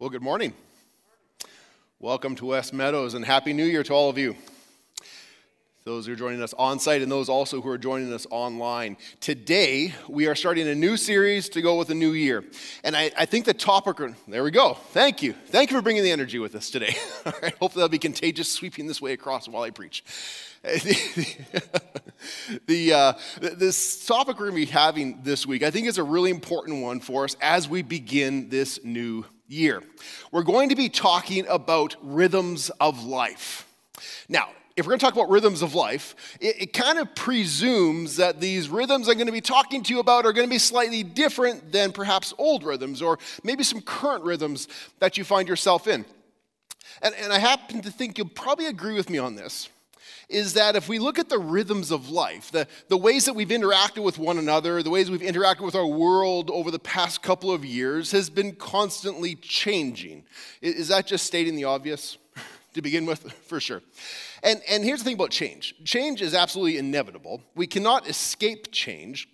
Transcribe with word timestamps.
Well, 0.00 0.08
good 0.08 0.22
morning. 0.22 0.54
Welcome 1.98 2.34
to 2.36 2.46
West 2.46 2.72
Meadows 2.72 3.12
and 3.12 3.22
Happy 3.22 3.52
New 3.52 3.66
Year 3.66 3.82
to 3.82 3.92
all 3.92 4.08
of 4.08 4.16
you. 4.16 4.34
Those 5.84 6.06
who 6.06 6.14
are 6.14 6.16
joining 6.16 6.40
us 6.40 6.54
on 6.54 6.78
site 6.78 7.02
and 7.02 7.12
those 7.12 7.28
also 7.28 7.60
who 7.60 7.68
are 7.68 7.76
joining 7.76 8.10
us 8.10 8.26
online. 8.30 8.96
Today, 9.20 9.92
we 10.08 10.26
are 10.26 10.34
starting 10.34 10.66
a 10.68 10.74
new 10.74 10.96
series 10.96 11.50
to 11.50 11.60
go 11.60 11.76
with 11.76 11.90
a 11.90 11.94
new 11.94 12.12
year. 12.12 12.42
And 12.82 12.96
I, 12.96 13.10
I 13.14 13.26
think 13.26 13.44
the 13.44 13.52
topic, 13.52 13.98
there 14.26 14.42
we 14.42 14.50
go. 14.50 14.72
Thank 14.72 15.22
you. 15.22 15.34
Thank 15.48 15.70
you 15.70 15.76
for 15.76 15.82
bringing 15.82 16.02
the 16.02 16.12
energy 16.12 16.38
with 16.38 16.54
us 16.54 16.70
today. 16.70 16.96
all 17.26 17.34
right, 17.42 17.54
hopefully, 17.58 17.82
that'll 17.82 17.90
be 17.90 17.98
contagious, 17.98 18.50
sweeping 18.50 18.86
this 18.86 19.02
way 19.02 19.12
across 19.12 19.48
while 19.48 19.64
I 19.64 19.70
preach. 19.70 20.02
the, 20.62 21.34
uh, 22.94 23.12
this 23.38 24.06
topic 24.06 24.38
we're 24.38 24.48
going 24.48 24.62
to 24.62 24.66
be 24.66 24.72
having 24.72 25.20
this 25.24 25.46
week, 25.46 25.62
I 25.62 25.70
think, 25.70 25.88
is 25.88 25.98
a 25.98 26.02
really 26.02 26.30
important 26.30 26.80
one 26.80 27.00
for 27.00 27.24
us 27.24 27.36
as 27.42 27.68
we 27.68 27.82
begin 27.82 28.48
this 28.48 28.82
new 28.82 29.16
year. 29.18 29.34
We're 30.30 30.44
going 30.44 30.68
to 30.68 30.76
be 30.76 30.88
talking 30.88 31.46
about 31.48 31.96
rhythms 32.02 32.70
of 32.80 33.04
life. 33.04 33.66
Now, 34.28 34.48
if 34.76 34.86
we're 34.86 34.90
going 34.90 35.00
to 35.00 35.06
talk 35.06 35.14
about 35.14 35.28
rhythms 35.28 35.62
of 35.62 35.74
life, 35.74 36.14
it, 36.40 36.62
it, 36.62 36.72
kind 36.72 36.98
of 36.98 37.14
presumes 37.14 38.16
that 38.16 38.40
these 38.40 38.68
rhythms 38.68 39.08
I'm 39.08 39.14
going 39.14 39.26
to 39.26 39.32
be 39.32 39.40
talking 39.40 39.82
to 39.82 39.92
you 39.92 39.98
about 39.98 40.24
are 40.24 40.32
going 40.32 40.46
to 40.46 40.50
be 40.50 40.58
slightly 40.58 41.02
different 41.02 41.72
than 41.72 41.90
perhaps 41.92 42.32
old 42.38 42.62
rhythms 42.62 43.02
or 43.02 43.18
maybe 43.42 43.64
some 43.64 43.80
current 43.80 44.24
rhythms 44.24 44.68
that 45.00 45.18
you 45.18 45.24
find 45.24 45.48
yourself 45.48 45.88
in. 45.88 46.04
And, 47.02 47.14
and 47.16 47.32
I 47.32 47.38
happen 47.38 47.82
to 47.82 47.90
think 47.90 48.18
you'll 48.18 48.28
probably 48.28 48.66
agree 48.66 48.94
with 48.94 49.10
me 49.10 49.18
on 49.18 49.34
this 49.34 49.68
is 50.30 50.54
that 50.54 50.76
if 50.76 50.88
we 50.88 50.98
look 50.98 51.18
at 51.18 51.28
the 51.28 51.38
rhythms 51.38 51.90
of 51.90 52.08
life, 52.08 52.50
the, 52.50 52.66
the 52.88 52.96
ways 52.96 53.24
that 53.24 53.34
we've 53.34 53.48
interacted 53.48 54.02
with 54.02 54.18
one 54.18 54.38
another, 54.38 54.82
the 54.82 54.90
ways 54.90 55.10
we've 55.10 55.20
interacted 55.20 55.60
with 55.60 55.74
our 55.74 55.86
world 55.86 56.50
over 56.50 56.70
the 56.70 56.78
past 56.78 57.22
couple 57.22 57.50
of 57.50 57.64
years, 57.64 58.12
has 58.12 58.30
been 58.30 58.54
constantly 58.54 59.34
changing. 59.34 60.24
Is 60.62 60.88
that 60.88 61.06
just 61.06 61.26
stating 61.26 61.56
the 61.56 61.64
obvious 61.64 62.16
to 62.74 62.82
begin 62.82 63.06
with? 63.06 63.32
For 63.46 63.60
sure. 63.60 63.82
And, 64.42 64.62
and 64.68 64.84
here's 64.84 65.00
the 65.00 65.04
thing 65.04 65.14
about 65.14 65.30
change 65.30 65.74
change 65.84 66.22
is 66.22 66.34
absolutely 66.34 66.78
inevitable. 66.78 67.42
We 67.54 67.66
cannot 67.66 68.08
escape 68.08 68.72
change. 68.72 69.28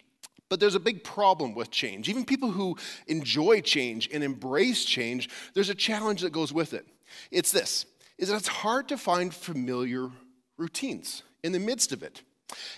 But 0.49 0.61
there's 0.61 0.77
a 0.77 0.81
big 0.81 1.03
problem 1.03 1.57
with 1.57 1.73
change. 1.73 2.09
Even 2.09 2.25
people 2.25 2.53
who 2.53 2.77
enjoy 3.09 3.63
change 3.63 4.09
and 4.13 4.23
embrace 4.23 4.85
change, 4.85 5.29
there's 5.55 5.71
a 5.71 5.75
challenge 5.75 6.21
that 6.21 6.31
goes 6.31 6.53
with 6.53 6.73
it. 6.73 6.87
It's 7.33 7.51
this 7.51 7.85
is 8.19 8.29
that 8.29 8.37
it's 8.37 8.49
hard 8.49 8.89
to 8.89 8.97
find 8.97 9.35
familiar 9.35 10.09
routines 10.57 11.23
in 11.43 11.53
the 11.53 11.59
midst 11.59 11.93
of 11.93 12.03
it. 12.03 12.23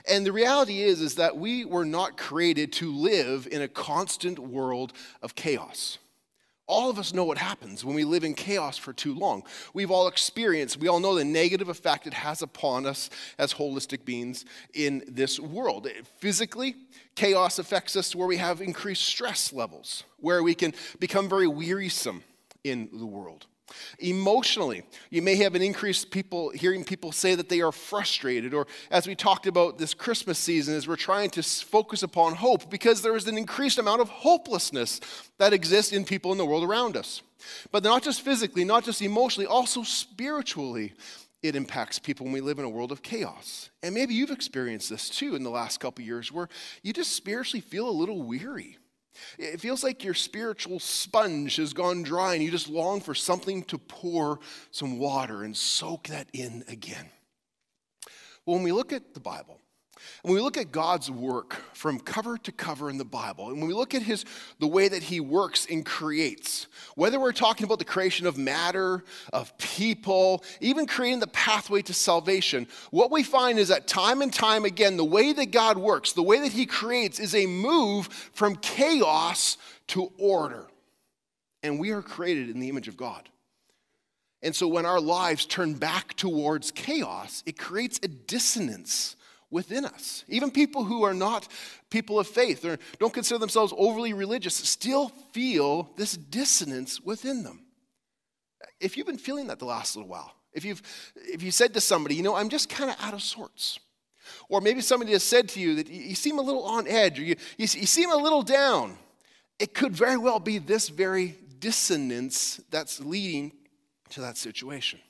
And 0.09 0.25
the 0.25 0.33
reality 0.33 0.83
is 0.83 1.01
is 1.01 1.17
that 1.17 1.37
we 1.37 1.65
were 1.65 1.85
not 1.85 2.17
created 2.17 2.73
to 2.75 2.95
live 2.95 3.47
in 3.51 3.63
a 3.63 3.69
constant 3.69 4.39
world 4.39 4.93
of 5.23 5.35
chaos. 5.35 5.99
All 6.67 6.91
of 6.91 6.99
us 6.99 7.15
know 7.15 7.25
what 7.25 7.39
happens 7.39 7.83
when 7.83 7.97
we 7.97 8.05
live 8.05 8.25
in 8.25 8.35
chaos 8.35 8.77
for 8.77 8.93
too 8.93 9.15
long. 9.15 9.43
We've 9.73 9.91
all 9.91 10.07
experienced, 10.07 10.79
we 10.79 10.89
all 10.89 11.01
know 11.01 11.15
the 11.15 11.25
negative 11.25 11.71
effect 11.71 12.07
it 12.07 12.13
has 12.13 12.43
upon 12.43 12.85
us 12.85 13.09
as 13.39 13.55
holistic 13.55 14.05
beings 14.05 14.45
in 14.75 15.03
this 15.09 15.41
world. 15.41 15.89
Physically, 16.19 16.77
chaos 17.15 17.59
affects 17.59 17.97
us 17.97 18.15
where 18.15 18.29
we 18.29 18.37
have 18.37 18.61
increased 18.61 19.03
stress 19.03 19.51
levels, 19.51 20.05
where 20.19 20.43
we 20.43 20.55
can 20.55 20.75
become 21.01 21.27
very 21.27 21.49
wearisome 21.49 22.23
in 22.65 22.91
the 22.93 23.07
world. 23.07 23.47
Emotionally, 23.99 24.83
you 25.11 25.23
may 25.23 25.37
have 25.37 25.55
an 25.55 25.63
increased 25.63 26.11
people 26.11 26.51
hearing 26.51 26.85
people 26.85 27.13
say 27.13 27.35
that 27.35 27.49
they 27.49 27.61
are 27.61 27.73
frustrated, 27.73 28.55
or 28.55 28.67
as 28.91 29.07
we 29.07 29.15
talked 29.15 29.47
about 29.47 29.79
this 29.79 29.95
Christmas 29.95 30.39
season, 30.39 30.75
as 30.75 30.87
we're 30.89 30.97
trying 30.97 31.31
to 31.31 31.43
focus 31.43 32.03
upon 32.03 32.35
hope, 32.35 32.71
because 32.71 33.03
there 33.03 33.17
is 33.17 33.27
an 33.27 33.39
increased 33.39 33.79
amount 33.79 34.01
of 34.01 34.09
hopelessness 34.09 35.01
that 35.39 35.53
exists 35.53 35.93
in 35.93 36.05
people 36.05 36.33
in 36.33 36.39
the 36.39 36.47
world 36.47 36.65
around 36.65 36.97
us. 36.97 37.23
But 37.71 37.85
not 37.85 38.03
just 38.03 38.23
physically, 38.23 38.65
not 38.65 38.85
just 38.85 39.03
emotionally, 39.03 39.47
also 39.47 39.83
spiritually, 39.83 40.95
it 41.43 41.55
impacts 41.55 41.99
people 41.99 42.25
when 42.25 42.33
we 42.33 42.41
live 42.41 42.59
in 42.59 42.65
a 42.65 42.69
world 42.69 42.91
of 42.91 43.03
chaos. 43.03 43.71
And 43.83 43.95
maybe 43.95 44.15
you've 44.15 44.31
experienced 44.31 44.91
this 44.91 45.09
too 45.09 45.37
in 45.37 45.45
the 45.45 45.51
last 45.51 45.79
couple 45.79 46.05
years, 46.05 46.33
where 46.33 46.49
you 46.83 46.93
just 46.93 47.13
spiritually 47.13 47.61
feel 47.61 47.89
a 47.89 47.91
little 47.91 48.23
weary 48.23 48.79
it 49.39 49.61
feels 49.61 49.83
like 49.83 50.05
your 50.05 50.15
spiritual 50.15 50.81
sponge 50.81 51.57
has 51.57 51.73
gone 51.73 52.03
dry 52.03 52.35
and 52.35 52.43
you 52.43 52.51
just 52.51 52.69
long 52.69 53.01
for 53.01 53.15
something 53.15 53.63
to 53.65 53.79
pour 53.79 54.41
some 54.71 54.99
water 54.99 55.45
and 55.45 55.57
soak 55.57 56.09
that 56.09 56.29
in 56.33 56.65
again. 56.69 57.11
Well, 58.45 58.57
when 58.57 58.65
we 58.65 58.73
look 58.73 58.93
at 58.93 59.15
the 59.15 59.21
Bible, 59.21 59.61
when 60.23 60.35
we 60.35 60.41
look 60.41 60.57
at 60.57 60.73
God's 60.73 61.11
work 61.11 61.55
from 61.73 62.01
cover 62.01 62.39
to 62.39 62.53
cover 62.53 62.91
in 62.91 62.99
the 62.99 63.05
Bible, 63.05 63.49
and 63.49 63.59
when 63.59 63.69
we 63.69 63.75
look 63.75 63.95
at 63.95 64.03
his 64.03 64.25
the 64.59 64.67
way 64.67 64.89
that 64.89 65.03
he 65.03 65.21
works 65.21 65.67
and 65.71 65.85
creates, 65.85 66.67
whether 66.95 67.19
we're 67.21 67.33
talking 67.33 67.65
about 67.65 67.79
the 67.79 67.85
creation 67.85 68.27
of 68.27 68.37
matter, 68.37 69.05
of 69.33 69.57
people, 69.59 70.45
even 70.61 70.87
creating 70.87 71.21
the 71.21 71.27
pathway 71.27 71.83
to 71.83 71.95
salvation, 71.95 72.67
what 72.91 73.11
we 73.11 73.23
find 73.23 73.59
is 73.59 73.69
that 73.69 73.87
time 73.87 74.23
and 74.23 74.33
time 74.33 74.65
again, 74.65 74.97
the 74.97 75.05
way 75.05 75.33
that 75.33 75.51
God 75.51 75.79
works, 75.79 76.13
the 76.13 76.23
way 76.23 76.41
that 76.41 76.53
he 76.53 76.67
creates 76.67 77.19
is 77.19 77.35
a 77.35 77.47
move 77.47 78.07
from 78.07 78.57
chaos 78.57 79.57
to 79.89 80.13
order. 80.19 80.67
And 81.63 81.79
we 81.79 81.91
are 81.91 82.03
created 82.03 82.51
in 82.51 82.61
the 82.61 82.69
image 82.69 82.89
of 82.89 82.97
God. 82.97 83.29
And 84.43 84.55
so 84.55 84.69
when 84.69 84.87
our 84.87 85.01
lives 85.01 85.47
turn 85.47 85.75
back 85.75 86.15
towards 86.15 86.71
chaos, 86.71 87.43
it 87.47 87.59
creates 87.59 87.99
a 88.03 88.09
dissonance 88.09 89.17
within 89.51 89.85
us. 89.85 90.25
Even 90.29 90.51
people 90.51 90.85
who 90.85 91.03
are 91.05 91.15
not 91.15 91.49
people 91.91 92.19
of 92.19 92.27
faith 92.27 92.65
or 92.65 92.79
don't 92.99 93.15
consider 93.15 93.39
themselves 93.39 93.73
overly 93.77 94.13
religious 94.13 94.55
still 94.55 95.09
feel 95.33 95.91
this 95.97 96.17
dissonance 96.17 97.01
within 97.01 97.43
them. 97.43 97.65
If 98.81 98.97
you've 98.97 99.07
been 99.07 99.19
feeling 99.19 99.47
that 99.49 99.59
the 99.59 99.65
last 99.65 99.97
little 99.97 100.11
while, 100.11 100.33
if 100.53 100.65
you've 100.65 100.83
if 101.17 101.43
you 101.43 101.51
said 101.51 101.75
to 101.75 101.81
somebody, 101.81 102.15
you 102.15 102.23
know, 102.23 102.37
I'm 102.37 102.49
just 102.49 102.69
kind 102.69 102.91
of 102.91 102.97
out 103.01 103.15
of 103.15 103.23
sorts. 103.23 103.79
Or 104.51 104.61
maybe 104.61 104.83
somebody 104.83 105.13
has 105.13 105.25
said 105.25 105.49
to 105.51 105.61
you 105.61 105.77
that 105.77 105.89
you 105.89 106.15
seem 106.15 106.39
a 106.39 106.43
little 106.43 106.65
on 106.65 106.87
edge 106.87 107.19
or 107.19 107.23
you, 107.23 107.37
you, 107.57 107.63
you 107.63 107.87
seem 107.87 108.11
a 108.11 108.17
little 108.17 108.43
down. 108.43 108.99
It 109.59 109.73
could 109.73 109.97
very 109.97 110.19
well 110.19 110.39
be 110.39 110.59
this 110.59 110.91
very 110.91 111.39
dissonance 111.59 112.61
that's 112.71 113.01
leading 113.01 113.53
to 114.11 114.21
that 114.21 114.37
situation. 114.37 115.01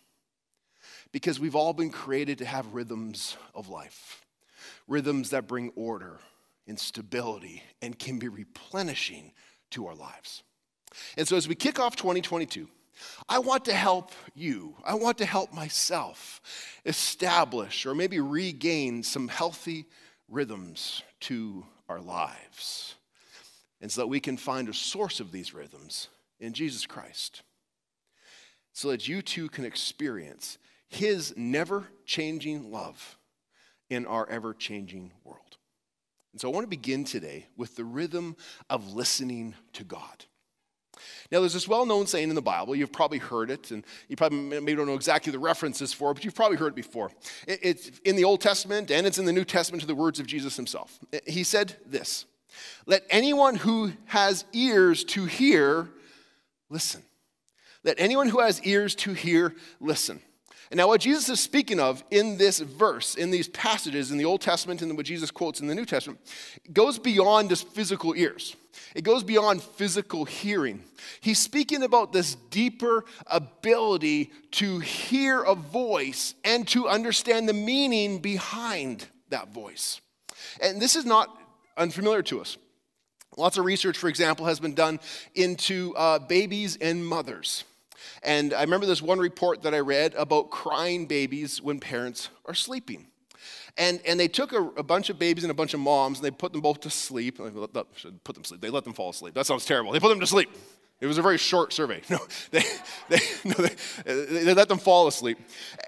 Because 1.10 1.41
we've 1.41 1.56
all 1.56 1.72
been 1.72 1.91
created 1.91 2.38
to 2.38 2.44
have 2.44 2.75
rhythms 2.75 3.37
of 3.54 3.69
life 3.69 4.25
rhythms 4.88 5.31
that 5.31 5.47
bring 5.47 5.71
order 5.76 6.19
and 6.66 6.78
stability 6.78 7.62
and 7.81 7.99
can 7.99 8.19
be 8.19 8.28
replenishing 8.28 9.32
to 9.71 9.87
our 9.87 9.94
lives. 9.94 10.43
And 11.16 11.28
so, 11.28 11.37
as 11.37 11.47
we 11.47 11.54
kick 11.54 11.78
off 11.78 11.94
2022, 11.94 12.69
I 13.28 13.38
want 13.38 13.66
to 13.66 13.75
help 13.75 14.12
you, 14.34 14.75
I 14.84 14.94
want 14.94 15.19
to 15.19 15.27
help 15.27 15.53
myself 15.53 16.41
establish 16.84 17.87
or 17.87 17.94
maybe 17.94 18.19
regain 18.21 19.03
some 19.03 19.28
healthy 19.28 19.87
rhythms 20.28 21.03
to 21.21 21.65
our 21.88 22.00
lives. 22.00 22.94
And 23.81 23.93
so 23.93 24.00
that 24.00 24.09
we 24.09 24.21
can 24.21 24.37
find 24.37 24.69
a 24.69 24.75
source 24.75 25.21
of 25.21 25.31
these 25.31 25.54
rhythms 25.54 26.09
in 26.41 26.53
Jesus 26.53 26.87
Christ. 26.87 27.43
So 28.72 28.91
that 28.91 29.06
you 29.06 29.22
too 29.22 29.48
can 29.48 29.65
experience 29.65 30.59
his 30.88 31.34
never 31.37 31.88
changing 32.04 32.71
love 32.71 33.17
in 33.91 34.06
our 34.06 34.28
ever 34.28 34.54
changing 34.54 35.12
world. 35.25 35.59
And 36.32 36.41
so 36.41 36.50
I 36.50 36.53
want 36.53 36.65
to 36.65 36.69
begin 36.69 37.04
today 37.04 37.47
with 37.56 37.76
the 37.76 37.84
rhythm 37.84 38.37
of 38.69 38.93
listening 38.93 39.54
to 39.75 39.84
God. 39.84 40.25
Now, 41.31 41.41
there's 41.41 41.53
this 41.53 41.69
well 41.69 41.87
known 41.87 42.06
saying 42.06 42.28
in 42.28 42.34
the 42.34 42.43
Bible, 42.43 42.75
you've 42.75 42.93
probably 42.93 43.19
heard 43.19 43.50
it, 43.50 43.71
and 43.71 43.84
you 44.09 44.16
probably 44.16 44.38
maybe 44.38 44.75
don't 44.75 44.87
know 44.87 44.94
exactly 44.94 45.31
the 45.31 45.38
references 45.38 45.93
for 45.93 46.10
it, 46.10 46.15
but 46.15 46.25
you've 46.25 46.34
probably 46.34 46.56
heard 46.56 46.72
it 46.72 46.77
before. 46.77 47.10
It's 47.47 47.91
in 48.04 48.16
the 48.16 48.25
Old 48.25 48.41
Testament 48.41 48.91
and 48.91 49.06
it's 49.06 49.19
in 49.19 49.25
the 49.25 49.32
New 49.32 49.44
Testament 49.44 49.81
to 49.82 49.87
the 49.87 49.94
words 49.94 50.21
of 50.21 50.27
Jesus 50.27 50.56
himself. 50.56 50.98
He 51.27 51.44
said 51.44 51.77
this 51.87 52.25
Let 52.87 53.04
anyone 53.10 53.56
who 53.56 53.93
has 54.06 54.44
ears 54.53 55.04
to 55.04 55.27
hear 55.27 55.88
listen. 56.69 57.03
Let 57.84 58.01
anyone 58.01 58.28
who 58.28 58.41
has 58.41 58.60
ears 58.62 58.95
to 58.97 59.12
hear 59.12 59.54
listen. 59.80 60.21
And 60.70 60.76
now, 60.76 60.88
what 60.88 61.00
Jesus 61.00 61.28
is 61.30 61.41
speaking 61.41 61.80
of 61.80 62.04
in 62.10 62.36
this 62.36 62.59
verse, 62.59 63.15
in 63.15 63.30
these 63.30 63.48
passages 63.48 64.10
in 64.10 64.18
the 64.18 64.26
Old 64.26 64.42
Testament 64.42 64.82
and 64.82 64.97
what 64.97 65.06
Jesus 65.06 65.30
quotes 65.30 65.60
in 65.60 65.66
the 65.66 65.74
New 65.74 65.86
Testament, 65.86 66.20
goes 66.72 66.98
beyond 66.98 67.48
just 67.48 67.68
physical 67.68 68.15
ears. 68.15 68.54
It 68.94 69.03
goes 69.03 69.22
beyond 69.22 69.62
physical 69.62 70.24
hearing. 70.24 70.82
He's 71.20 71.38
speaking 71.38 71.82
about 71.82 72.12
this 72.12 72.34
deeper 72.50 73.04
ability 73.26 74.30
to 74.53 74.78
hear 74.80 75.42
a 75.42 75.54
voice 75.54 76.34
and 76.44 76.66
to 76.68 76.88
understand 76.88 77.48
the 77.48 77.54
meaning 77.54 78.18
behind 78.18 79.06
that 79.30 79.53
voice. 79.53 80.00
And 80.60 80.80
this 80.80 80.97
is 80.97 81.04
not 81.04 81.28
unfamiliar 81.76 82.22
to 82.24 82.41
us. 82.41 82.59
Lots 83.36 83.56
of 83.56 83.64
research, 83.64 83.97
for 83.97 84.09
example, 84.09 84.47
has 84.47 84.59
been 84.59 84.74
done 84.74 85.00
into 85.34 85.94
uh, 85.97 86.18
babies 86.18 86.76
and 86.80 87.06
mothers. 87.06 87.64
And 88.22 88.53
I 88.55 88.63
remember 88.63 88.87
this 88.87 89.03
one 89.03 89.19
report 89.19 89.63
that 89.63 89.75
I 89.75 89.81
read 89.81 90.15
about 90.15 90.51
crying 90.51 91.07
babies 91.07 91.60
when 91.63 91.81
parents 91.81 92.31
are 92.47 92.55
sleeping. 92.55 93.07
And, 93.77 94.01
and 94.05 94.19
they 94.19 94.28
took 94.28 94.53
a, 94.53 94.63
a 94.77 94.83
bunch 94.83 95.09
of 95.09 95.19
babies 95.19 95.45
and 95.45 95.51
a 95.51 95.55
bunch 95.55 95.72
of 95.72 95.81
moms 95.81 96.19
and 96.19 96.25
they 96.25 96.31
put 96.31 96.53
them 96.53 96.60
both 96.60 96.81
to 96.81 96.91
sleep. 96.91 97.39
Put 97.39 98.34
them 98.34 98.45
sleep. 98.45 98.60
They 98.60 98.71
let 98.71 98.84
them 98.84 98.93
fall 98.93 99.10
asleep. 99.10 99.34
That 99.34 99.47
sounds 99.47 99.65
terrible. 99.65 99.93
They 99.93 100.01
put 100.01 100.09
them 100.09 100.21
to 100.21 100.27
sleep. 100.27 100.51
It 101.00 101.06
was 101.06 101.18
a 101.18 101.22
very 101.22 101.39
short 101.39 101.72
survey. 101.72 102.03
No, 102.10 102.18
they, 102.50 102.65
they, 103.09 103.18
no, 103.45 103.54
they, 103.54 103.74
they, 104.04 104.54
let 104.54 104.68
them 104.68 104.78
fall 104.78 105.06
asleep. 105.06 105.39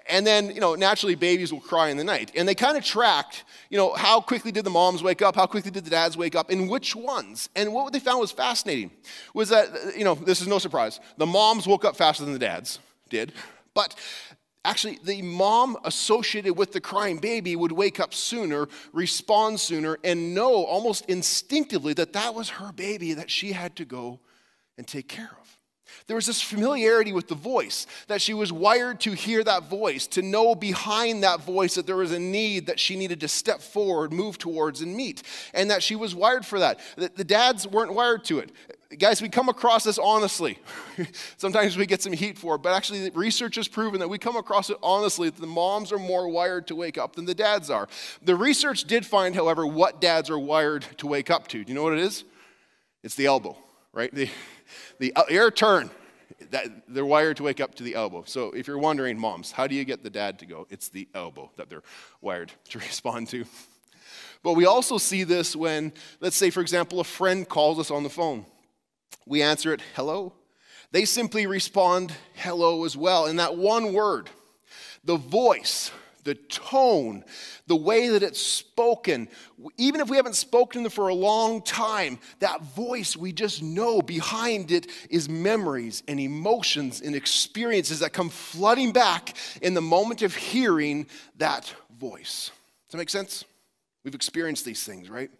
And 0.08 0.26
then, 0.26 0.50
you 0.50 0.60
know, 0.60 0.74
naturally 0.74 1.14
babies 1.14 1.52
will 1.52 1.60
cry 1.60 1.88
in 1.88 1.96
the 1.96 2.04
night. 2.04 2.30
And 2.36 2.46
they 2.46 2.54
kind 2.54 2.76
of 2.76 2.84
tracked, 2.84 3.44
you 3.70 3.78
know, 3.78 3.94
how 3.94 4.20
quickly 4.20 4.52
did 4.52 4.64
the 4.64 4.70
moms 4.70 5.02
wake 5.02 5.22
up? 5.22 5.34
How 5.34 5.46
quickly 5.46 5.70
did 5.70 5.84
the 5.84 5.90
dads 5.90 6.16
wake 6.16 6.36
up? 6.36 6.50
And 6.50 6.68
which 6.68 6.94
ones? 6.94 7.48
And 7.56 7.72
what 7.72 7.92
they 7.92 7.98
found 7.98 8.20
was 8.20 8.30
fascinating 8.30 8.90
was 9.34 9.48
that, 9.48 9.96
you 9.96 10.04
know, 10.04 10.14
this 10.14 10.40
is 10.40 10.46
no 10.46 10.58
surprise. 10.58 11.00
The 11.16 11.26
moms 11.26 11.66
woke 11.66 11.84
up 11.84 11.96
faster 11.96 12.24
than 12.24 12.32
the 12.32 12.38
dads 12.38 12.78
did. 13.08 13.32
But 13.74 13.96
Actually, 14.62 14.98
the 15.02 15.22
mom 15.22 15.78
associated 15.84 16.52
with 16.52 16.72
the 16.72 16.82
crying 16.82 17.16
baby 17.16 17.56
would 17.56 17.72
wake 17.72 17.98
up 17.98 18.12
sooner, 18.12 18.68
respond 18.92 19.58
sooner, 19.58 19.96
and 20.04 20.34
know 20.34 20.66
almost 20.66 21.06
instinctively 21.08 21.94
that 21.94 22.12
that 22.12 22.34
was 22.34 22.50
her 22.50 22.70
baby 22.70 23.14
that 23.14 23.30
she 23.30 23.52
had 23.52 23.74
to 23.76 23.86
go 23.86 24.20
and 24.80 24.88
take 24.88 25.08
care 25.08 25.28
of. 25.42 25.58
There 26.06 26.16
was 26.16 26.24
this 26.24 26.40
familiarity 26.40 27.12
with 27.12 27.28
the 27.28 27.34
voice, 27.34 27.86
that 28.06 28.22
she 28.22 28.32
was 28.32 28.50
wired 28.50 28.98
to 29.00 29.12
hear 29.12 29.44
that 29.44 29.64
voice, 29.64 30.06
to 30.06 30.22
know 30.22 30.54
behind 30.54 31.22
that 31.22 31.42
voice 31.42 31.74
that 31.74 31.86
there 31.86 31.96
was 31.96 32.12
a 32.12 32.18
need 32.18 32.64
that 32.66 32.80
she 32.80 32.96
needed 32.96 33.20
to 33.20 33.28
step 33.28 33.60
forward, 33.60 34.10
move 34.10 34.38
towards, 34.38 34.80
and 34.80 34.96
meet, 34.96 35.22
and 35.52 35.70
that 35.70 35.82
she 35.82 35.96
was 35.96 36.14
wired 36.14 36.46
for 36.46 36.60
that. 36.60 36.80
The 36.96 37.24
dads 37.24 37.66
weren't 37.66 37.92
wired 37.92 38.24
to 38.24 38.38
it. 38.38 38.52
Guys, 38.98 39.20
we 39.20 39.28
come 39.28 39.50
across 39.50 39.84
this 39.84 39.98
honestly. 39.98 40.58
Sometimes 41.36 41.76
we 41.76 41.84
get 41.84 42.00
some 42.00 42.14
heat 42.14 42.38
for 42.38 42.54
it, 42.54 42.62
but 42.62 42.74
actually, 42.74 43.10
research 43.10 43.56
has 43.56 43.68
proven 43.68 44.00
that 44.00 44.08
we 44.08 44.16
come 44.16 44.36
across 44.36 44.70
it 44.70 44.78
honestly 44.82 45.28
that 45.28 45.42
the 45.42 45.46
moms 45.46 45.92
are 45.92 45.98
more 45.98 46.26
wired 46.26 46.66
to 46.68 46.74
wake 46.74 46.96
up 46.96 47.16
than 47.16 47.26
the 47.26 47.34
dads 47.34 47.68
are. 47.68 47.86
The 48.22 48.34
research 48.34 48.84
did 48.84 49.04
find, 49.04 49.34
however, 49.34 49.66
what 49.66 50.00
dads 50.00 50.30
are 50.30 50.38
wired 50.38 50.86
to 50.96 51.06
wake 51.06 51.30
up 51.30 51.48
to. 51.48 51.62
Do 51.62 51.68
you 51.68 51.74
know 51.74 51.82
what 51.82 51.92
it 51.92 51.98
is? 51.98 52.24
It's 53.02 53.14
the 53.14 53.26
elbow, 53.26 53.56
right? 53.92 54.12
The, 54.14 54.28
the 55.00 55.12
uh, 55.16 55.24
air 55.28 55.50
turn. 55.50 55.90
That, 56.50 56.68
they're 56.88 57.04
wired 57.04 57.36
to 57.38 57.42
wake 57.42 57.60
up 57.60 57.74
to 57.76 57.82
the 57.82 57.96
elbow. 57.96 58.22
So 58.24 58.52
if 58.52 58.68
you're 58.68 58.78
wondering, 58.78 59.18
moms, 59.18 59.50
how 59.50 59.66
do 59.66 59.74
you 59.74 59.84
get 59.84 60.02
the 60.02 60.10
dad 60.10 60.38
to 60.38 60.46
go? 60.46 60.66
It's 60.70 60.88
the 60.88 61.08
elbow 61.14 61.50
that 61.56 61.68
they're 61.68 61.82
wired 62.20 62.52
to 62.70 62.78
respond 62.90 63.28
to. 63.30 63.44
But 64.42 64.54
we 64.54 64.64
also 64.64 64.96
see 64.96 65.24
this 65.24 65.56
when, 65.56 65.92
let's 66.20 66.36
say, 66.36 66.50
for 66.50 66.60
example, 66.60 67.00
a 67.00 67.04
friend 67.04 67.48
calls 67.48 67.78
us 67.78 67.90
on 67.90 68.04
the 68.04 68.10
phone 68.10 68.46
we 69.26 69.42
answer 69.42 69.72
it, 69.72 69.80
hello. 69.94 70.32
They 70.90 71.04
simply 71.04 71.46
respond, 71.46 72.12
hello 72.34 72.84
as 72.84 72.96
well. 72.96 73.26
In 73.26 73.36
that 73.36 73.56
one 73.56 73.92
word, 73.92 74.28
the 75.04 75.16
voice, 75.16 75.92
the 76.24 76.34
tone, 76.34 77.24
the 77.66 77.76
way 77.76 78.08
that 78.08 78.22
it's 78.22 78.40
spoken, 78.40 79.28
even 79.76 80.00
if 80.00 80.10
we 80.10 80.16
haven't 80.16 80.36
spoken 80.36 80.88
for 80.88 81.08
a 81.08 81.14
long 81.14 81.62
time, 81.62 82.18
that 82.40 82.62
voice, 82.62 83.16
we 83.16 83.32
just 83.32 83.62
know 83.62 84.02
behind 84.02 84.70
it 84.70 84.86
is 85.08 85.28
memories 85.28 86.02
and 86.08 86.20
emotions 86.20 87.00
and 87.00 87.14
experiences 87.14 88.00
that 88.00 88.12
come 88.12 88.28
flooding 88.28 88.92
back 88.92 89.36
in 89.62 89.74
the 89.74 89.80
moment 89.80 90.22
of 90.22 90.34
hearing 90.34 91.06
that 91.38 91.72
voice. 91.98 92.50
Does 92.86 92.92
that 92.92 92.98
make 92.98 93.10
sense? 93.10 93.44
We've 94.04 94.14
experienced 94.14 94.64
these 94.64 94.82
things, 94.82 95.10
right? 95.10 95.30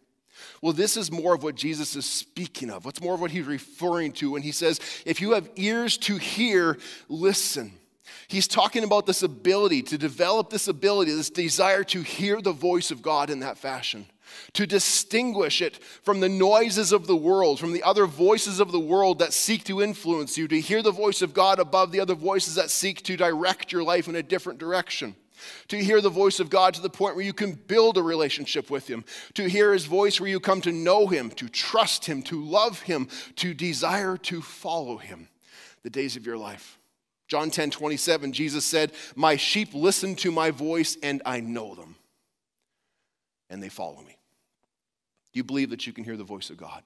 Well, 0.63 0.73
this 0.73 0.97
is 0.97 1.11
more 1.11 1.35
of 1.35 1.43
what 1.43 1.55
Jesus 1.55 1.97
is 1.97 2.07
speaking 2.07 2.71
of. 2.71 2.85
What's 2.85 3.01
more 3.01 3.15
of 3.15 3.21
what 3.21 3.31
he's 3.31 3.47
referring 3.47 4.13
to 4.13 4.31
when 4.33 4.43
he 4.43 4.53
says, 4.53 4.81
if 5.05 5.21
you 5.21 5.33
have 5.33 5.51
ears 5.57 5.97
to 5.99 6.17
hear, 6.17 6.79
listen. 7.09 7.73
He's 8.29 8.49
talking 8.49 8.85
about 8.85 9.07
this 9.07 9.23
ability 9.23 9.83
to 9.85 9.99
develop 9.99 10.51
this 10.51 10.69
ability, 10.69 11.13
this 11.13 11.31
desire 11.31 11.85
to 11.85 12.03
hear 12.03 12.41
the 12.41 12.53
voice 12.53 12.91
of 12.91 13.03
God 13.03 13.31
in 13.31 13.41
that 13.41 13.59
fashion, 13.59 14.07
to 14.55 14.67
distinguish 14.67 15.61
it 15.61 15.83
from 16.03 16.21
the 16.21 16.29
noises 16.29 16.93
of 16.93 17.07
the 17.07 17.17
world, 17.17 17.59
from 17.59 17.73
the 17.73 17.83
other 17.83 18.07
voices 18.07 18.61
of 18.61 18.73
the 18.73 18.81
world 18.81 19.19
that 19.19 19.33
seek 19.33 19.65
to 19.65 19.83
influence 19.83 20.39
you, 20.39 20.49
to 20.49 20.61
hear 20.61 20.83
the 20.83 20.93
voice 20.93 21.23
of 21.23 21.35
God 21.35 21.59
above 21.59 21.93
the 21.93 22.01
other 22.01 22.15
voices 22.15 22.55
that 22.55 22.71
seek 22.71 23.03
to 23.03 23.17
direct 23.17 23.73
your 23.73 23.83
life 23.83 24.09
in 24.09 24.17
a 24.17 24.23
different 24.23 24.59
direction 24.59 25.15
to 25.69 25.83
hear 25.83 26.01
the 26.01 26.11
voice 26.11 26.41
of 26.41 26.51
God 26.51 26.75
to 26.75 26.81
the 26.81 26.91
point 26.91 27.17
where 27.17 27.25
you 27.25 27.33
can 27.33 27.53
build 27.53 27.97
a 27.97 28.03
relationship 28.03 28.71
with 28.71 28.89
Him, 28.89 29.05
to 29.35 29.49
hear 29.49 29.73
His 29.73 29.87
voice 29.87 30.21
where 30.21 30.29
you 30.29 30.41
come 30.41 30.61
to 30.63 30.73
know 30.73 31.07
Him, 31.07 31.31
to 31.31 31.49
trust 31.49 32.07
Him, 32.07 32.23
to 32.25 32.43
love 32.43 32.83
Him, 32.83 33.09
to 33.37 33.55
desire 33.55 34.17
to 34.19 34.43
follow 34.43 34.99
Him 34.99 35.29
the 35.83 35.91
days 35.91 36.17
of 36.17 36.27
your 36.27 36.37
life. 36.37 36.79
John 37.31 37.51
10 37.51 37.71
27, 37.71 38.33
Jesus 38.33 38.65
said, 38.65 38.91
My 39.15 39.37
sheep 39.37 39.73
listen 39.73 40.17
to 40.17 40.33
my 40.33 40.51
voice, 40.51 40.97
and 41.01 41.23
I 41.25 41.39
know 41.39 41.77
them, 41.77 41.95
and 43.49 43.63
they 43.63 43.69
follow 43.69 44.03
me. 44.03 44.19
Do 45.33 45.39
you 45.39 45.45
believe 45.45 45.71
that 45.71 45.87
you 45.87 45.93
can 45.93 46.03
hear 46.03 46.17
the 46.17 46.25
voice 46.25 46.51
of 46.51 46.57
God? 46.57 46.83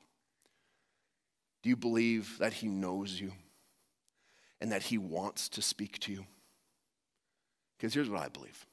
Do 1.63 1.71
you 1.71 1.77
believe 1.77 2.37
that 2.41 2.53
He 2.53 2.69
knows 2.69 3.19
you 3.19 3.33
and 4.61 4.71
that 4.71 4.83
He 4.83 4.99
wants 4.99 5.49
to 5.49 5.63
speak 5.63 5.99
to 6.01 6.13
you? 6.13 6.27
Because 7.79 7.95
here's 7.95 8.11
what 8.11 8.21
I 8.21 8.29
believe 8.29 8.67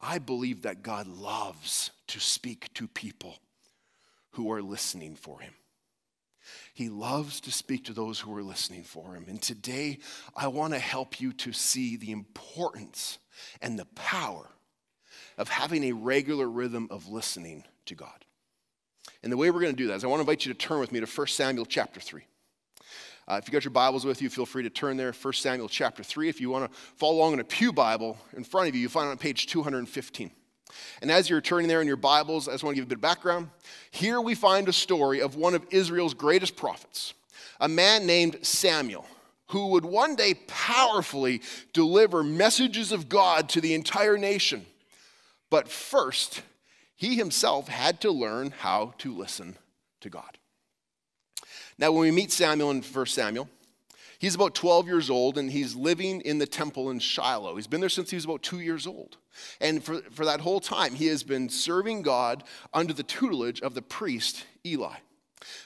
I 0.00 0.18
believe 0.18 0.62
that 0.62 0.82
God 0.82 1.06
loves 1.06 1.92
to 2.08 2.18
speak 2.18 2.74
to 2.74 2.88
people 2.88 3.38
who 4.32 4.50
are 4.50 4.60
listening 4.60 5.14
for 5.14 5.38
him. 5.38 5.54
He 6.74 6.88
loves 6.88 7.40
to 7.42 7.52
speak 7.52 7.84
to 7.86 7.92
those 7.92 8.20
who 8.20 8.34
are 8.36 8.42
listening 8.42 8.82
for 8.82 9.14
him. 9.14 9.26
And 9.28 9.40
today, 9.40 9.98
I 10.36 10.48
want 10.48 10.72
to 10.72 10.78
help 10.78 11.20
you 11.20 11.32
to 11.34 11.52
see 11.52 11.96
the 11.96 12.12
importance 12.12 13.18
and 13.60 13.78
the 13.78 13.86
power 13.94 14.48
of 15.38 15.48
having 15.48 15.84
a 15.84 15.92
regular 15.92 16.48
rhythm 16.48 16.88
of 16.90 17.08
listening 17.08 17.64
to 17.86 17.94
God. 17.94 18.24
And 19.22 19.32
the 19.32 19.36
way 19.36 19.50
we're 19.50 19.60
going 19.60 19.74
to 19.74 19.82
do 19.82 19.88
that 19.88 19.94
is 19.94 20.04
I 20.04 20.08
want 20.08 20.18
to 20.18 20.22
invite 20.22 20.44
you 20.44 20.52
to 20.52 20.58
turn 20.58 20.80
with 20.80 20.92
me 20.92 21.00
to 21.00 21.06
1 21.06 21.26
Samuel 21.28 21.66
chapter 21.66 22.00
3. 22.00 22.22
Uh, 23.28 23.40
if 23.40 23.46
you 23.46 23.52
got 23.52 23.64
your 23.64 23.72
Bibles 23.72 24.04
with 24.04 24.20
you, 24.20 24.28
feel 24.28 24.46
free 24.46 24.64
to 24.64 24.70
turn 24.70 24.96
there, 24.96 25.12
1 25.12 25.32
Samuel 25.34 25.68
chapter 25.68 26.02
3. 26.02 26.28
If 26.28 26.40
you 26.40 26.50
want 26.50 26.70
to 26.70 26.78
follow 26.96 27.16
along 27.16 27.34
in 27.34 27.40
a 27.40 27.44
Pew 27.44 27.72
Bible 27.72 28.18
in 28.36 28.42
front 28.42 28.68
of 28.68 28.74
you, 28.74 28.82
you'll 28.82 28.90
find 28.90 29.08
it 29.08 29.12
on 29.12 29.18
page 29.18 29.46
215. 29.46 30.30
And 31.00 31.10
as 31.10 31.28
you're 31.28 31.40
turning 31.40 31.68
there 31.68 31.80
in 31.80 31.86
your 31.86 31.96
Bibles, 31.96 32.48
I 32.48 32.52
just 32.52 32.64
want 32.64 32.74
to 32.74 32.80
give 32.80 32.86
a 32.86 32.88
bit 32.88 32.98
of 32.98 33.02
background. 33.02 33.50
Here 33.90 34.20
we 34.20 34.34
find 34.34 34.68
a 34.68 34.72
story 34.72 35.20
of 35.20 35.36
one 35.36 35.54
of 35.54 35.66
Israel's 35.70 36.14
greatest 36.14 36.56
prophets, 36.56 37.14
a 37.60 37.68
man 37.68 38.06
named 38.06 38.38
Samuel, 38.42 39.06
who 39.48 39.68
would 39.68 39.84
one 39.84 40.16
day 40.16 40.34
powerfully 40.46 41.42
deliver 41.72 42.22
messages 42.22 42.92
of 42.92 43.08
God 43.08 43.48
to 43.50 43.60
the 43.60 43.74
entire 43.74 44.16
nation. 44.16 44.66
But 45.50 45.68
first, 45.68 46.42
he 46.96 47.16
himself 47.16 47.68
had 47.68 48.00
to 48.02 48.10
learn 48.10 48.54
how 48.58 48.94
to 48.98 49.14
listen 49.14 49.56
to 50.00 50.08
God. 50.08 50.38
Now, 51.78 51.92
when 51.92 52.02
we 52.02 52.10
meet 52.10 52.30
Samuel 52.30 52.70
in 52.70 52.82
1 52.82 53.06
Samuel, 53.06 53.48
he's 54.22 54.36
about 54.36 54.54
12 54.54 54.86
years 54.86 55.10
old 55.10 55.36
and 55.36 55.50
he's 55.50 55.74
living 55.74 56.20
in 56.22 56.38
the 56.38 56.46
temple 56.46 56.90
in 56.90 57.00
Shiloh. 57.00 57.56
He's 57.56 57.66
been 57.66 57.80
there 57.80 57.90
since 57.90 58.08
he 58.08 58.16
was 58.16 58.24
about 58.24 58.42
two 58.42 58.60
years 58.60 58.86
old. 58.86 59.18
And 59.60 59.82
for, 59.82 60.00
for 60.12 60.24
that 60.24 60.40
whole 60.40 60.60
time, 60.60 60.94
he 60.94 61.08
has 61.08 61.24
been 61.24 61.48
serving 61.48 62.02
God 62.02 62.44
under 62.72 62.92
the 62.94 63.02
tutelage 63.02 63.60
of 63.60 63.74
the 63.74 63.82
priest 63.82 64.46
Eli. 64.64 64.94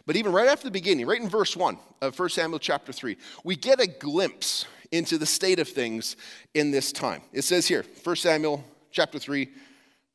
But 0.06 0.16
even 0.16 0.32
right 0.32 0.48
after 0.48 0.64
the 0.64 0.70
beginning, 0.70 1.06
right 1.06 1.20
in 1.20 1.28
verse 1.28 1.54
1 1.54 1.76
of 2.00 2.18
1 2.18 2.28
Samuel 2.30 2.58
chapter 2.58 2.92
3, 2.92 3.18
we 3.44 3.56
get 3.56 3.78
a 3.78 3.86
glimpse 3.86 4.64
into 4.90 5.18
the 5.18 5.26
state 5.26 5.58
of 5.58 5.68
things 5.68 6.16
in 6.54 6.70
this 6.70 6.92
time. 6.92 7.20
It 7.34 7.42
says 7.42 7.68
here, 7.68 7.84
1 8.02 8.16
Samuel 8.16 8.64
chapter 8.90 9.18
3, 9.18 9.50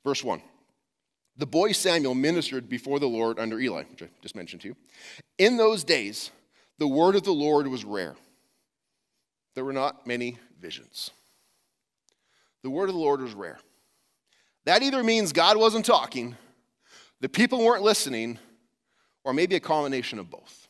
verse 0.03 0.23
1. 0.23 0.41
The 1.37 1.45
boy 1.45 1.73
Samuel 1.73 2.15
ministered 2.15 2.67
before 2.67 2.99
the 2.99 3.07
Lord 3.07 3.37
under 3.37 3.59
Eli, 3.59 3.83
which 3.83 4.01
I 4.01 4.07
just 4.23 4.35
mentioned 4.35 4.63
to 4.63 4.69
you. 4.69 4.75
In 5.37 5.57
those 5.57 5.83
days, 5.83 6.31
the 6.79 6.87
word 6.87 7.15
of 7.15 7.23
the 7.23 7.31
Lord 7.31 7.67
was 7.67 7.85
rare. 7.85 8.15
There 9.55 9.65
were 9.65 9.73
not 9.73 10.07
many 10.07 10.37
visions. 10.59 11.11
The 12.63 12.69
word 12.69 12.89
of 12.89 12.95
the 12.95 13.01
Lord 13.01 13.21
was 13.21 13.33
rare. 13.33 13.59
That 14.65 14.83
either 14.83 15.03
means 15.03 15.33
God 15.33 15.57
wasn't 15.57 15.85
talking, 15.85 16.35
the 17.19 17.29
people 17.29 17.63
weren't 17.63 17.83
listening, 17.83 18.37
or 19.23 19.33
maybe 19.33 19.55
a 19.55 19.59
combination 19.59 20.19
of 20.19 20.29
both. 20.29 20.67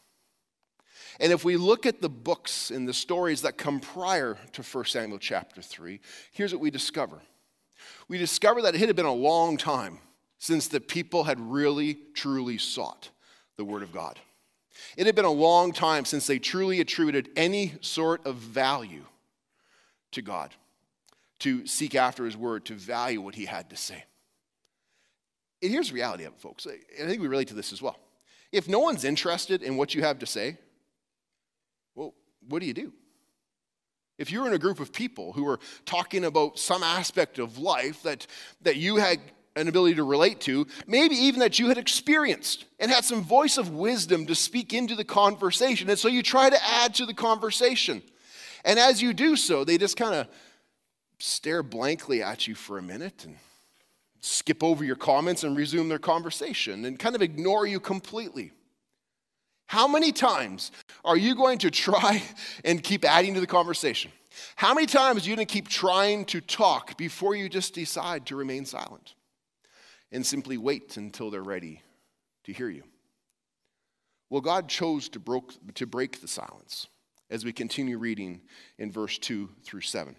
And 1.19 1.31
if 1.31 1.45
we 1.45 1.57
look 1.57 1.85
at 1.85 2.01
the 2.01 2.09
books 2.09 2.71
and 2.71 2.87
the 2.87 2.93
stories 2.93 3.41
that 3.43 3.57
come 3.57 3.79
prior 3.79 4.37
to 4.53 4.63
1 4.63 4.85
Samuel 4.85 5.19
chapter 5.19 5.61
3, 5.61 5.99
here's 6.31 6.53
what 6.53 6.61
we 6.61 6.71
discover. 6.71 7.21
We 8.07 8.17
discover 8.17 8.61
that 8.63 8.75
it 8.75 8.79
had 8.79 8.95
been 8.95 9.05
a 9.05 9.13
long 9.13 9.57
time 9.57 9.99
since 10.39 10.67
the 10.67 10.81
people 10.81 11.25
had 11.25 11.39
really, 11.39 11.99
truly 12.15 12.57
sought 12.57 13.09
the 13.57 13.63
Word 13.63 13.83
of 13.83 13.91
God. 13.91 14.19
It 14.97 15.05
had 15.05 15.15
been 15.15 15.25
a 15.25 15.31
long 15.31 15.73
time 15.73 16.05
since 16.05 16.27
they 16.27 16.39
truly 16.39 16.79
attributed 16.79 17.29
any 17.35 17.73
sort 17.81 18.25
of 18.25 18.35
value 18.35 19.05
to 20.11 20.21
God, 20.21 20.53
to 21.39 21.65
seek 21.65 21.95
after 21.95 22.25
His 22.25 22.37
Word, 22.37 22.65
to 22.65 22.73
value 22.73 23.21
what 23.21 23.35
He 23.35 23.45
had 23.45 23.69
to 23.69 23.77
say. 23.77 24.03
And 25.61 25.71
here's 25.71 25.89
the 25.89 25.95
reality 25.95 26.23
of 26.23 26.33
it, 26.33 26.41
folks. 26.41 26.67
I 26.67 27.05
think 27.05 27.21
we 27.21 27.27
relate 27.27 27.49
to 27.49 27.53
this 27.53 27.71
as 27.71 27.81
well. 27.81 27.97
If 28.51 28.67
no 28.67 28.79
one's 28.79 29.03
interested 29.03 29.63
in 29.63 29.77
what 29.77 29.93
you 29.95 30.01
have 30.01 30.19
to 30.19 30.25
say, 30.25 30.57
well, 31.95 32.13
what 32.47 32.59
do 32.59 32.65
you 32.65 32.73
do? 32.73 32.91
If 34.17 34.31
you're 34.31 34.45
in 34.45 34.53
a 34.53 34.59
group 34.59 34.79
of 34.79 34.91
people 34.91 35.33
who 35.33 35.47
are 35.47 35.59
talking 35.85 36.25
about 36.25 36.59
some 36.59 36.83
aspect 36.83 37.39
of 37.39 37.57
life 37.57 38.03
that, 38.03 38.27
that 38.61 38.75
you 38.75 38.97
had 38.97 39.19
an 39.61 39.67
ability 39.67 39.95
to 39.95 40.03
relate 40.03 40.41
to, 40.41 40.67
maybe 40.87 41.15
even 41.15 41.39
that 41.39 41.59
you 41.59 41.69
had 41.69 41.77
experienced 41.77 42.65
and 42.79 42.91
had 42.91 43.05
some 43.05 43.23
voice 43.23 43.57
of 43.57 43.69
wisdom 43.69 44.25
to 44.25 44.35
speak 44.35 44.73
into 44.73 44.95
the 44.95 45.05
conversation. 45.05 45.89
And 45.89 45.97
so 45.97 46.07
you 46.07 46.23
try 46.23 46.49
to 46.49 46.63
add 46.63 46.95
to 46.95 47.05
the 47.05 47.13
conversation. 47.13 48.01
And 48.65 48.77
as 48.77 49.01
you 49.01 49.13
do 49.13 49.35
so, 49.35 49.63
they 49.63 49.77
just 49.77 49.95
kind 49.95 50.15
of 50.15 50.27
stare 51.19 51.63
blankly 51.63 52.21
at 52.21 52.47
you 52.47 52.55
for 52.55 52.77
a 52.77 52.81
minute 52.81 53.25
and 53.25 53.37
skip 54.21 54.63
over 54.63 54.83
your 54.83 54.95
comments 54.95 55.43
and 55.43 55.55
resume 55.55 55.89
their 55.89 55.99
conversation 55.99 56.85
and 56.85 56.99
kind 56.99 57.15
of 57.15 57.21
ignore 57.21 57.65
you 57.65 57.79
completely. 57.79 58.51
How 59.67 59.87
many 59.87 60.11
times 60.11 60.71
are 61.05 61.17
you 61.17 61.35
going 61.35 61.59
to 61.59 61.71
try 61.71 62.21
and 62.65 62.83
keep 62.83 63.05
adding 63.05 63.35
to 63.35 63.39
the 63.39 63.47
conversation? 63.47 64.11
How 64.55 64.73
many 64.73 64.87
times 64.87 65.25
are 65.25 65.29
you 65.29 65.35
going 65.35 65.45
to 65.45 65.53
keep 65.53 65.67
trying 65.67 66.25
to 66.25 66.41
talk 66.41 66.97
before 66.97 67.35
you 67.35 67.49
just 67.49 67.73
decide 67.73 68.25
to 68.27 68.35
remain 68.35 68.65
silent 68.65 69.15
and 70.11 70.25
simply 70.25 70.57
wait 70.57 70.97
until 70.97 71.29
they're 71.29 71.41
ready 71.41 71.81
to 72.43 72.53
hear 72.53 72.69
you? 72.69 72.83
Well, 74.29 74.41
God 74.41 74.69
chose 74.69 75.09
to, 75.09 75.19
broke, 75.19 75.53
to 75.75 75.85
break 75.85 76.21
the 76.21 76.27
silence 76.27 76.87
as 77.29 77.43
we 77.43 77.51
continue 77.51 77.97
reading 77.97 78.41
in 78.77 78.91
verse 78.91 79.17
2 79.17 79.49
through 79.63 79.81
7. 79.81 80.15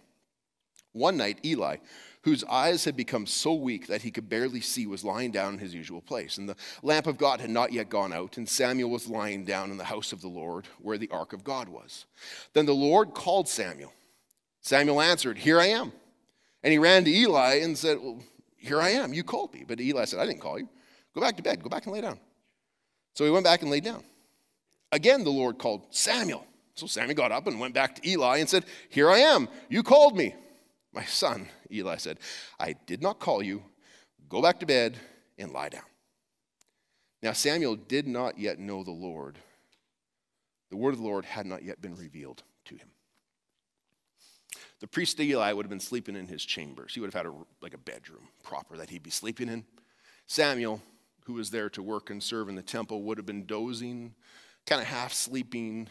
One 0.93 1.17
night, 1.17 1.39
Eli, 1.45 1.79
whose 2.23 2.45
eyes 2.45 2.85
had 2.85 2.97
become 2.97 3.27
so 3.27 3.55
weak 3.55 3.87
that 3.87 4.03
he 4.03 4.11
could 4.11 4.29
barely 4.29 4.61
see, 4.61 4.87
was 4.87 5.03
lying 5.05 5.31
down 5.31 5.55
in 5.55 5.59
his 5.59 5.75
usual 5.75 6.03
place. 6.03 6.37
And 6.37 6.49
the 6.49 6.57
lamp 6.83 7.07
of 7.07 7.17
God 7.17 7.41
had 7.41 7.51
not 7.51 7.73
yet 7.73 7.89
gone 7.89 8.13
out, 8.13 8.37
and 8.37 8.49
Samuel 8.49 8.91
was 8.91 9.09
lying 9.09 9.45
down 9.45 9.71
in 9.71 9.79
the 9.79 9.85
house 9.85 10.13
of 10.13 10.21
the 10.21 10.29
Lord, 10.29 10.67
where 10.79 10.99
the 10.99 11.09
ark 11.11 11.33
of 11.33 11.45
God 11.45 11.69
was. 11.69 12.05
Then 12.53 12.67
the 12.67 12.75
Lord 12.75 13.15
called 13.15 13.49
Samuel. 13.49 13.93
Samuel 14.61 15.01
answered, 15.01 15.39
Here 15.39 15.59
I 15.59 15.69
am. 15.69 15.93
And 16.63 16.71
he 16.71 16.79
ran 16.79 17.05
to 17.05 17.11
Eli 17.11 17.55
and 17.57 17.77
said, 17.77 17.99
Well, 18.01 18.23
here 18.63 18.81
I 18.81 18.91
am. 18.91 19.13
You 19.13 19.25
called 19.25 19.53
me. 19.53 19.65
But 19.67 19.81
Eli 19.81 20.05
said, 20.05 20.21
I 20.21 20.27
didn't 20.27 20.41
call 20.41 20.59
you. 20.59 20.69
Go 21.15 21.21
back 21.21 21.37
to 21.37 21.43
bed. 21.43 21.63
Go 21.63 21.69
back 21.69 21.85
and 21.87 21.95
lay 21.95 22.01
down. 22.01 22.19
So 23.15 23.25
he 23.25 23.31
went 23.31 23.45
back 23.45 23.63
and 23.63 23.71
laid 23.71 23.85
down. 23.85 24.05
Again, 24.93 25.25
the 25.25 25.31
Lord 25.31 25.59
called 25.59 25.87
Samuel. 25.91 26.47
So 26.77 26.87
Samuel 26.87 27.17
got 27.17 27.33
up 27.33 27.49
and 27.49 27.59
went 27.59 27.75
back 27.75 27.97
to 27.97 28.09
Eli 28.09 28.39
and 28.39 28.49
said, 28.49 28.65
Here 28.89 29.11
I 29.11 29.19
am. 29.19 29.49
You 29.69 29.83
called 29.83 30.17
me. 30.17 30.35
My 30.95 31.05
son, 31.05 31.49
Eli 31.73 31.97
said, 31.97 32.19
I 32.61 32.75
did 32.87 33.03
not 33.03 33.19
call 33.19 33.43
you. 33.43 33.63
Go 34.29 34.41
back 34.41 34.61
to 34.61 34.67
bed 34.67 34.97
and 35.39 35.51
lie 35.51 35.69
down. 35.69 35.83
Now 37.21 37.33
Samuel 37.33 37.77
did 37.77 38.07
not 38.07 38.39
yet 38.39 38.59
know 38.59 38.85
the 38.85 38.91
Lord. 38.93 39.39
The 40.71 40.77
word 40.77 40.95
of 40.95 41.01
the 41.01 41.07
Lord 41.07 41.25
had 41.25 41.47
not 41.47 41.65
yet 41.65 41.83
been 41.83 41.97
revealed 41.97 42.45
to 42.67 42.77
him. 42.77 42.89
The 44.83 44.89
priest 44.89 45.21
Eli 45.21 45.53
would 45.53 45.65
have 45.65 45.71
been 45.71 45.79
sleeping 45.79 46.17
in 46.17 46.27
his 46.27 46.45
chambers. 46.45 46.93
He 46.93 46.99
would 46.99 47.15
have 47.15 47.25
had 47.25 47.33
a, 47.33 47.35
like 47.61 47.73
a 47.73 47.79
bedroom 47.79 48.27
proper 48.43 48.77
that 48.77 48.91
he'd 48.91 49.05
be 49.05 49.11
sleeping 49.11 49.49
in. 49.49 49.65
Samuel, 50.27 50.83
who 51.27 51.35
was 51.35 51.51
there 51.51 51.71
to 51.71 51.81
work 51.81 52.11
and 52.11 52.21
serve 52.21 52.49
in 52.49 52.57
the 52.57 52.63
temple, 52.63 53.05
would 53.05 53.17
have 53.17 53.25
been 53.25 53.47
dozing, 53.47 54.13
kind 54.67 54.83
of 54.83 54.89
half 54.89 55.13
sleeping 55.13 55.89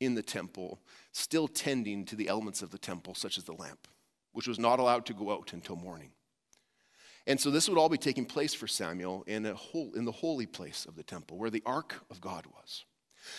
in 0.00 0.14
the 0.14 0.22
temple, 0.22 0.78
still 1.12 1.48
tending 1.48 2.04
to 2.04 2.14
the 2.14 2.28
elements 2.28 2.60
of 2.60 2.70
the 2.70 2.76
temple, 2.76 3.14
such 3.14 3.38
as 3.38 3.44
the 3.44 3.54
lamp, 3.54 3.88
which 4.32 4.46
was 4.46 4.58
not 4.58 4.80
allowed 4.80 5.06
to 5.06 5.14
go 5.14 5.32
out 5.32 5.54
until 5.54 5.76
morning. 5.76 6.10
And 7.26 7.40
so 7.40 7.50
this 7.50 7.70
would 7.70 7.78
all 7.78 7.88
be 7.88 7.96
taking 7.96 8.26
place 8.26 8.52
for 8.52 8.66
Samuel 8.66 9.24
in, 9.28 9.46
a 9.46 9.54
whole, 9.54 9.94
in 9.94 10.04
the 10.04 10.12
holy 10.12 10.44
place 10.44 10.84
of 10.84 10.94
the 10.94 11.02
temple, 11.02 11.38
where 11.38 11.48
the 11.48 11.62
ark 11.64 11.94
of 12.10 12.20
God 12.20 12.44
was. 12.54 12.84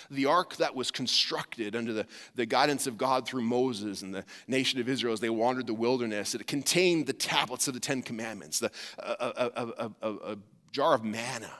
The 0.09 0.25
ark 0.25 0.57
that 0.57 0.75
was 0.75 0.91
constructed 0.91 1.75
under 1.75 1.93
the, 1.93 2.05
the 2.35 2.45
guidance 2.45 2.88
of 2.88 2.97
God 2.97 3.27
through 3.27 3.43
Moses 3.43 4.01
and 4.01 4.13
the 4.13 4.25
nation 4.47 4.79
of 4.79 4.89
Israel 4.89 5.13
as 5.13 5.19
they 5.19 5.29
wandered 5.29 5.67
the 5.67 5.73
wilderness, 5.73 6.35
it 6.35 6.45
contained 6.47 7.07
the 7.07 7.13
tablets 7.13 7.67
of 7.67 7.73
the 7.73 7.79
Ten 7.79 8.01
Commandments, 8.01 8.59
the, 8.59 8.71
a, 9.00 9.51
a, 9.55 9.91
a, 10.01 10.09
a 10.33 10.38
jar 10.71 10.93
of 10.93 11.03
manna, 11.03 11.51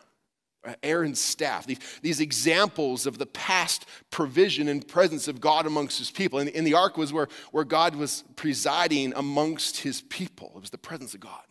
Aaron's 0.84 1.20
staff, 1.20 1.66
these, 1.66 1.80
these 2.02 2.20
examples 2.20 3.08
of 3.08 3.18
the 3.18 3.26
past 3.26 3.86
provision 4.12 4.68
and 4.68 4.88
presence 4.88 5.28
of 5.28 5.42
God 5.42 5.66
amongst 5.66 5.98
his 5.98 6.12
people. 6.12 6.40
And, 6.40 6.50
and 6.50 6.68
the 6.68 6.76
ark 6.76 6.98
was 6.98 7.12
where, 7.12 7.28
where 7.52 7.64
God 7.64 7.96
was 7.96 8.24
presiding 8.36 9.14
amongst 9.16 9.78
his 9.78 10.02
people, 10.02 10.52
it 10.56 10.62
was 10.62 10.70
the 10.70 10.78
presence 10.78 11.14
of 11.14 11.20
God. 11.20 11.42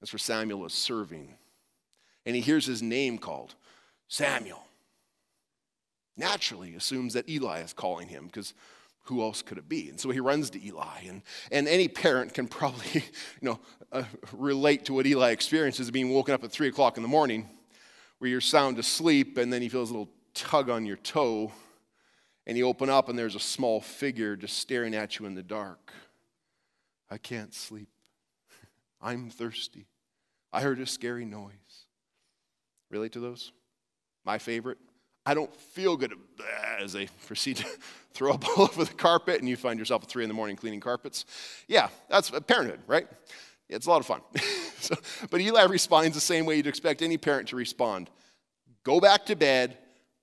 That's 0.00 0.12
where 0.12 0.18
Samuel 0.18 0.60
was 0.60 0.74
serving. 0.74 1.34
And 2.26 2.36
he 2.36 2.42
hears 2.42 2.66
his 2.66 2.82
name 2.82 3.16
called 3.16 3.54
Samuel 4.08 4.65
naturally 6.16 6.74
assumes 6.74 7.14
that 7.14 7.28
Eli 7.28 7.60
is 7.60 7.72
calling 7.72 8.08
him 8.08 8.26
because 8.26 8.54
who 9.04 9.22
else 9.22 9.42
could 9.42 9.58
it 9.58 9.68
be? 9.68 9.88
And 9.88 10.00
so 10.00 10.10
he 10.10 10.20
runs 10.20 10.50
to 10.50 10.64
Eli. 10.64 11.02
And, 11.08 11.22
and 11.52 11.68
any 11.68 11.88
parent 11.88 12.34
can 12.34 12.48
probably 12.48 12.86
you 12.94 13.02
know, 13.42 13.60
uh, 13.92 14.02
relate 14.32 14.84
to 14.86 14.92
what 14.92 15.06
Eli 15.06 15.30
experiences 15.30 15.90
being 15.90 16.10
woken 16.10 16.34
up 16.34 16.42
at 16.42 16.50
3 16.50 16.68
o'clock 16.68 16.96
in 16.96 17.02
the 17.02 17.08
morning 17.08 17.48
where 18.18 18.30
you're 18.30 18.40
sound 18.40 18.78
asleep 18.78 19.38
and 19.38 19.52
then 19.52 19.62
you 19.62 19.70
feel 19.70 19.82
this 19.82 19.90
little 19.90 20.10
tug 20.34 20.70
on 20.70 20.86
your 20.86 20.96
toe 20.96 21.52
and 22.46 22.56
you 22.56 22.66
open 22.66 22.88
up 22.88 23.08
and 23.08 23.18
there's 23.18 23.34
a 23.34 23.40
small 23.40 23.80
figure 23.80 24.36
just 24.36 24.58
staring 24.58 24.94
at 24.94 25.18
you 25.18 25.26
in 25.26 25.34
the 25.34 25.42
dark. 25.42 25.92
I 27.10 27.18
can't 27.18 27.54
sleep. 27.54 27.88
I'm 29.00 29.30
thirsty. 29.30 29.86
I 30.52 30.62
heard 30.62 30.80
a 30.80 30.86
scary 30.86 31.24
noise. 31.24 31.52
Relate 32.90 33.12
to 33.12 33.20
those? 33.20 33.52
My 34.24 34.38
favorite 34.38 34.78
I 35.26 35.34
don't 35.34 35.54
feel 35.54 35.96
good 35.96 36.14
as 36.78 36.92
they 36.92 37.08
proceed 37.26 37.56
to 37.58 37.66
throw 38.12 38.32
up 38.32 38.46
all 38.48 38.64
over 38.64 38.84
the 38.84 38.94
carpet 38.94 39.40
and 39.40 39.48
you 39.48 39.56
find 39.56 39.78
yourself 39.78 40.04
at 40.04 40.08
three 40.08 40.24
in 40.24 40.28
the 40.28 40.34
morning 40.34 40.56
cleaning 40.56 40.80
carpets. 40.80 41.26
Yeah, 41.68 41.88
that's 42.08 42.30
parenthood, 42.30 42.80
right? 42.86 43.08
It's 43.68 43.86
a 43.86 43.90
lot 43.90 44.00
of 44.00 44.06
fun. 44.06 44.20
so, 44.78 44.94
but 45.30 45.40
Eli 45.40 45.64
responds 45.64 46.14
the 46.14 46.20
same 46.20 46.46
way 46.46 46.56
you'd 46.56 46.68
expect 46.68 47.02
any 47.02 47.18
parent 47.18 47.48
to 47.48 47.56
respond 47.56 48.08
Go 48.84 49.00
back 49.00 49.26
to 49.26 49.34
bed, 49.34 49.76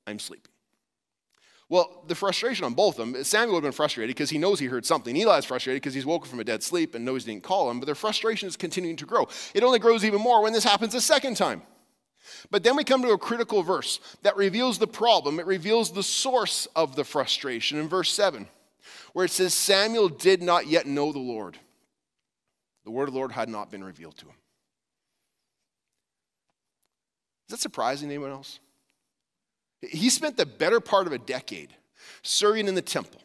I'm 0.07 0.19
sleeping. 0.19 0.49
Well, 1.67 2.05
the 2.07 2.15
frustration 2.15 2.63
on 2.63 2.73
both 2.73 2.97
of 2.97 3.11
them, 3.11 3.21
Samuel 3.25 3.55
would 3.55 3.65
have 3.65 3.71
been 3.73 3.75
frustrated 3.75 4.15
because 4.15 4.29
he 4.29 4.37
knows 4.37 4.57
he 4.57 4.67
heard 4.67 4.85
something. 4.85 5.17
Eli 5.17 5.37
is 5.37 5.43
frustrated 5.43 5.81
because 5.81 5.93
he's 5.93 6.05
woken 6.05 6.29
from 6.29 6.39
a 6.39 6.45
dead 6.45 6.63
sleep 6.63 6.95
and 6.95 7.03
knows 7.03 7.25
he 7.25 7.33
didn't 7.33 7.43
call 7.43 7.69
him, 7.69 7.81
but 7.81 7.87
their 7.87 7.95
frustration 7.95 8.47
is 8.47 8.55
continuing 8.55 8.95
to 8.95 9.05
grow. 9.05 9.27
It 9.53 9.63
only 9.63 9.79
grows 9.79 10.05
even 10.05 10.21
more 10.21 10.41
when 10.41 10.53
this 10.53 10.63
happens 10.63 10.95
a 10.95 11.01
second 11.01 11.35
time. 11.35 11.61
But 12.49 12.63
then 12.63 12.75
we 12.75 12.83
come 12.83 13.01
to 13.01 13.11
a 13.11 13.17
critical 13.17 13.63
verse 13.63 13.99
that 14.21 14.37
reveals 14.37 14.79
the 14.79 14.87
problem. 14.87 15.39
It 15.39 15.45
reveals 15.45 15.91
the 15.91 16.03
source 16.03 16.67
of 16.75 16.95
the 16.95 17.03
frustration 17.03 17.79
in 17.79 17.87
verse 17.87 18.11
7, 18.11 18.47
where 19.13 19.25
it 19.25 19.31
says, 19.31 19.53
Samuel 19.53 20.09
did 20.09 20.41
not 20.41 20.67
yet 20.67 20.85
know 20.85 21.11
the 21.11 21.19
Lord. 21.19 21.57
The 22.85 22.91
word 22.91 23.07
of 23.07 23.13
the 23.13 23.19
Lord 23.19 23.31
had 23.31 23.49
not 23.49 23.71
been 23.71 23.83
revealed 23.83 24.17
to 24.17 24.25
him. 24.25 24.35
Is 27.47 27.53
that 27.55 27.59
surprising 27.59 28.09
to 28.09 28.15
anyone 28.15 28.31
else? 28.31 28.59
He 29.81 30.09
spent 30.09 30.37
the 30.37 30.45
better 30.45 30.79
part 30.79 31.07
of 31.07 31.13
a 31.13 31.17
decade 31.17 31.73
serving 32.21 32.67
in 32.67 32.75
the 32.75 32.81
temple 32.81 33.21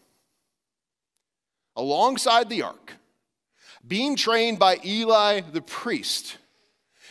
alongside 1.77 2.49
the 2.49 2.63
ark, 2.63 2.95
being 3.87 4.17
trained 4.17 4.59
by 4.59 4.81
Eli 4.85 5.41
the 5.41 5.63
priest 5.63 6.37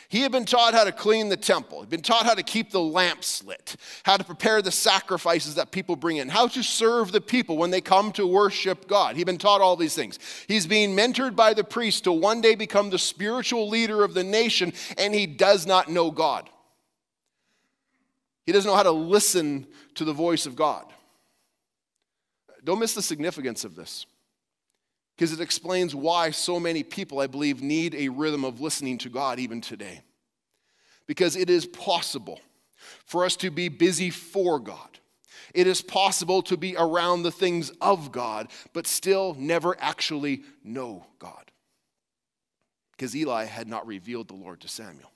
he 0.10 0.22
had 0.22 0.32
been 0.32 0.46
taught 0.46 0.74
how 0.74 0.86
to 0.86 0.92
clean 0.92 1.28
the 1.28 1.38
temple, 1.38 1.82
he'd 1.82 1.90
been 1.90 2.02
taught 2.02 2.26
how 2.26 2.34
to 2.34 2.44
keep 2.44 2.72
the 2.72 2.80
lamps 2.80 3.44
lit, 3.44 3.76
how 4.04 4.16
to 4.16 4.24
prepare 4.24 4.62
the 4.62 4.72
sacrifices 4.72 5.56
that 5.56 5.72
people 5.72 5.96
bring 5.96 6.18
in, 6.18 6.30
how 6.30 6.48
to 6.48 6.64
serve 6.64 7.12
the 7.12 7.20
people 7.20 7.58
when 7.58 7.72
they 7.72 7.82
come 7.82 8.12
to 8.14 8.26
worship 8.26 8.88
God. 8.88 9.18
He'd 9.18 9.26
been 9.26 9.38
taught 9.38 9.60
all 9.60 9.76
these 9.76 9.96
things. 9.96 10.18
He's 10.48 10.66
being 10.66 10.96
mentored 10.96 11.36
by 11.36 11.54
the 11.54 11.64
priest 11.64 12.06
to 12.06 12.14
one 12.14 12.40
day 12.40 12.56
become 12.56 12.90
the 12.90 13.00
spiritual 13.00 13.68
leader 13.68 14.04
of 14.04 14.14
the 14.14 14.24
nation, 14.24 14.72
and 14.98 15.14
he 15.14 15.28
does 15.28 15.66
not 15.66 15.90
know 15.90 16.10
God. 16.10 16.50
He 18.46 18.54
doesn't 18.54 18.70
know 18.70 18.78
how 18.78 18.84
to 18.84 18.92
listen 18.92 19.68
to 19.96 20.06
the 20.06 20.14
voice 20.14 20.46
of 20.46 20.56
God. 20.56 20.86
Don't 22.64 22.80
miss 22.80 22.94
the 22.94 23.02
significance 23.02 23.66
of 23.66 23.76
this 23.76 24.06
because 25.18 25.34
it 25.34 25.42
explains 25.42 25.96
why 25.96 26.30
so 26.30 26.60
many 26.60 26.84
people, 26.84 27.20
I 27.20 27.28
believe, 27.28 27.64
need 27.64 27.96
a 27.96 28.10
rhythm 28.10 28.46
of 28.46 28.62
listening 28.62 29.00
to 29.00 29.10
God 29.10 29.40
even 29.40 29.62
today. 29.62 30.02
Because 31.08 31.36
it 31.36 31.50
is 31.50 31.66
possible 31.66 32.40
for 33.04 33.26
us 33.26 33.36
to 33.38 33.50
be 33.50 33.68
busy 33.68 34.12
for 34.12 34.60
God. 34.60 35.00
It 35.56 35.66
is 35.66 35.82
possible 35.82 36.44
to 36.44 36.56
be 36.56 36.76
around 36.78 37.24
the 37.24 37.32
things 37.32 37.72
of 37.82 38.12
God, 38.12 38.50
but 38.74 38.86
still 38.86 39.36
never 39.40 39.76
actually 39.80 40.44
know 40.64 41.08
God. 41.18 41.52
Because 42.92 43.16
Eli 43.16 43.46
had 43.46 43.68
not 43.68 43.88
revealed 43.88 44.28
the 44.28 44.36
Lord 44.36 44.62
to 44.62 44.68
Samuel. 44.68 45.12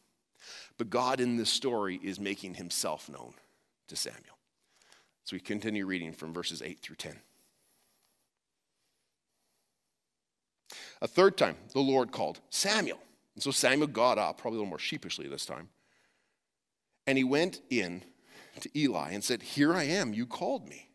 But 0.80 0.90
God 0.90 1.20
in 1.20 1.38
this 1.38 1.52
story 1.52 2.00
is 2.02 2.20
making 2.20 2.56
himself 2.56 3.08
known 3.08 3.34
to 3.90 3.96
Samuel. 3.96 4.38
So 5.26 5.36
we 5.36 5.42
continue 5.42 5.86
reading 5.86 6.12
from 6.12 6.34
verses 6.34 6.64
8 6.64 6.80
through 6.80 6.96
10. 6.96 7.20
A 11.02 11.08
third 11.08 11.38
time, 11.38 11.56
the 11.74 11.80
Lord 11.80 12.12
called 12.12 12.40
Samuel. 12.50 13.00
And 13.36 13.44
so 13.44 13.52
Samuel 13.52 13.88
got 13.88 14.18
up, 14.18 14.38
probably 14.38 14.58
a 14.58 14.60
little 14.60 14.70
more 14.70 14.80
sheepishly 14.80 15.28
this 15.28 15.46
time. 15.46 15.70
And 17.08 17.18
he 17.18 17.24
went 17.24 17.62
in 17.70 18.04
to 18.60 18.70
Eli 18.78 19.12
and 19.12 19.24
said, 19.24 19.42
Here 19.42 19.74
I 19.74 19.84
am, 19.84 20.14
you 20.14 20.26
called 20.26 20.68
me. 20.68 20.90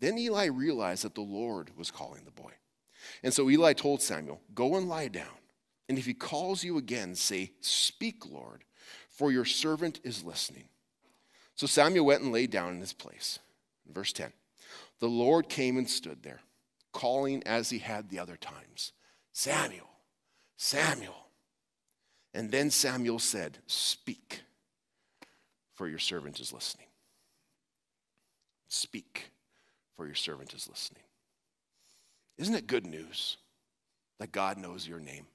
Then 0.00 0.18
Eli 0.18 0.46
realized 0.46 1.04
that 1.04 1.14
the 1.14 1.22
Lord 1.22 1.70
was 1.76 1.90
calling 1.90 2.24
the 2.24 2.30
boy. 2.30 2.52
And 3.22 3.32
so 3.32 3.48
Eli 3.48 3.72
told 3.72 4.02
Samuel, 4.02 4.40
Go 4.54 4.76
and 4.76 4.88
lie 4.88 5.08
down, 5.08 5.38
And 5.88 5.96
if 5.96 6.04
he 6.06 6.14
calls 6.14 6.62
you 6.62 6.76
again, 6.76 7.14
say, 7.14 7.52
Speak, 7.60 8.26
Lord, 8.30 8.64
for 9.08 9.32
your 9.32 9.44
servant 9.44 10.00
is 10.04 10.24
listening. 10.24 10.64
So 11.54 11.66
Samuel 11.66 12.06
went 12.06 12.22
and 12.22 12.32
lay 12.32 12.46
down 12.46 12.74
in 12.74 12.80
his 12.80 12.92
place. 12.92 13.38
Verse 13.90 14.12
10 14.12 14.32
The 15.00 15.08
Lord 15.08 15.48
came 15.48 15.78
and 15.78 15.88
stood 15.88 16.22
there, 16.22 16.40
calling 16.92 17.42
as 17.46 17.70
he 17.70 17.78
had 17.78 18.10
the 18.10 18.18
other 18.18 18.36
times 18.36 18.92
Samuel, 19.32 19.88
Samuel. 20.56 21.26
And 22.34 22.50
then 22.50 22.70
Samuel 22.70 23.18
said, 23.18 23.58
Speak, 23.66 24.42
for 25.74 25.88
your 25.88 25.98
servant 25.98 26.40
is 26.40 26.52
listening. 26.52 26.86
Speak, 28.68 29.30
for 29.96 30.06
your 30.06 30.14
servant 30.14 30.54
is 30.54 30.68
listening. 30.68 31.02
Isn't 32.38 32.54
it 32.54 32.66
good 32.66 32.86
news 32.86 33.36
that 34.18 34.32
God 34.32 34.56
knows 34.56 34.88
your 34.88 35.00
name? 35.00 35.26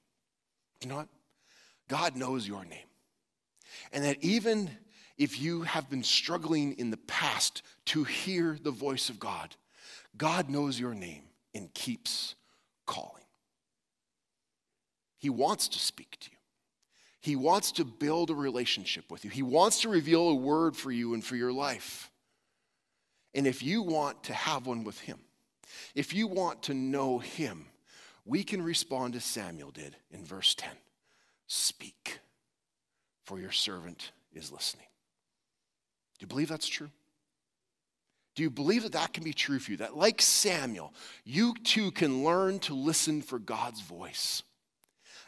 You 0.81 0.89
know 0.89 0.95
what? 0.95 1.09
God 1.87 2.15
knows 2.15 2.47
your 2.47 2.65
name. 2.65 2.87
And 3.93 4.03
that 4.03 4.17
even 4.21 4.71
if 5.17 5.39
you 5.39 5.61
have 5.63 5.89
been 5.89 6.03
struggling 6.03 6.73
in 6.73 6.89
the 6.89 6.97
past 6.97 7.61
to 7.85 8.03
hear 8.03 8.57
the 8.61 8.71
voice 8.71 9.09
of 9.09 9.19
God, 9.19 9.55
God 10.17 10.49
knows 10.49 10.79
your 10.79 10.93
name 10.93 11.23
and 11.53 11.73
keeps 11.73 12.35
calling. 12.85 13.23
He 15.17 15.29
wants 15.29 15.67
to 15.69 15.79
speak 15.79 16.17
to 16.21 16.31
you. 16.31 16.37
He 17.19 17.35
wants 17.35 17.71
to 17.73 17.85
build 17.85 18.29
a 18.29 18.35
relationship 18.35 19.11
with 19.11 19.25
you. 19.25 19.31
He 19.31 19.43
wants 19.43 19.81
to 19.81 19.89
reveal 19.89 20.29
a 20.29 20.35
word 20.35 20.75
for 20.75 20.91
you 20.91 21.13
and 21.13 21.23
for 21.23 21.35
your 21.35 21.51
life. 21.51 22.11
And 23.33 23.45
if 23.45 23.61
you 23.61 23.81
want 23.81 24.23
to 24.25 24.33
have 24.33 24.65
one 24.65 24.83
with 24.83 24.99
Him, 24.99 25.19
if 25.95 26.13
you 26.13 26.27
want 26.27 26.63
to 26.63 26.73
know 26.73 27.19
Him, 27.19 27.65
we 28.25 28.43
can 28.43 28.61
respond 28.61 29.15
as 29.15 29.25
Samuel 29.25 29.71
did 29.71 29.95
in 30.11 30.23
verse 30.23 30.55
10 30.55 30.69
Speak, 31.47 32.19
for 33.23 33.39
your 33.39 33.51
servant 33.51 34.11
is 34.33 34.51
listening. 34.51 34.87
Do 36.19 36.23
you 36.23 36.27
believe 36.27 36.49
that's 36.49 36.67
true? 36.67 36.89
Do 38.35 38.43
you 38.43 38.49
believe 38.49 38.83
that 38.83 38.91
that 38.91 39.13
can 39.13 39.23
be 39.23 39.33
true 39.33 39.57
for 39.57 39.71
you? 39.71 39.77
That, 39.77 39.97
like 39.97 40.21
Samuel, 40.21 40.93
you 41.23 41.55
too 41.63 41.89
can 41.91 42.23
learn 42.23 42.59
to 42.59 42.75
listen 42.75 43.21
for 43.21 43.39
God's 43.39 43.81
voice. 43.81 44.43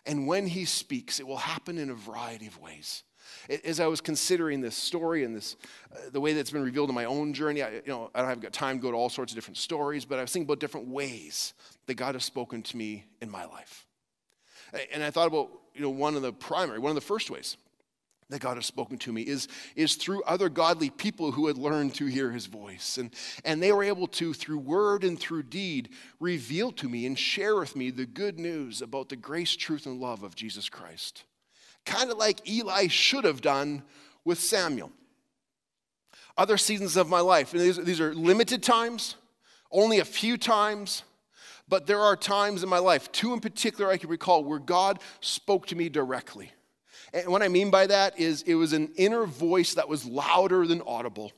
And 0.09 0.25
when 0.25 0.47
he 0.47 0.65
speaks, 0.65 1.19
it 1.19 1.27
will 1.27 1.37
happen 1.37 1.77
in 1.77 1.91
a 1.91 1.93
variety 1.93 2.47
of 2.47 2.59
ways. 2.59 3.03
As 3.63 3.79
I 3.79 3.85
was 3.85 4.01
considering 4.01 4.59
this 4.59 4.75
story 4.75 5.23
and 5.23 5.35
this, 5.35 5.55
uh, 5.93 6.09
the 6.11 6.19
way 6.19 6.33
that's 6.33 6.49
been 6.49 6.63
revealed 6.63 6.89
in 6.89 6.95
my 6.95 7.05
own 7.05 7.31
journey, 7.31 7.61
I, 7.61 7.73
you 7.73 7.81
know, 7.85 8.09
I 8.15 8.21
don't 8.21 8.29
have 8.29 8.41
got 8.41 8.51
time 8.51 8.79
to 8.79 8.81
go 8.81 8.89
to 8.89 8.97
all 8.97 9.09
sorts 9.09 9.31
of 9.31 9.35
different 9.35 9.57
stories, 9.57 10.05
but 10.05 10.17
I 10.17 10.23
was 10.23 10.31
thinking 10.33 10.47
about 10.47 10.59
different 10.59 10.87
ways 10.87 11.53
that 11.85 11.93
God 11.93 12.15
has 12.15 12.23
spoken 12.23 12.63
to 12.63 12.75
me 12.75 13.05
in 13.21 13.29
my 13.29 13.45
life. 13.45 13.85
And 14.91 15.03
I 15.03 15.11
thought 15.11 15.27
about, 15.27 15.51
you 15.75 15.81
know, 15.81 15.91
one 15.91 16.15
of 16.15 16.23
the 16.23 16.33
primary, 16.33 16.79
one 16.79 16.89
of 16.89 16.95
the 16.95 17.01
first 17.01 17.29
ways 17.29 17.55
that 18.29 18.41
God 18.41 18.57
has 18.57 18.65
spoken 18.65 18.97
to 18.99 19.11
me 19.11 19.23
is, 19.23 19.47
is 19.75 19.95
through 19.95 20.21
other 20.23 20.49
godly 20.49 20.89
people 20.89 21.31
who 21.31 21.47
had 21.47 21.57
learned 21.57 21.95
to 21.95 22.05
hear 22.05 22.31
his 22.31 22.45
voice. 22.45 22.97
And, 22.97 23.11
and 23.43 23.61
they 23.61 23.71
were 23.71 23.83
able 23.83 24.07
to, 24.07 24.33
through 24.33 24.59
word 24.59 25.03
and 25.03 25.19
through 25.19 25.43
deed, 25.43 25.89
reveal 26.19 26.71
to 26.73 26.87
me 26.87 27.05
and 27.05 27.17
share 27.17 27.55
with 27.55 27.75
me 27.75 27.89
the 27.89 28.05
good 28.05 28.39
news 28.39 28.81
about 28.81 29.09
the 29.09 29.15
grace, 29.15 29.55
truth, 29.55 29.87
and 29.87 29.99
love 29.99 30.21
of 30.23 30.35
Jesus 30.35 30.69
Christ. 30.69 31.23
Kind 31.85 32.11
of 32.11 32.17
like 32.17 32.47
Eli 32.47 32.87
should 32.87 33.23
have 33.23 33.41
done 33.41 33.83
with 34.23 34.39
Samuel. 34.39 34.91
Other 36.37 36.57
seasons 36.57 36.97
of 36.97 37.09
my 37.09 37.19
life, 37.19 37.53
and 37.53 37.61
these, 37.61 37.77
these 37.77 37.99
are 37.99 38.13
limited 38.13 38.61
times, 38.61 39.15
only 39.71 39.99
a 39.99 40.05
few 40.05 40.37
times, 40.37 41.03
but 41.67 41.87
there 41.87 41.99
are 41.99 42.15
times 42.15 42.63
in 42.63 42.69
my 42.69 42.79
life, 42.79 43.11
two 43.11 43.33
in 43.33 43.39
particular 43.39 43.89
I 43.89 43.97
can 43.97 44.09
recall, 44.09 44.43
where 44.43 44.59
God 44.59 44.99
spoke 45.19 45.67
to 45.67 45.75
me 45.75 45.89
directly. 45.89 46.51
And 47.13 47.27
what 47.27 47.41
I 47.41 47.47
mean 47.47 47.71
by 47.71 47.87
that 47.87 48.19
is 48.19 48.43
it 48.43 48.55
was 48.55 48.73
an 48.73 48.91
inner 48.95 49.25
voice 49.25 49.73
that 49.73 49.89
was 49.89 50.05
louder 50.05 50.67
than 50.67 50.81
audible. 50.85 51.31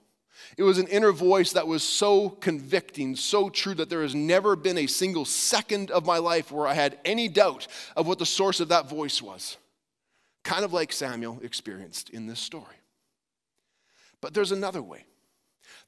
It 0.57 0.63
was 0.63 0.77
an 0.77 0.87
inner 0.87 1.11
voice 1.11 1.53
that 1.53 1.67
was 1.67 1.83
so 1.83 2.29
convicting, 2.29 3.15
so 3.15 3.49
true 3.49 3.73
that 3.75 3.89
there 3.89 4.01
has 4.01 4.15
never 4.15 4.55
been 4.55 4.77
a 4.77 4.87
single 4.87 5.25
second 5.25 5.91
of 5.91 6.05
my 6.05 6.17
life 6.17 6.51
where 6.51 6.67
I 6.67 6.73
had 6.73 6.97
any 7.05 7.27
doubt 7.27 7.67
of 7.95 8.07
what 8.07 8.19
the 8.19 8.25
source 8.25 8.59
of 8.59 8.69
that 8.69 8.89
voice 8.89 9.21
was. 9.21 9.57
Kind 10.43 10.65
of 10.65 10.73
like 10.73 10.91
Samuel 10.91 11.39
experienced 11.43 12.09
in 12.09 12.25
this 12.25 12.39
story. 12.39 12.75
But 14.19 14.33
there's 14.33 14.51
another 14.51 14.81
way. 14.81 15.05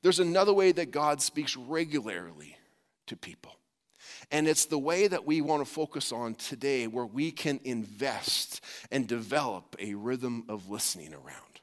There's 0.02 0.20
another 0.20 0.54
way 0.54 0.72
that 0.72 0.92
God 0.92 1.22
speaks 1.22 1.58
regularly 1.58 2.58
to 3.08 3.16
people. 3.16 3.56
And 4.32 4.48
it's 4.48 4.66
the 4.66 4.80
way 4.80 5.08
that 5.08 5.26
we 5.26 5.42
want 5.42 5.66
to 5.66 5.72
focus 5.72 6.12
on 6.12 6.36
today 6.36 6.88
where 6.88 7.06
we 7.06 7.32
can 7.32 7.60
invest 7.64 8.64
and 8.92 9.08
develop 9.08 9.76
a 9.80 9.94
rhythm 9.94 10.46
of 10.50 10.70
listening 10.70 11.14
around. 11.14 11.62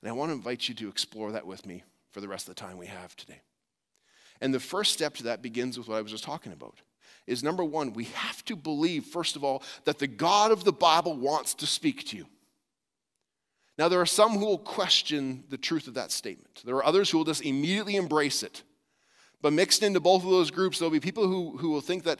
And 0.00 0.08
I 0.08 0.12
want 0.12 0.30
to 0.30 0.34
invite 0.34 0.68
you 0.68 0.74
to 0.76 0.88
explore 0.88 1.32
that 1.32 1.46
with 1.46 1.66
me 1.66 1.82
for 2.10 2.20
the 2.20 2.28
rest 2.28 2.48
of 2.48 2.54
the 2.54 2.60
time 2.60 2.78
we 2.78 2.86
have 2.86 3.16
today. 3.16 3.40
And 4.40 4.54
the 4.54 4.60
first 4.60 4.92
step 4.92 5.14
to 5.16 5.24
that 5.24 5.42
begins 5.42 5.78
with 5.78 5.88
what 5.88 5.96
I 5.96 6.02
was 6.02 6.12
just 6.12 6.24
talking 6.24 6.52
about. 6.52 6.76
Is 7.26 7.42
number 7.42 7.64
one, 7.64 7.92
we 7.92 8.04
have 8.04 8.44
to 8.46 8.56
believe, 8.56 9.04
first 9.04 9.36
of 9.36 9.44
all, 9.44 9.62
that 9.84 9.98
the 9.98 10.06
God 10.06 10.50
of 10.50 10.64
the 10.64 10.72
Bible 10.72 11.14
wants 11.14 11.54
to 11.54 11.66
speak 11.66 12.06
to 12.06 12.16
you. 12.16 12.26
Now, 13.76 13.88
there 13.88 14.00
are 14.00 14.06
some 14.06 14.32
who 14.32 14.46
will 14.46 14.58
question 14.58 15.44
the 15.50 15.58
truth 15.58 15.86
of 15.88 15.94
that 15.94 16.10
statement. 16.10 16.62
There 16.64 16.76
are 16.76 16.84
others 16.84 17.10
who 17.10 17.18
will 17.18 17.24
just 17.24 17.44
immediately 17.44 17.96
embrace 17.96 18.42
it. 18.42 18.62
But 19.40 19.52
mixed 19.52 19.82
into 19.82 20.00
both 20.00 20.24
of 20.24 20.30
those 20.30 20.50
groups, 20.50 20.78
there'll 20.78 20.90
be 20.90 20.98
people 20.98 21.28
who, 21.28 21.56
who 21.58 21.70
will 21.70 21.80
think 21.80 22.02
that, 22.04 22.18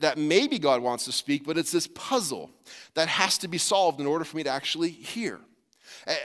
that, 0.00 0.18
maybe 0.18 0.58
God 0.58 0.82
wants 0.82 1.04
to 1.04 1.12
speak, 1.12 1.44
but 1.46 1.56
it's 1.56 1.70
this 1.70 1.86
puzzle 1.86 2.50
that 2.94 3.06
has 3.06 3.38
to 3.38 3.48
be 3.48 3.58
solved 3.58 4.00
in 4.00 4.06
order 4.06 4.24
for 4.24 4.36
me 4.36 4.42
to 4.42 4.50
actually 4.50 4.90
hear. 4.90 5.38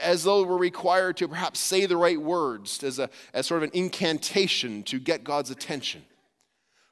As 0.02 0.24
though 0.24 0.42
we're 0.42 0.56
required 0.56 1.16
to 1.18 1.28
perhaps 1.28 1.60
say 1.60 1.86
the 1.86 1.96
right 1.96 2.20
words 2.20 2.82
as, 2.82 2.98
a, 2.98 3.08
as 3.34 3.46
sort 3.46 3.62
of 3.62 3.70
an 3.70 3.78
incantation 3.78 4.82
to 4.84 4.98
get 4.98 5.22
God's 5.22 5.50
attention. 5.50 6.02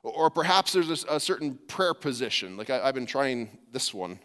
Or 0.05 0.31
perhaps 0.31 0.73
there's 0.73 1.05
a, 1.05 1.15
a 1.15 1.21
certain 1.21 1.59
prayer 1.67 1.95
position. 1.95 2.57
Like 2.57 2.71
I, 2.71 2.83
I've 2.83 2.95
been 2.95 3.07
trying 3.07 3.59
this 3.73 3.93
one 3.93 4.21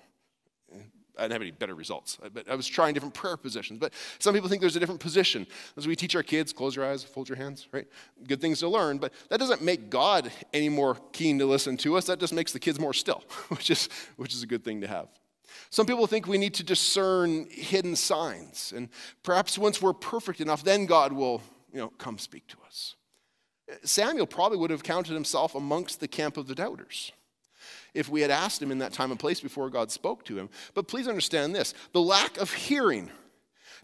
I 1.19 1.23
didn't 1.23 1.33
have 1.33 1.41
any 1.41 1.51
better 1.51 1.75
results. 1.75 2.17
But 2.33 2.49
I 2.49 2.55
was 2.55 2.65
trying 2.67 2.93
different 2.93 3.13
prayer 3.13 3.37
positions. 3.37 3.79
But 3.79 3.93
some 4.19 4.33
people 4.33 4.49
think 4.49 4.61
there's 4.61 4.75
a 4.75 4.79
different 4.79 5.01
position. 5.01 5.45
As 5.77 5.87
we 5.87 5.95
teach 5.95 6.15
our 6.15 6.23
kids, 6.23 6.53
close 6.53 6.75
your 6.75 6.85
eyes, 6.85 7.03
fold 7.03 7.27
your 7.27 7.37
hands, 7.37 7.67
right? 7.71 7.87
Good 8.27 8.41
things 8.41 8.59
to 8.59 8.69
learn. 8.69 8.97
But 8.97 9.13
that 9.29 9.39
doesn't 9.39 9.61
make 9.61 9.89
God 9.89 10.31
any 10.53 10.69
more 10.69 10.97
keen 11.11 11.37
to 11.39 11.45
listen 11.45 11.77
to 11.77 11.97
us. 11.97 12.05
That 12.05 12.19
just 12.19 12.33
makes 12.33 12.53
the 12.53 12.59
kids 12.59 12.79
more 12.79 12.93
still, 12.93 13.23
which 13.49 13.69
is, 13.69 13.89
which 14.15 14.33
is 14.33 14.43
a 14.43 14.47
good 14.47 14.63
thing 14.63 14.81
to 14.81 14.87
have. 14.87 15.07
Some 15.69 15.85
people 15.85 16.07
think 16.07 16.27
we 16.27 16.37
need 16.37 16.53
to 16.55 16.63
discern 16.63 17.47
hidden 17.49 17.95
signs. 17.95 18.73
And 18.75 18.89
perhaps 19.23 19.57
once 19.57 19.81
we're 19.81 19.93
perfect 19.93 20.41
enough, 20.41 20.63
then 20.63 20.85
God 20.85 21.13
will, 21.13 21.41
you 21.71 21.79
know, 21.79 21.89
come 21.97 22.17
speak 22.17 22.47
to 22.47 22.57
us. 22.65 22.95
Samuel 23.83 24.25
probably 24.25 24.57
would 24.57 24.71
have 24.71 24.83
counted 24.83 25.13
himself 25.13 25.53
amongst 25.53 25.99
the 25.99 26.07
camp 26.07 26.37
of 26.37 26.47
the 26.47 26.55
doubters 26.55 27.11
if 27.93 28.09
we 28.09 28.21
had 28.21 28.31
asked 28.31 28.61
him 28.61 28.71
in 28.71 28.79
that 28.79 28.93
time 28.93 29.11
and 29.11 29.19
place 29.19 29.39
before 29.39 29.69
God 29.69 29.91
spoke 29.91 30.23
to 30.25 30.37
him. 30.37 30.49
But 30.73 30.87
please 30.87 31.07
understand 31.07 31.55
this 31.55 31.73
the 31.93 32.01
lack 32.01 32.37
of 32.37 32.53
hearing 32.53 33.09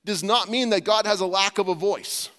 does 0.04 0.24
not 0.24 0.50
mean 0.50 0.70
that 0.70 0.84
God 0.84 1.06
has 1.06 1.20
a 1.20 1.26
lack 1.26 1.58
of 1.58 1.68
a 1.68 1.76
voice. 1.76 2.30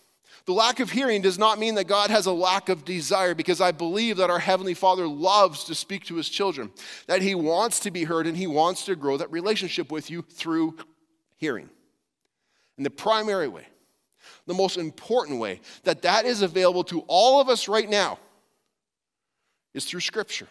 The 0.47 0.53
lack 0.53 0.79
of 0.79 0.91
hearing 0.91 1.23
does 1.23 1.39
not 1.39 1.59
mean 1.59 1.75
that 1.75 1.89
God 1.89 2.09
has 2.09 2.27
a 2.27 2.33
lack 2.33 2.69
of 2.69 2.85
desire 2.85 3.35
because 3.35 3.61
I 3.61 3.73
believe 3.73 4.19
that 4.19 4.31
our 4.31 4.39
Heavenly 4.39 4.75
Father 4.75 5.09
loves 5.09 5.65
to 5.65 5.75
speak 5.75 6.05
to 6.05 6.15
His 6.15 6.29
children, 6.29 6.71
that 7.09 7.21
He 7.21 7.35
wants 7.35 7.81
to 7.81 7.91
be 7.91 8.05
heard 8.05 8.29
and 8.29 8.37
He 8.37 8.47
wants 8.47 8.85
to 8.85 8.95
grow 8.95 9.17
that 9.17 9.33
relationship 9.33 9.91
with 9.91 10.09
you 10.09 10.23
through 10.23 10.77
hearing. 11.37 11.69
And 12.77 12.87
the 12.87 12.91
primary 12.91 13.49
way, 13.49 13.67
the 14.47 14.55
most 14.55 14.77
important 14.77 15.41
way 15.41 15.61
that 15.83 16.03
that 16.03 16.25
is 16.25 16.43
available 16.43 16.85
to 16.85 17.01
all 17.09 17.41
of 17.41 17.49
us 17.49 17.67
right 17.67 17.89
now 17.89 18.21
is 19.75 19.85
through 19.85 20.01
Scripture 20.01 20.47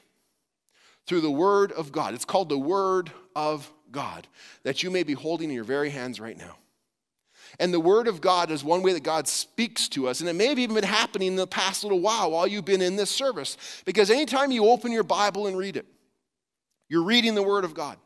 through 1.05 1.21
the 1.21 1.31
Word 1.31 1.71
of 1.71 1.91
God. 1.91 2.13
It's 2.13 2.25
called 2.25 2.49
the 2.49 2.57
Word 2.57 3.11
of 3.35 3.71
God 3.91 4.27
that 4.63 4.83
you 4.83 4.91
may 4.91 5.03
be 5.03 5.13
holding 5.13 5.49
in 5.49 5.55
your 5.55 5.63
very 5.63 5.89
hands 5.89 6.19
right 6.19 6.37
now. 6.37 6.57
And 7.59 7.73
the 7.73 7.79
Word 7.79 8.07
of 8.07 8.19
God 8.21 8.51
is 8.51 8.63
one 8.63 8.81
way 8.81 8.93
that 8.93 9.03
God 9.03 9.27
speaks 9.27 9.87
to 9.89 10.07
us. 10.07 10.19
And 10.19 10.29
it 10.29 10.33
may 10.33 10.47
have 10.47 10.59
even 10.59 10.75
been 10.75 10.83
happening 10.83 11.29
in 11.29 11.35
the 11.35 11.47
past 11.47 11.83
little 11.83 12.01
while 12.01 12.31
while 12.31 12.47
you've 12.47 12.65
been 12.65 12.81
in 12.81 12.95
this 12.95 13.09
service. 13.09 13.57
Because 13.85 14.09
anytime 14.09 14.51
you 14.51 14.65
open 14.65 14.91
your 14.91 15.03
Bible 15.03 15.47
and 15.47 15.57
read 15.57 15.77
it, 15.77 15.85
you're 16.89 17.03
reading 17.03 17.35
the 17.35 17.43
Word 17.43 17.63
of 17.63 17.73
God. 17.73 17.97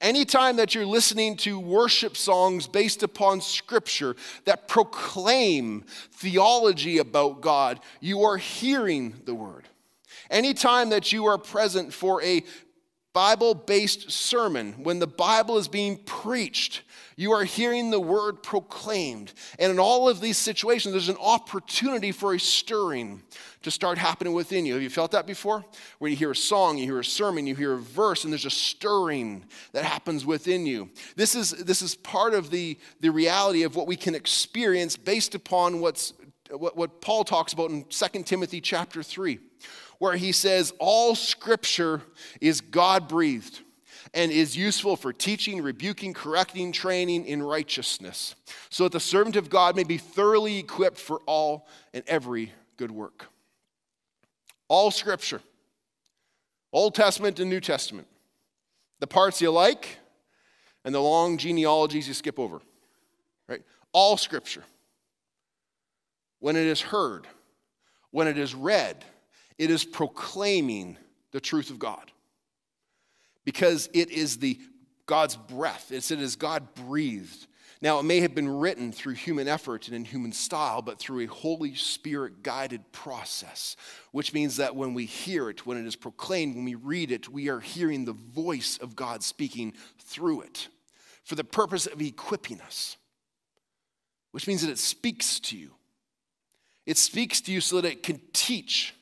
Anytime 0.00 0.56
that 0.56 0.74
you're 0.74 0.86
listening 0.86 1.36
to 1.38 1.58
worship 1.58 2.16
songs 2.16 2.66
based 2.66 3.02
upon 3.02 3.40
Scripture 3.40 4.16
that 4.44 4.68
proclaim 4.68 5.84
theology 6.12 6.98
about 6.98 7.40
God, 7.40 7.80
you 8.00 8.22
are 8.22 8.36
hearing 8.36 9.14
the 9.24 9.34
Word. 9.34 9.68
Anytime 10.30 10.90
that 10.90 11.12
you 11.12 11.26
are 11.26 11.38
present 11.38 11.92
for 11.92 12.22
a 12.22 12.42
Bible 13.14 13.54
based 13.54 14.10
sermon, 14.10 14.72
when 14.82 14.98
the 14.98 15.06
Bible 15.06 15.56
is 15.56 15.68
being 15.68 15.98
preached, 15.98 16.82
you 17.16 17.30
are 17.30 17.44
hearing 17.44 17.90
the 17.90 18.00
word 18.00 18.42
proclaimed. 18.42 19.32
And 19.60 19.70
in 19.70 19.78
all 19.78 20.08
of 20.08 20.20
these 20.20 20.36
situations, 20.36 20.92
there's 20.92 21.08
an 21.08 21.16
opportunity 21.20 22.10
for 22.10 22.34
a 22.34 22.40
stirring 22.40 23.22
to 23.62 23.70
start 23.70 23.98
happening 23.98 24.34
within 24.34 24.66
you. 24.66 24.74
Have 24.74 24.82
you 24.82 24.90
felt 24.90 25.12
that 25.12 25.28
before? 25.28 25.64
Where 26.00 26.10
you 26.10 26.16
hear 26.16 26.32
a 26.32 26.36
song, 26.36 26.76
you 26.76 26.84
hear 26.84 26.98
a 26.98 27.04
sermon, 27.04 27.46
you 27.46 27.54
hear 27.54 27.74
a 27.74 27.78
verse, 27.78 28.24
and 28.24 28.32
there's 28.32 28.46
a 28.46 28.50
stirring 28.50 29.44
that 29.72 29.84
happens 29.84 30.26
within 30.26 30.66
you. 30.66 30.90
This 31.14 31.36
is, 31.36 31.50
this 31.50 31.82
is 31.82 31.94
part 31.94 32.34
of 32.34 32.50
the, 32.50 32.76
the 32.98 33.10
reality 33.10 33.62
of 33.62 33.76
what 33.76 33.86
we 33.86 33.96
can 33.96 34.16
experience 34.16 34.96
based 34.96 35.36
upon 35.36 35.80
what's, 35.80 36.14
what, 36.50 36.76
what 36.76 37.00
Paul 37.00 37.22
talks 37.22 37.52
about 37.52 37.70
in 37.70 37.84
2 37.84 38.22
Timothy 38.24 38.60
chapter 38.60 39.04
3 39.04 39.38
where 39.98 40.16
he 40.16 40.32
says, 40.32 40.72
All 40.78 41.14
scripture 41.14 42.02
is 42.40 42.60
God 42.60 43.08
breathed 43.08 43.60
and 44.12 44.30
is 44.30 44.56
useful 44.56 44.96
for 44.96 45.12
teaching, 45.12 45.60
rebuking, 45.60 46.14
correcting, 46.14 46.72
training 46.72 47.26
in 47.26 47.42
righteousness, 47.42 48.34
so 48.70 48.84
that 48.84 48.92
the 48.92 49.00
servant 49.00 49.36
of 49.36 49.50
God 49.50 49.74
may 49.74 49.84
be 49.84 49.98
thoroughly 49.98 50.58
equipped 50.58 50.98
for 50.98 51.20
all 51.26 51.66
and 51.92 52.04
every 52.06 52.52
good 52.76 52.90
work. 52.90 53.26
All 54.68 54.90
scripture, 54.90 55.40
Old 56.72 56.94
Testament 56.94 57.40
and 57.40 57.50
New 57.50 57.60
Testament, 57.60 58.06
the 59.00 59.06
parts 59.06 59.40
you 59.42 59.50
like 59.50 59.98
and 60.84 60.94
the 60.94 61.00
long 61.00 61.36
genealogies 61.36 62.06
you 62.06 62.14
skip 62.14 62.38
over, 62.38 62.60
right? 63.48 63.62
All 63.92 64.16
scripture. 64.16 64.64
When 66.38 66.56
it 66.56 66.66
is 66.66 66.80
heard, 66.80 67.26
when 68.10 68.28
it 68.28 68.38
is 68.38 68.54
read, 68.54 69.04
it 69.58 69.70
is 69.70 69.84
proclaiming 69.84 70.96
the 71.32 71.40
truth 71.40 71.70
of 71.70 71.78
God. 71.78 72.10
Because 73.44 73.88
it 73.92 74.10
is 74.10 74.38
the 74.38 74.58
God's 75.06 75.36
breath. 75.36 75.92
It's, 75.92 76.10
it 76.10 76.20
is 76.20 76.36
God 76.36 76.74
breathed. 76.74 77.46
Now, 77.82 77.98
it 77.98 78.04
may 78.04 78.20
have 78.20 78.34
been 78.34 78.48
written 78.48 78.92
through 78.92 79.14
human 79.14 79.46
effort 79.46 79.88
and 79.88 79.96
in 79.96 80.06
human 80.06 80.32
style, 80.32 80.80
but 80.80 80.98
through 80.98 81.20
a 81.20 81.26
Holy 81.26 81.74
Spirit 81.74 82.42
guided 82.42 82.92
process, 82.92 83.76
which 84.12 84.32
means 84.32 84.56
that 84.56 84.74
when 84.74 84.94
we 84.94 85.04
hear 85.04 85.50
it, 85.50 85.66
when 85.66 85.76
it 85.76 85.86
is 85.86 85.96
proclaimed, 85.96 86.54
when 86.54 86.64
we 86.64 86.76
read 86.76 87.10
it, 87.10 87.28
we 87.28 87.50
are 87.50 87.60
hearing 87.60 88.04
the 88.04 88.12
voice 88.12 88.78
of 88.78 88.96
God 88.96 89.22
speaking 89.22 89.74
through 89.98 90.42
it 90.42 90.68
for 91.24 91.34
the 91.34 91.44
purpose 91.44 91.86
of 91.86 92.00
equipping 92.00 92.60
us, 92.62 92.96
which 94.30 94.46
means 94.46 94.62
that 94.62 94.70
it 94.70 94.78
speaks 94.78 95.38
to 95.40 95.56
you. 95.56 95.72
It 96.86 96.96
speaks 96.96 97.40
to 97.42 97.52
you 97.52 97.60
so 97.60 97.80
that 97.80 97.90
it 97.90 98.02
can 98.02 98.20
teach 98.32 98.94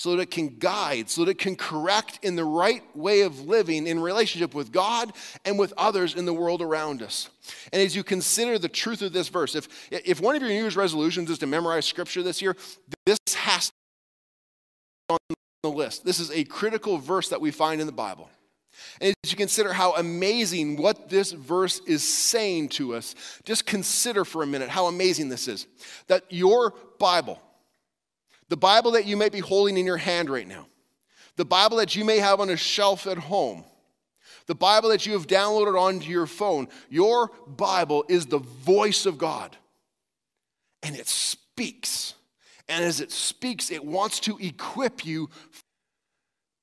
so 0.00 0.16
that 0.16 0.22
it 0.22 0.30
can 0.30 0.56
guide, 0.56 1.10
so 1.10 1.22
that 1.22 1.32
it 1.32 1.36
can 1.36 1.54
correct 1.54 2.20
in 2.22 2.34
the 2.34 2.42
right 2.42 2.82
way 2.96 3.20
of 3.20 3.40
living 3.40 3.86
in 3.86 4.00
relationship 4.00 4.54
with 4.54 4.72
God 4.72 5.12
and 5.44 5.58
with 5.58 5.74
others 5.76 6.14
in 6.14 6.24
the 6.24 6.32
world 6.32 6.62
around 6.62 7.02
us. 7.02 7.28
And 7.70 7.82
as 7.82 7.94
you 7.94 8.02
consider 8.02 8.58
the 8.58 8.70
truth 8.70 9.02
of 9.02 9.12
this 9.12 9.28
verse, 9.28 9.54
if, 9.54 9.68
if 9.90 10.18
one 10.18 10.34
of 10.34 10.40
your 10.40 10.50
New 10.50 10.56
Year's 10.56 10.74
resolutions 10.74 11.28
is 11.28 11.36
to 11.40 11.46
memorize 11.46 11.84
scripture 11.84 12.22
this 12.22 12.40
year, 12.40 12.56
this 13.04 13.18
has 13.34 13.66
to 13.66 13.72
be 15.10 15.14
on 15.16 15.36
the 15.64 15.68
list. 15.68 16.02
This 16.02 16.18
is 16.18 16.30
a 16.30 16.44
critical 16.44 16.96
verse 16.96 17.28
that 17.28 17.42
we 17.42 17.50
find 17.50 17.78
in 17.78 17.86
the 17.86 17.92
Bible. 17.92 18.30
And 19.02 19.12
as 19.22 19.30
you 19.30 19.36
consider 19.36 19.70
how 19.70 19.96
amazing 19.96 20.78
what 20.78 21.10
this 21.10 21.32
verse 21.32 21.80
is 21.80 22.08
saying 22.08 22.70
to 22.70 22.94
us, 22.94 23.14
just 23.44 23.66
consider 23.66 24.24
for 24.24 24.42
a 24.42 24.46
minute 24.46 24.70
how 24.70 24.86
amazing 24.86 25.28
this 25.28 25.46
is. 25.46 25.66
That 26.06 26.24
your 26.30 26.72
Bible, 26.98 27.38
the 28.50 28.56
Bible 28.56 28.90
that 28.92 29.06
you 29.06 29.16
may 29.16 29.28
be 29.28 29.38
holding 29.38 29.78
in 29.78 29.86
your 29.86 29.96
hand 29.96 30.28
right 30.28 30.46
now, 30.46 30.66
the 31.36 31.44
Bible 31.44 31.78
that 31.78 31.94
you 31.94 32.04
may 32.04 32.18
have 32.18 32.40
on 32.40 32.50
a 32.50 32.56
shelf 32.56 33.06
at 33.06 33.16
home, 33.16 33.64
the 34.46 34.56
Bible 34.56 34.90
that 34.90 35.06
you 35.06 35.12
have 35.12 35.28
downloaded 35.28 35.80
onto 35.80 36.10
your 36.10 36.26
phone, 36.26 36.66
your 36.90 37.30
Bible 37.46 38.04
is 38.08 38.26
the 38.26 38.38
voice 38.38 39.06
of 39.06 39.16
God. 39.16 39.56
And 40.82 40.96
it 40.96 41.06
speaks. 41.06 42.14
And 42.68 42.84
as 42.84 43.00
it 43.00 43.12
speaks, 43.12 43.70
it 43.70 43.84
wants 43.84 44.18
to 44.20 44.36
equip 44.38 45.06
you. 45.06 45.30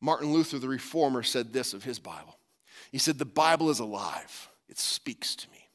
Martin 0.02 0.34
Luther, 0.34 0.60
the 0.60 0.67
reformer, 0.67 1.23
said 1.23 1.54
this 1.54 1.73
of 1.73 1.86
his 1.86 2.00
Bible. 2.00 2.38
He 2.91 2.97
said, 2.97 3.17
The 3.17 3.26
Bible 3.26 3.69
is 3.69 3.80
alive, 3.80 4.50
it 4.67 4.78
speaks 4.78 5.36
to 5.38 5.50
me. 5.52 5.66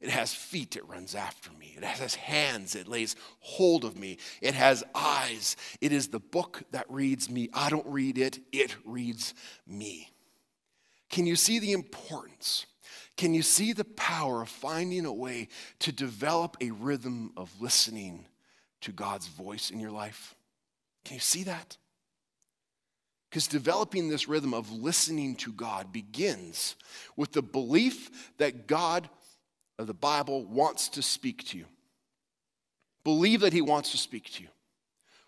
It 0.00 0.10
has 0.10 0.32
feet, 0.32 0.76
it 0.76 0.88
runs 0.88 1.14
after 1.14 1.50
me. 1.52 1.74
It 1.76 1.82
has 1.82 2.14
hands, 2.14 2.76
it 2.76 2.86
lays 2.86 3.16
hold 3.40 3.84
of 3.84 3.96
me. 3.96 4.18
It 4.40 4.54
has 4.54 4.84
eyes. 4.94 5.56
It 5.80 5.92
is 5.92 6.08
the 6.08 6.20
book 6.20 6.62
that 6.70 6.86
reads 6.88 7.28
me. 7.28 7.48
I 7.52 7.68
don't 7.68 7.86
read 7.86 8.16
it, 8.16 8.38
it 8.52 8.76
reads 8.84 9.34
me. 9.66 10.10
Can 11.10 11.26
you 11.26 11.34
see 11.34 11.58
the 11.58 11.72
importance? 11.72 12.66
Can 13.16 13.34
you 13.34 13.42
see 13.42 13.72
the 13.72 13.84
power 13.84 14.42
of 14.42 14.48
finding 14.48 15.04
a 15.04 15.12
way 15.12 15.48
to 15.80 15.90
develop 15.90 16.56
a 16.60 16.70
rhythm 16.70 17.32
of 17.36 17.60
listening 17.60 18.26
to 18.82 18.92
God's 18.92 19.26
voice 19.26 19.70
in 19.70 19.80
your 19.80 19.90
life? 19.90 20.36
Can 21.04 21.14
you 21.14 21.20
see 21.20 21.42
that? 21.42 21.76
Because 23.28 23.48
developing 23.48 24.08
this 24.08 24.28
rhythm 24.28 24.54
of 24.54 24.70
listening 24.70 25.34
to 25.36 25.52
God 25.52 25.92
begins 25.92 26.76
with 27.16 27.32
the 27.32 27.42
belief 27.42 28.32
that 28.38 28.66
God 28.66 29.10
of 29.78 29.86
the 29.86 29.94
Bible 29.94 30.44
wants 30.44 30.88
to 30.90 31.02
speak 31.02 31.46
to 31.48 31.58
you. 31.58 31.66
Believe 33.04 33.40
that 33.40 33.52
He 33.52 33.62
wants 33.62 33.92
to 33.92 33.98
speak 33.98 34.32
to 34.34 34.42
you. 34.42 34.48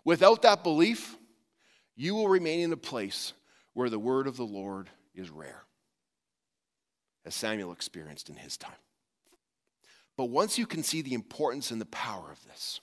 Without 0.03 0.41
that 0.41 0.63
belief, 0.63 1.15
you 1.95 2.15
will 2.15 2.27
remain 2.27 2.61
in 2.61 2.73
a 2.73 2.77
place 2.77 3.33
where 3.73 3.89
the 3.89 3.99
word 3.99 4.27
of 4.27 4.37
the 4.37 4.43
Lord 4.43 4.89
is 5.13 5.29
rare, 5.29 5.63
as 7.25 7.35
Samuel 7.35 7.71
experienced 7.71 8.29
in 8.29 8.35
his 8.35 8.57
time. 8.57 8.71
But 10.17 10.25
once 10.25 10.57
you 10.57 10.65
can 10.65 10.83
see 10.83 11.01
the 11.01 11.13
importance 11.13 11.71
and 11.71 11.79
the 11.79 11.85
power 11.85 12.31
of 12.31 12.43
this, 12.45 12.81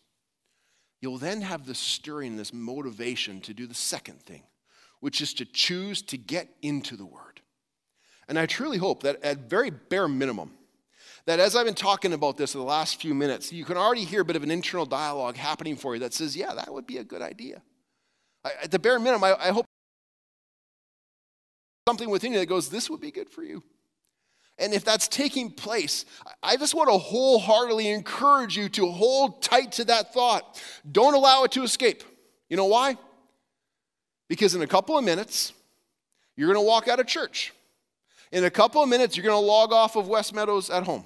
you'll 1.00 1.18
then 1.18 1.42
have 1.42 1.66
this 1.66 1.78
stirring, 1.78 2.37
this 2.37 2.52
motivation 2.52 3.40
to 3.42 3.54
do 3.54 3.66
the 3.66 3.74
second 3.74 4.22
thing, 4.22 4.42
which 5.00 5.20
is 5.20 5.35
to 5.35 5.44
choose 5.44 6.02
to 6.02 6.16
get 6.16 6.48
into 6.62 6.96
the 6.96 7.07
word. 7.07 7.40
And 8.28 8.38
I 8.38 8.46
truly 8.46 8.78
hope 8.78 9.02
that 9.02 9.22
at 9.22 9.50
very 9.50 9.70
bare 9.70 10.09
minimum, 10.09 10.52
that 11.28 11.40
as 11.40 11.54
I've 11.54 11.66
been 11.66 11.74
talking 11.74 12.14
about 12.14 12.38
this 12.38 12.54
in 12.54 12.58
the 12.58 12.66
last 12.66 13.02
few 13.02 13.14
minutes, 13.14 13.52
you 13.52 13.66
can 13.66 13.76
already 13.76 14.04
hear 14.04 14.22
a 14.22 14.24
bit 14.24 14.34
of 14.34 14.42
an 14.42 14.50
internal 14.50 14.86
dialogue 14.86 15.36
happening 15.36 15.76
for 15.76 15.92
you 15.94 16.00
that 16.00 16.14
says, 16.14 16.34
yeah, 16.34 16.54
that 16.54 16.72
would 16.72 16.86
be 16.86 16.96
a 16.96 17.04
good 17.04 17.20
idea. 17.20 17.60
I, 18.46 18.52
at 18.62 18.70
the 18.70 18.78
bare 18.78 18.98
minimum, 18.98 19.22
I, 19.24 19.34
I 19.38 19.50
hope 19.50 19.66
something 21.86 22.08
within 22.08 22.32
you 22.32 22.38
that 22.38 22.46
goes, 22.46 22.70
this 22.70 22.88
would 22.88 23.02
be 23.02 23.10
good 23.10 23.28
for 23.28 23.42
you. 23.42 23.62
And 24.58 24.72
if 24.72 24.86
that's 24.86 25.06
taking 25.06 25.50
place, 25.50 26.06
I 26.42 26.56
just 26.56 26.74
want 26.74 26.88
to 26.88 26.96
wholeheartedly 26.96 27.90
encourage 27.90 28.56
you 28.56 28.70
to 28.70 28.90
hold 28.90 29.42
tight 29.42 29.72
to 29.72 29.84
that 29.84 30.14
thought. 30.14 30.58
Don't 30.90 31.12
allow 31.12 31.44
it 31.44 31.52
to 31.52 31.62
escape. 31.62 32.04
You 32.48 32.56
know 32.56 32.64
why? 32.64 32.96
Because 34.30 34.54
in 34.54 34.62
a 34.62 34.66
couple 34.66 34.96
of 34.96 35.04
minutes, 35.04 35.52
you're 36.36 36.48
going 36.48 36.64
to 36.64 36.66
walk 36.66 36.88
out 36.88 37.00
of 37.00 37.06
church. 37.06 37.52
In 38.32 38.44
a 38.44 38.50
couple 38.50 38.82
of 38.82 38.88
minutes, 38.88 39.14
you're 39.14 39.26
going 39.26 39.38
to 39.38 39.46
log 39.46 39.74
off 39.74 39.94
of 39.94 40.08
West 40.08 40.34
Meadows 40.34 40.70
at 40.70 40.84
home 40.84 41.04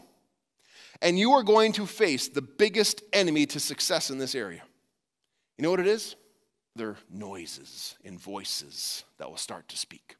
and 1.02 1.18
you 1.18 1.32
are 1.32 1.42
going 1.42 1.72
to 1.72 1.84
face 1.84 2.28
the 2.28 2.40
biggest 2.40 3.02
enemy 3.12 3.44
to 3.46 3.60
success 3.60 4.08
in 4.08 4.18
this 4.18 4.34
area. 4.34 4.62
You 5.58 5.64
know 5.64 5.70
what 5.70 5.80
it 5.80 5.88
is? 5.88 6.14
They're 6.76 6.96
noises 7.10 7.96
and 8.04 8.18
voices 8.18 9.04
that 9.18 9.28
will 9.28 9.36
start 9.36 9.68
to 9.68 9.76
speak. 9.76 10.16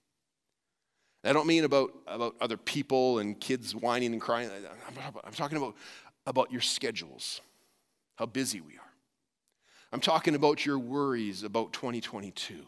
I 1.24 1.32
don't 1.32 1.46
mean 1.46 1.62
about, 1.62 1.92
about 2.08 2.34
other 2.40 2.56
people 2.56 3.20
and 3.20 3.40
kids 3.40 3.76
whining 3.76 4.12
and 4.12 4.20
crying. 4.20 4.50
I'm, 4.50 5.14
I'm 5.24 5.32
talking 5.32 5.56
about, 5.56 5.76
about 6.26 6.50
your 6.50 6.60
schedules, 6.60 7.40
how 8.16 8.26
busy 8.26 8.60
we 8.60 8.74
are. 8.74 8.90
I'm 9.92 10.00
talking 10.00 10.34
about 10.34 10.66
your 10.66 10.80
worries 10.80 11.44
about 11.44 11.72
2022, 11.72 12.66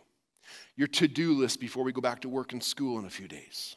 your 0.77 0.87
to 0.89 1.09
do 1.09 1.33
list 1.33 1.59
before 1.59 1.83
we 1.83 1.91
go 1.91 2.01
back 2.01 2.21
to 2.21 2.29
work 2.29 2.53
and 2.53 2.63
school 2.63 2.99
in 3.01 3.07
a 3.07 3.11
few 3.11 3.27
days 3.27 3.77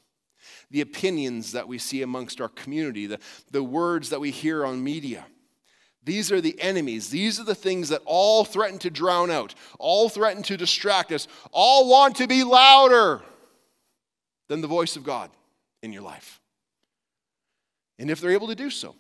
the 0.72 0.82
opinions 0.82 1.52
that 1.54 1.68
we 1.68 1.78
see 1.78 2.02
amongst 2.02 2.42
our 2.42 2.50
community, 2.50 3.08
the, 3.08 3.20
the 3.52 3.64
words 3.64 4.10
that 4.10 4.20
we 4.20 4.32
hear 4.32 4.66
on 4.66 4.84
media. 4.84 5.26
These 6.04 6.32
are 6.32 6.40
the 6.40 6.60
enemies. 6.62 7.10
These 7.10 7.40
are 7.40 7.44
the 7.44 7.56
things 7.56 7.90
that 7.90 8.02
all 8.06 8.46
threaten 8.46 8.80
to 8.80 8.90
drown 8.90 9.30
out, 9.30 9.54
all 9.78 10.08
threaten 10.08 10.42
to 10.44 10.56
distract 10.56 11.12
us, 11.12 11.28
all 11.52 11.90
want 11.90 12.16
to 12.18 12.28
be 12.28 12.44
louder 12.44 13.22
than 14.48 14.62
the 14.62 14.68
voice 14.68 14.96
of 14.96 15.04
God 15.04 15.30
in 15.84 15.92
your 15.92 16.04
life. 16.04 16.40
And 18.00 18.10
if 18.10 18.22
they're 18.22 18.32
able 18.32 18.48
to 18.48 18.56
do 18.56 18.70
so, 18.70 18.96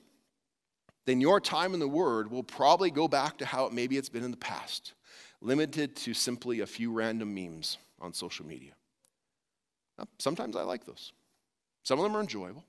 then 1.05 1.21
your 1.21 1.39
time 1.39 1.73
in 1.73 1.79
the 1.79 1.88
Word 1.88 2.29
will 2.29 2.43
probably 2.43 2.91
go 2.91 3.07
back 3.07 3.38
to 3.38 3.45
how 3.45 3.65
it 3.65 3.73
maybe 3.73 3.97
it's 3.97 4.10
been 4.10 4.25
in 4.25 4.31
the 4.31 4.38
past, 4.38 4.93
limited 5.39 5.95
to 5.95 6.13
simply 6.13 6.60
a 6.60 6.67
few 6.67 6.91
random 6.91 7.33
memes 7.33 7.77
on 8.01 8.12
social 8.12 8.45
media. 8.45 8.73
Sometimes 10.19 10.55
I 10.55 10.63
like 10.63 10.86
those. 10.86 11.13
Some 11.88 12.00
of 12.00 12.04
them 12.04 12.17
are 12.17 12.19
enjoyable, 12.19 12.65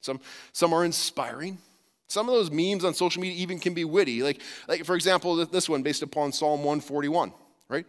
some, 0.00 0.20
some 0.52 0.72
are 0.72 0.86
inspiring. 0.86 1.58
Some 2.06 2.30
of 2.30 2.34
those 2.34 2.50
memes 2.50 2.82
on 2.84 2.94
social 2.94 3.20
media 3.20 3.36
even 3.42 3.58
can 3.58 3.74
be 3.74 3.84
witty. 3.84 4.22
Like, 4.22 4.40
like, 4.68 4.84
for 4.84 4.94
example, 4.94 5.44
this 5.46 5.68
one 5.68 5.82
based 5.82 6.02
upon 6.02 6.32
Psalm 6.32 6.60
141, 6.60 7.32
right? 7.68 7.86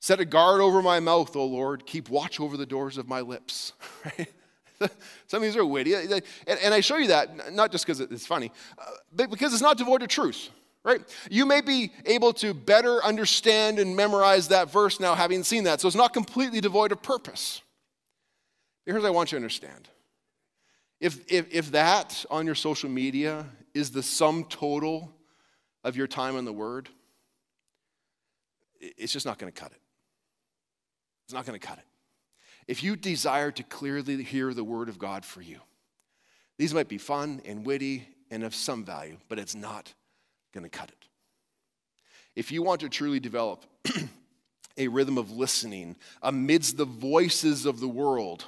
Set 0.00 0.20
a 0.20 0.26
guard 0.26 0.60
over 0.60 0.82
my 0.82 0.98
mouth, 1.00 1.34
O 1.36 1.44
Lord. 1.46 1.86
Keep 1.86 2.10
watch 2.10 2.38
over 2.38 2.58
the 2.58 2.66
doors 2.66 2.98
of 2.98 3.08
my 3.08 3.20
lips. 3.20 3.72
Right? 4.04 4.28
Some 5.26 5.38
of 5.38 5.42
these 5.42 5.56
are 5.56 5.64
witty. 5.64 5.94
And, 5.94 6.74
I 6.74 6.80
show 6.80 6.96
you 6.96 7.08
that 7.08 7.54
not 7.54 7.70
just 7.72 7.86
because 7.86 8.00
it's 8.00 8.26
funny, 8.26 8.50
uh, 8.78 8.84
but 9.12 9.30
because 9.30 9.52
it's 9.52 9.62
not 9.62 9.78
devoid 9.78 10.02
of 10.02 10.08
truth, 10.08 10.50
right? 10.82 11.00
You 11.30 11.46
may 11.46 11.60
be 11.60 11.92
able 12.04 12.32
to 12.34 12.52
better 12.52 13.02
understand 13.04 13.78
and 13.78 13.94
memorize 13.94 14.48
that 14.48 14.70
verse 14.70 14.98
now 14.98 15.14
having 15.14 15.44
seen 15.44 15.64
that. 15.64 15.80
So 15.80 15.88
it's 15.88 15.96
not 15.96 16.12
completely 16.12 16.60
devoid 16.60 16.92
of 16.92 17.00
purpose. 17.02 17.62
Here's 18.84 19.02
what 19.02 19.08
I 19.08 19.10
want 19.10 19.32
you 19.32 19.36
to 19.36 19.42
understand. 19.42 19.88
If, 21.00 21.20
if, 21.30 21.52
if 21.52 21.72
that 21.72 22.24
on 22.30 22.46
your 22.46 22.54
social 22.54 22.88
media 22.88 23.46
is 23.74 23.90
the 23.90 24.02
sum 24.02 24.44
total 24.44 25.12
of 25.84 25.96
your 25.96 26.06
time 26.06 26.36
on 26.36 26.44
the 26.44 26.52
Word, 26.52 26.88
it's 28.80 29.12
just 29.12 29.26
not 29.26 29.38
going 29.38 29.52
to 29.52 29.60
cut 29.60 29.72
it. 29.72 29.80
It's 31.24 31.34
not 31.34 31.46
going 31.46 31.58
to 31.58 31.66
cut 31.66 31.78
it. 31.78 31.84
If 32.68 32.82
you 32.82 32.96
desire 32.96 33.50
to 33.52 33.62
clearly 33.62 34.22
hear 34.22 34.54
the 34.54 34.64
word 34.64 34.88
of 34.88 34.98
God 34.98 35.24
for 35.24 35.40
you, 35.40 35.60
these 36.58 36.74
might 36.74 36.88
be 36.88 36.98
fun 36.98 37.40
and 37.44 37.66
witty 37.66 38.06
and 38.30 38.44
of 38.44 38.54
some 38.54 38.84
value, 38.84 39.16
but 39.28 39.38
it's 39.38 39.54
not 39.54 39.92
going 40.52 40.64
to 40.64 40.70
cut 40.70 40.90
it. 40.90 41.08
If 42.34 42.52
you 42.52 42.62
want 42.62 42.80
to 42.80 42.88
truly 42.88 43.20
develop 43.20 43.64
a 44.76 44.88
rhythm 44.88 45.18
of 45.18 45.30
listening 45.30 45.96
amidst 46.22 46.76
the 46.76 46.84
voices 46.84 47.66
of 47.66 47.80
the 47.80 47.88
world, 47.88 48.46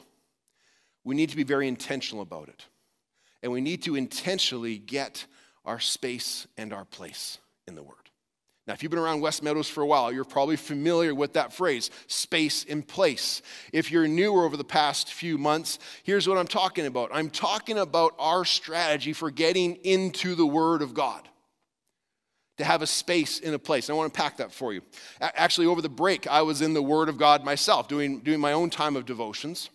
we 1.05 1.15
need 1.15 1.31
to 1.31 1.37
be 1.37 1.45
very 1.45 1.69
intentional 1.69 2.23
about 2.23 2.49
it. 2.49 2.65
And 3.43 3.53
we 3.53 3.61
need 3.61 3.83
to 3.83 3.95
intentionally 3.95 4.79
get 4.79 5.27
our 5.65 5.79
space 5.79 6.47
and 6.57 6.73
our 6.73 6.85
place 6.85 7.39
in 7.67 7.75
the 7.75 7.83
Word. 7.83 7.97
Now, 8.67 8.73
if 8.73 8.83
you've 8.83 8.91
been 8.91 8.99
around 8.99 9.21
West 9.21 9.43
Meadows 9.43 9.69
for 9.69 9.83
a 9.83 9.87
while, 9.87 10.11
you're 10.11 10.25
probably 10.25 10.57
familiar 10.57 11.15
with 11.15 11.35
that 11.35 11.53
phrase, 11.53 11.91
space 12.07 12.65
in 12.65 12.83
place. 12.83 13.43
If 13.75 13.91
you're 13.91 14.09
newer 14.09 14.45
over 14.45 14.57
the 14.57 14.65
past 14.65 15.13
few 15.13 15.37
months, 15.37 15.79
here's 16.03 16.27
what 16.27 16.39
I'm 16.39 16.47
talking 16.47 16.87
about 16.87 17.11
I'm 17.13 17.29
talking 17.29 17.77
about 17.77 18.15
our 18.19 18.47
strategy 18.47 19.13
for 19.13 19.31
getting 19.31 19.77
into 19.77 20.35
the 20.35 20.47
Word 20.47 20.81
of 20.81 20.95
God. 20.95 21.29
To 22.59 22.65
have 22.65 22.83
a 22.83 22.87
space 22.87 23.41
in 23.41 23.53
a 23.53 23.59
place. 23.59 23.91
I 23.91 23.95
want 23.95 24.15
to 24.15 24.17
pack 24.17 24.37
that 24.37 24.53
for 24.53 24.73
you. 24.73 24.81
Actually, 25.21 25.67
over 25.67 25.83
the 25.83 25.89
break, 25.89 26.29
I 26.29 26.43
was 26.43 26.63
in 26.63 26.73
the 26.73 26.83
Word 26.83 27.09
of 27.09 27.19
God 27.19 27.45
myself, 27.45 27.89
doing, 27.89 28.21
doing 28.21 28.39
my 28.39 28.53
own 28.53 28.71
time 28.71 28.95
of 28.95 29.05
devotions 29.05 29.71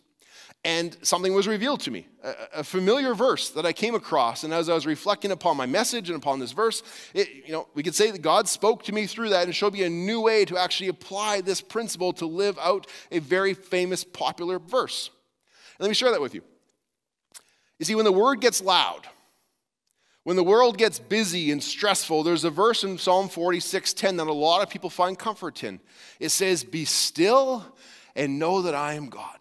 and 0.65 0.97
something 1.01 1.33
was 1.33 1.47
revealed 1.47 1.79
to 1.81 1.91
me. 1.91 2.07
A, 2.23 2.33
a, 2.55 2.63
familiar 2.63 3.13
verse 3.15 3.49
that 3.51 3.65
i 3.65 3.71
came 3.71 3.95
across 3.95 4.43
and 4.43 4.53
as 4.53 4.67
i 4.67 4.73
was 4.73 4.85
reflecting 4.85 5.31
upon 5.31 5.55
my 5.55 5.65
message 5.65 6.09
and 6.09 6.17
upon 6.17 6.39
this 6.39 6.51
verse 6.51 6.83
it, 7.13 7.29
you 7.45 7.53
know 7.53 7.67
we 7.75 7.83
could 7.83 7.95
say 7.95 8.11
that 8.11 8.21
god 8.21 8.47
spoke 8.47 8.83
to 8.83 8.91
me 8.91 9.05
through 9.07 9.29
that 9.29 9.45
and 9.45 9.55
showed 9.55 9.73
me 9.73 9.83
a 9.83 9.89
new 9.89 10.19
way 10.19 10.43
to 10.43 10.57
actually 10.57 10.89
apply 10.89 11.39
this 11.41 11.61
principle 11.61 12.11
to 12.11 12.25
live 12.25 12.57
out 12.59 12.87
a 13.11 13.19
very 13.19 13.53
famous 13.53 14.03
popular 14.03 14.59
verse. 14.59 15.09
And 15.77 15.85
let 15.85 15.87
me 15.87 15.93
share 15.93 16.11
that 16.11 16.21
with 16.21 16.35
you. 16.35 16.41
You 17.77 17.85
see 17.85 17.95
when 17.95 18.05
the 18.05 18.11
word 18.11 18.41
gets 18.41 18.61
loud 18.61 19.07
when 20.23 20.35
the 20.35 20.43
world 20.43 20.77
gets 20.77 20.99
busy 20.99 21.51
and 21.51 21.63
stressful 21.63 22.23
there's 22.23 22.43
a 22.43 22.49
verse 22.49 22.83
in 22.83 22.97
psalm 22.97 23.29
46:10 23.29 24.17
that 24.17 24.27
a 24.27 24.33
lot 24.33 24.61
of 24.61 24.69
people 24.69 24.89
find 24.89 25.17
comfort 25.17 25.63
in. 25.63 25.79
It 26.19 26.29
says 26.29 26.65
be 26.65 26.83
still 26.83 27.65
and 28.15 28.37
know 28.37 28.61
that 28.63 28.75
i 28.75 28.95
am 28.95 29.07
god 29.07 29.38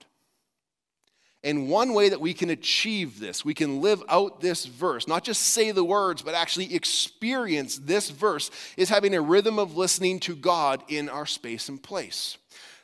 and 1.45 1.69
one 1.69 1.95
way 1.95 2.09
that 2.09 2.21
we 2.21 2.35
can 2.35 2.51
achieve 2.51 3.21
this, 3.21 3.45
we 3.45 3.55
can 3.55 3.81
live 3.81 4.03
out 4.09 4.41
this 4.41 4.67
verse, 4.67 5.07
not 5.07 5.23
just 5.23 5.43
say 5.43 5.71
the 5.71 5.85
words, 5.85 6.21
but 6.23 6.35
actually 6.35 6.75
experience 6.75 7.79
this 7.79 8.11
verse, 8.11 8.51
is 8.77 8.89
having 8.89 9.15
a 9.15 9.21
rhythm 9.21 9.59
of 9.59 9.77
listening 9.77 10.19
to 10.21 10.35
God 10.35 10.83
in 10.89 11.09
our 11.09 11.27
space 11.27 11.69
and 11.69 11.81
place. 11.81 12.39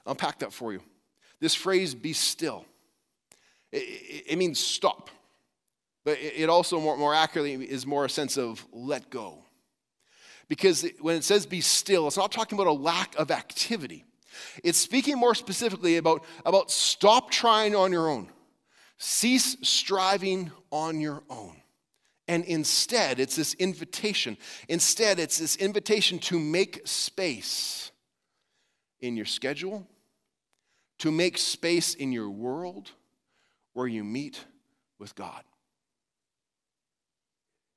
I'll 0.07 0.13
unpack 0.13 0.39
that 0.39 0.53
for 0.53 0.73
you. 0.73 0.81
This 1.41 1.55
phrase, 1.55 1.95
be 1.95 2.13
still, 2.13 2.65
it, 3.73 4.25
it 4.29 4.39
means 4.39 4.61
stop. 4.61 5.11
But 6.05 6.19
it 6.21 6.51
also, 6.51 6.79
more, 6.81 6.97
more 6.97 7.15
accurately, 7.15 7.55
is 7.55 7.87
more 7.87 8.05
a 8.05 8.11
sense 8.11 8.37
of 8.37 8.65
let 8.73 9.09
go. 9.11 9.39
Because 10.49 10.87
when 11.01 11.17
it 11.17 11.25
says 11.25 11.47
be 11.47 11.63
still, 11.63 12.07
it's 12.07 12.19
not 12.19 12.31
talking 12.31 12.57
about 12.59 12.69
a 12.69 12.73
lack 12.73 13.17
of 13.17 13.31
activity. 13.31 14.05
It's 14.63 14.79
speaking 14.79 15.17
more 15.17 15.35
specifically 15.35 15.97
about, 15.97 16.23
about 16.45 16.71
stop 16.71 17.31
trying 17.31 17.75
on 17.75 17.91
your 17.91 18.11
own. 18.11 18.29
Cease 18.99 19.57
striving 19.63 20.51
on 20.71 21.01
your 21.01 21.23
own. 21.29 21.57
And 22.27 22.45
instead, 22.45 23.21
it's 23.21 23.37
this 23.37 23.55
invitation. 23.55 24.39
Instead, 24.69 25.19
it's 25.19 25.39
this 25.39 25.57
invitation 25.57 26.19
to 26.21 26.39
make 26.39 26.81
space 26.87 27.91
in 29.01 29.17
your 29.17 29.27
schedule, 29.27 29.87
to 30.99 31.11
make 31.11 31.37
space 31.37 31.95
in 31.95 32.13
your 32.13 32.31
world 32.31 32.91
where 33.75 33.87
you 33.87 34.03
meet 34.05 34.43
with 34.99 35.15
God. 35.15 35.43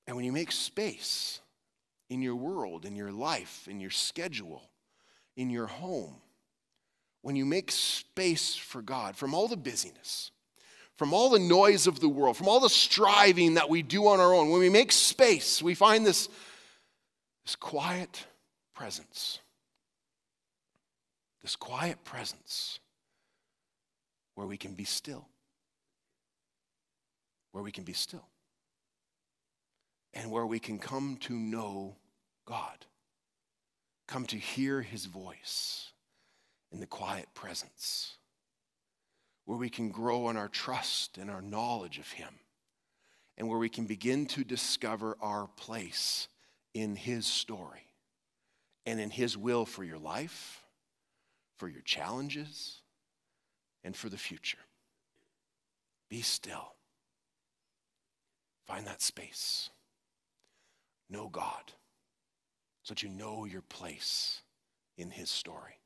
And 0.05 0.15
when 0.15 0.23
you 0.23 0.31
make 0.31 0.53
space 0.53 1.41
in 2.09 2.21
your 2.21 2.35
world, 2.35 2.85
in 2.85 2.95
your 2.95 3.11
life, 3.11 3.67
in 3.69 3.81
your 3.81 3.89
schedule, 3.89 4.69
in 5.35 5.49
your 5.49 5.67
home, 5.67 6.15
when 7.21 7.35
you 7.35 7.45
make 7.45 7.71
space 7.71 8.55
for 8.55 8.81
God 8.81 9.17
from 9.17 9.33
all 9.33 9.49
the 9.49 9.57
busyness, 9.57 10.31
from 10.97 11.13
all 11.13 11.29
the 11.29 11.39
noise 11.39 11.85
of 11.85 11.99
the 11.99 12.09
world, 12.09 12.35
from 12.35 12.47
all 12.47 12.59
the 12.59 12.69
striving 12.69 13.53
that 13.53 13.69
we 13.69 13.83
do 13.83 14.07
on 14.07 14.19
our 14.19 14.33
own, 14.33 14.49
when 14.49 14.59
we 14.59 14.69
make 14.69 14.91
space, 14.91 15.61
we 15.61 15.75
find 15.75 16.05
this, 16.05 16.27
this 17.45 17.55
quiet 17.55 18.25
presence. 18.73 19.39
This 21.43 21.55
quiet 21.55 22.03
presence 22.03 22.79
where 24.33 24.47
we 24.47 24.57
can 24.57 24.73
be 24.73 24.85
still. 24.85 25.27
Where 27.51 27.63
we 27.63 27.71
can 27.71 27.83
be 27.83 27.93
still. 27.93 28.25
And 30.15 30.31
where 30.31 30.47
we 30.47 30.57
can 30.57 30.79
come 30.79 31.17
to 31.21 31.33
know 31.33 31.95
God, 32.45 32.85
come 34.07 34.25
to 34.25 34.37
hear 34.37 34.81
his 34.81 35.05
voice 35.05 35.91
in 36.71 36.79
the 36.79 36.87
quiet 36.87 37.27
presence 37.35 38.16
where 39.47 39.57
we 39.57 39.69
can 39.69 39.87
grow 39.87 40.29
in 40.29 40.35
our 40.35 40.49
trust 40.49 41.17
and 41.17 41.31
our 41.31 41.41
knowledge 41.41 41.99
of 41.99 42.11
Him, 42.11 42.33
and 43.37 43.47
where 43.47 43.57
we 43.57 43.69
can 43.69 43.85
begin 43.85 44.25
to 44.25 44.43
discover 44.43 45.15
our 45.21 45.47
place 45.55 46.27
in 46.73 46.97
His 46.97 47.25
story 47.25 47.93
and 48.85 48.99
in 48.99 49.09
His 49.09 49.37
will 49.37 49.65
for 49.65 49.85
your 49.85 49.99
life, 49.99 50.65
for 51.55 51.69
your 51.69 51.81
challenges, 51.81 52.81
and 53.85 53.95
for 53.95 54.09
the 54.09 54.17
future. 54.17 54.57
Be 56.09 56.21
still. 56.21 56.73
Find 58.65 58.85
that 58.85 59.01
space. 59.01 59.69
Know 61.09 61.29
God 61.29 61.71
so 62.83 62.93
that 62.93 63.01
you 63.01 63.07
know 63.07 63.45
your 63.45 63.61
place 63.61 64.41
in 64.97 65.09
His 65.09 65.29
story. 65.29 65.79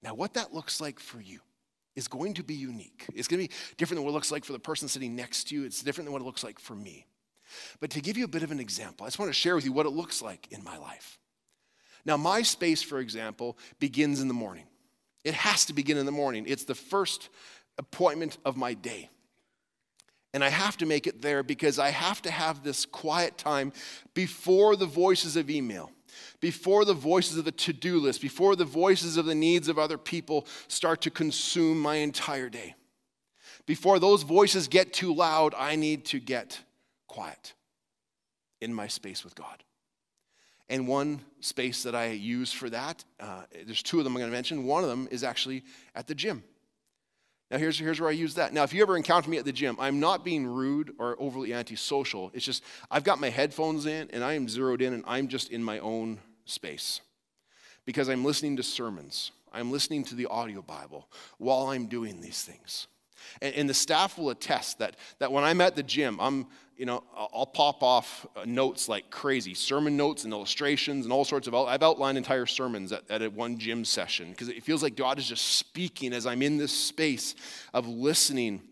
Now, 0.00 0.14
what 0.14 0.34
that 0.34 0.54
looks 0.54 0.80
like 0.80 1.00
for 1.00 1.20
you 1.20 1.40
is 1.96 2.08
going 2.08 2.34
to 2.34 2.42
be 2.42 2.54
unique. 2.54 3.06
It's 3.14 3.28
going 3.28 3.42
to 3.42 3.48
be 3.48 3.54
different 3.76 3.98
than 3.98 4.04
what 4.04 4.10
it 4.10 4.14
looks 4.14 4.32
like 4.32 4.44
for 4.44 4.52
the 4.52 4.58
person 4.58 4.88
sitting 4.88 5.14
next 5.14 5.48
to 5.48 5.54
you. 5.54 5.64
It's 5.64 5.82
different 5.82 6.06
than 6.06 6.12
what 6.12 6.22
it 6.22 6.24
looks 6.24 6.44
like 6.44 6.58
for 6.58 6.74
me. 6.74 7.06
But 7.80 7.90
to 7.90 8.00
give 8.00 8.16
you 8.16 8.24
a 8.24 8.28
bit 8.28 8.42
of 8.42 8.50
an 8.50 8.60
example, 8.60 9.04
I 9.04 9.08
just 9.08 9.18
want 9.18 9.28
to 9.28 9.34
share 9.34 9.54
with 9.54 9.64
you 9.64 9.72
what 9.72 9.86
it 9.86 9.90
looks 9.90 10.22
like 10.22 10.48
in 10.50 10.64
my 10.64 10.76
life. 10.76 11.18
Now, 12.04 12.16
my 12.16 12.42
space, 12.42 12.82
for 12.82 12.98
example, 12.98 13.56
begins 13.78 14.20
in 14.20 14.28
the 14.28 14.34
morning. 14.34 14.66
It 15.24 15.34
has 15.34 15.64
to 15.66 15.72
begin 15.72 15.96
in 15.96 16.06
the 16.06 16.12
morning. 16.12 16.44
It's 16.46 16.64
the 16.64 16.74
first 16.74 17.30
appointment 17.78 18.38
of 18.44 18.56
my 18.56 18.74
day. 18.74 19.08
And 20.34 20.42
I 20.42 20.48
have 20.48 20.76
to 20.78 20.86
make 20.86 21.06
it 21.06 21.22
there 21.22 21.42
because 21.42 21.78
I 21.78 21.90
have 21.90 22.20
to 22.22 22.30
have 22.30 22.62
this 22.62 22.84
quiet 22.84 23.38
time 23.38 23.72
before 24.14 24.74
the 24.76 24.86
voices 24.86 25.36
of 25.36 25.48
email 25.48 25.92
before 26.40 26.84
the 26.84 26.94
voices 26.94 27.36
of 27.36 27.44
the 27.44 27.52
to 27.52 27.72
do 27.72 27.98
list, 27.98 28.20
before 28.20 28.56
the 28.56 28.64
voices 28.64 29.16
of 29.16 29.26
the 29.26 29.34
needs 29.34 29.68
of 29.68 29.78
other 29.78 29.98
people 29.98 30.46
start 30.68 31.00
to 31.02 31.10
consume 31.10 31.78
my 31.78 31.96
entire 31.96 32.48
day. 32.48 32.74
Before 33.66 33.98
those 33.98 34.22
voices 34.22 34.68
get 34.68 34.92
too 34.92 35.14
loud, 35.14 35.54
I 35.56 35.76
need 35.76 36.04
to 36.06 36.20
get 36.20 36.60
quiet 37.08 37.54
in 38.60 38.74
my 38.74 38.86
space 38.86 39.24
with 39.24 39.34
God. 39.34 39.62
And 40.68 40.88
one 40.88 41.20
space 41.40 41.82
that 41.82 41.94
I 41.94 42.06
use 42.06 42.52
for 42.52 42.70
that, 42.70 43.04
uh, 43.20 43.42
there's 43.66 43.82
two 43.82 43.98
of 43.98 44.04
them 44.04 44.14
I'm 44.14 44.20
going 44.20 44.30
to 44.30 44.36
mention. 44.36 44.64
One 44.64 44.82
of 44.82 44.90
them 44.90 45.08
is 45.10 45.22
actually 45.22 45.62
at 45.94 46.06
the 46.06 46.14
gym. 46.14 46.42
Now, 47.54 47.60
here's, 47.60 47.78
here's 47.78 48.00
where 48.00 48.10
I 48.10 48.14
use 48.14 48.34
that. 48.34 48.52
Now, 48.52 48.64
if 48.64 48.74
you 48.74 48.82
ever 48.82 48.96
encounter 48.96 49.30
me 49.30 49.38
at 49.38 49.44
the 49.44 49.52
gym, 49.52 49.76
I'm 49.78 50.00
not 50.00 50.24
being 50.24 50.44
rude 50.44 50.92
or 50.98 51.14
overly 51.20 51.54
antisocial. 51.54 52.32
It's 52.34 52.44
just 52.44 52.64
I've 52.90 53.04
got 53.04 53.20
my 53.20 53.28
headphones 53.28 53.86
in 53.86 54.10
and 54.10 54.24
I 54.24 54.32
am 54.32 54.48
zeroed 54.48 54.82
in 54.82 54.92
and 54.92 55.04
I'm 55.06 55.28
just 55.28 55.52
in 55.52 55.62
my 55.62 55.78
own 55.78 56.18
space 56.46 57.00
because 57.86 58.08
I'm 58.08 58.24
listening 58.24 58.56
to 58.56 58.64
sermons. 58.64 59.30
I'm 59.52 59.70
listening 59.70 60.02
to 60.06 60.16
the 60.16 60.26
audio 60.26 60.62
Bible 60.62 61.08
while 61.38 61.68
I'm 61.68 61.86
doing 61.86 62.20
these 62.20 62.42
things. 62.42 62.88
And, 63.40 63.54
and 63.54 63.68
the 63.68 63.74
staff 63.74 64.18
will 64.18 64.30
attest 64.30 64.78
that, 64.78 64.96
that 65.18 65.32
when 65.32 65.44
I'm 65.44 65.60
at 65.60 65.76
the 65.76 65.82
gym, 65.82 66.18
I'm, 66.20 66.46
you 66.76 66.86
know, 66.86 67.04
I'll 67.16 67.46
pop 67.46 67.82
off 67.82 68.26
uh, 68.36 68.44
notes 68.46 68.88
like 68.88 69.10
crazy, 69.10 69.54
sermon 69.54 69.96
notes 69.96 70.24
and 70.24 70.32
illustrations 70.32 71.06
and 71.06 71.12
all 71.12 71.24
sorts 71.24 71.46
of, 71.46 71.54
I've 71.54 71.82
outlined 71.82 72.18
entire 72.18 72.46
sermons 72.46 72.92
at, 72.92 73.08
at 73.10 73.32
one 73.32 73.58
gym 73.58 73.84
session 73.84 74.30
because 74.30 74.48
it 74.48 74.62
feels 74.62 74.82
like 74.82 74.96
God 74.96 75.18
is 75.18 75.28
just 75.28 75.44
speaking 75.56 76.12
as 76.12 76.26
I'm 76.26 76.42
in 76.42 76.58
this 76.58 76.72
space 76.72 77.34
of 77.72 77.86
listening 77.86 78.62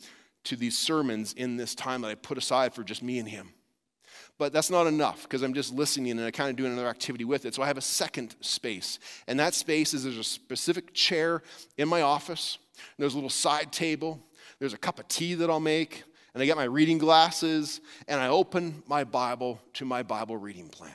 to 0.45 0.57
these 0.57 0.77
sermons 0.77 1.33
in 1.35 1.57
this 1.57 1.75
time 1.75 2.03
that 2.03 2.09
I 2.11 2.15
put 2.15 2.39
aside 2.39 2.75
for 2.75 2.83
just 2.83 3.03
me 3.03 3.19
and 3.19 3.29
Him. 3.29 3.51
But 4.39 4.53
that's 4.53 4.71
not 4.71 4.87
enough 4.87 5.23
because 5.23 5.43
I'm 5.43 5.55
just 5.55 5.73
listening 5.73 6.11
and 6.11 6.21
I 6.21 6.31
kind 6.33 6.51
of 6.51 6.57
doing 6.57 6.73
another 6.73 6.89
activity 6.89 7.25
with 7.25 7.45
it. 7.45 7.55
So 7.55 7.63
I 7.63 7.67
have 7.67 7.79
a 7.79 7.83
second 7.83 8.35
space. 8.41 8.99
And 9.29 9.39
that 9.39 9.55
space 9.55 9.95
is 9.95 10.03
there's 10.03 10.19
a 10.19 10.25
specific 10.25 10.95
chair 10.95 11.43
in 11.77 11.89
my 11.89 12.03
office, 12.03 12.59
there's 12.99 13.13
a 13.13 13.17
little 13.17 13.31
side 13.31 13.73
table, 13.73 14.21
there's 14.62 14.75
a 14.75 14.79
cup 14.79 15.01
of 15.01 15.09
tea 15.09 15.35
that 15.35 15.51
I'll 15.51 15.59
make, 15.59 16.05
and 16.33 16.40
I 16.40 16.46
get 16.46 16.57
my 16.57 16.62
reading 16.62 16.96
glasses, 16.96 17.81
and 18.07 18.20
I 18.20 18.29
open 18.29 18.85
my 18.87 19.03
Bible 19.03 19.61
to 19.72 19.85
my 19.85 20.05
Bible 20.05 20.37
reading 20.37 20.68
plan. 20.68 20.94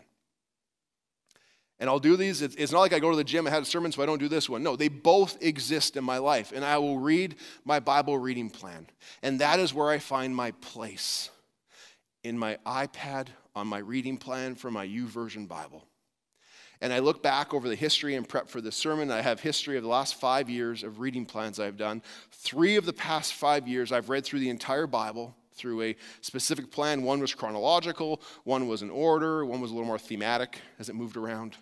And 1.78 1.90
I'll 1.90 2.00
do 2.00 2.16
these. 2.16 2.42
It's 2.42 2.72
not 2.72 2.80
like 2.80 2.94
I 2.94 3.00
go 3.00 3.12
to 3.12 3.18
the 3.18 3.26
gym, 3.26 3.46
I 3.46 3.50
had 3.50 3.64
a 3.64 3.66
sermon, 3.66 3.92
so 3.92 4.02
I 4.02 4.06
don't 4.06 4.20
do 4.20 4.30
this 4.30 4.48
one. 4.48 4.64
No, 4.64 4.78
they 4.78 4.88
both 4.88 5.44
exist 5.44 5.98
in 5.98 6.06
my 6.06 6.18
life. 6.18 6.54
And 6.56 6.64
I 6.64 6.78
will 6.78 6.98
read 6.98 7.36
my 7.66 7.82
Bible 7.82 8.18
reading 8.18 8.50
plan. 8.50 8.88
And 9.22 9.42
that 9.42 9.60
is 9.60 9.74
where 9.74 9.90
I 9.90 9.98
find 9.98 10.34
my 10.34 10.52
place 10.52 11.30
in 12.24 12.40
my 12.40 12.60
iPad 12.66 13.28
on 13.54 13.68
my 13.68 13.80
reading 13.80 14.16
plan 14.16 14.56
for 14.56 14.72
my 14.72 14.88
YouVersion 14.88 15.46
Bible. 15.46 15.87
And 16.82 16.94
I 16.94 17.00
look 17.00 17.24
back 17.24 17.54
over 17.54 17.68
the 17.68 17.76
history 17.76 18.16
and 18.16 18.28
prep 18.28 18.50
for 18.50 18.62
this 18.62 18.76
sermon. 18.76 19.10
I 19.12 19.22
have 19.22 19.40
history 19.40 19.78
of 19.78 19.84
the 19.84 19.90
last 19.90 20.16
five 20.16 20.50
years 20.50 20.84
of 20.84 21.00
reading 21.00 21.26
plans 21.26 21.60
I've 21.60 21.78
done. 21.78 22.02
Three 22.32 22.76
of 22.76 22.86
the 22.86 22.94
past 22.94 23.34
five 23.34 23.68
years, 23.68 23.92
I've 23.92 24.10
read 24.10 24.24
through 24.24 24.40
the 24.40 24.50
entire 24.50 24.88
Bible 24.88 25.36
through 25.54 25.82
a 25.82 25.96
specific 26.22 26.72
plan. 26.72 27.02
One 27.04 27.20
was 27.20 27.34
chronological, 27.34 28.22
one 28.44 28.68
was 28.68 28.84
in 28.84 28.92
order, 28.92 29.44
one 29.44 29.60
was 29.60 29.72
a 29.72 29.74
little 29.74 29.88
more 29.88 29.98
thematic 29.98 30.62
as 30.78 30.88
it 30.88 30.96
moved 30.96 31.18
around. 31.18 31.58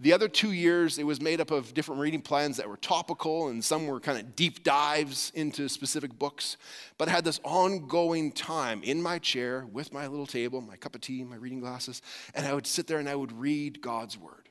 The 0.00 0.12
other 0.12 0.28
two 0.28 0.52
years, 0.52 0.98
it 0.98 1.04
was 1.04 1.20
made 1.20 1.40
up 1.40 1.50
of 1.50 1.74
different 1.74 2.00
reading 2.00 2.20
plans 2.20 2.56
that 2.56 2.68
were 2.68 2.76
topical, 2.76 3.48
and 3.48 3.64
some 3.64 3.86
were 3.86 4.00
kind 4.00 4.18
of 4.18 4.36
deep 4.36 4.62
dives 4.62 5.32
into 5.34 5.68
specific 5.68 6.18
books. 6.18 6.56
But 6.98 7.08
I 7.08 7.12
had 7.12 7.24
this 7.24 7.40
ongoing 7.44 8.32
time 8.32 8.82
in 8.82 9.02
my 9.02 9.18
chair 9.18 9.66
with 9.72 9.92
my 9.92 10.06
little 10.06 10.26
table, 10.26 10.60
my 10.60 10.76
cup 10.76 10.94
of 10.94 11.00
tea, 11.00 11.24
my 11.24 11.36
reading 11.36 11.60
glasses, 11.60 12.02
and 12.34 12.46
I 12.46 12.54
would 12.54 12.66
sit 12.66 12.86
there 12.86 12.98
and 12.98 13.08
I 13.08 13.14
would 13.14 13.32
read 13.32 13.80
God's 13.80 14.18
Word. 14.18 14.48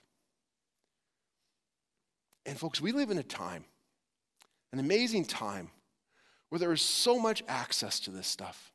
And, 2.46 2.60
folks, 2.60 2.80
we 2.80 2.92
live 2.92 3.10
in 3.10 3.18
a 3.18 3.24
time, 3.24 3.66
an 4.72 4.80
amazing 4.80 5.26
time, 5.26 5.72
where 6.50 6.60
there 6.60 6.72
is 6.72 6.82
so 6.82 7.18
much 7.20 7.44
access 7.48 8.00
to 8.02 8.12
this 8.12 8.28
stuff. 8.28 8.72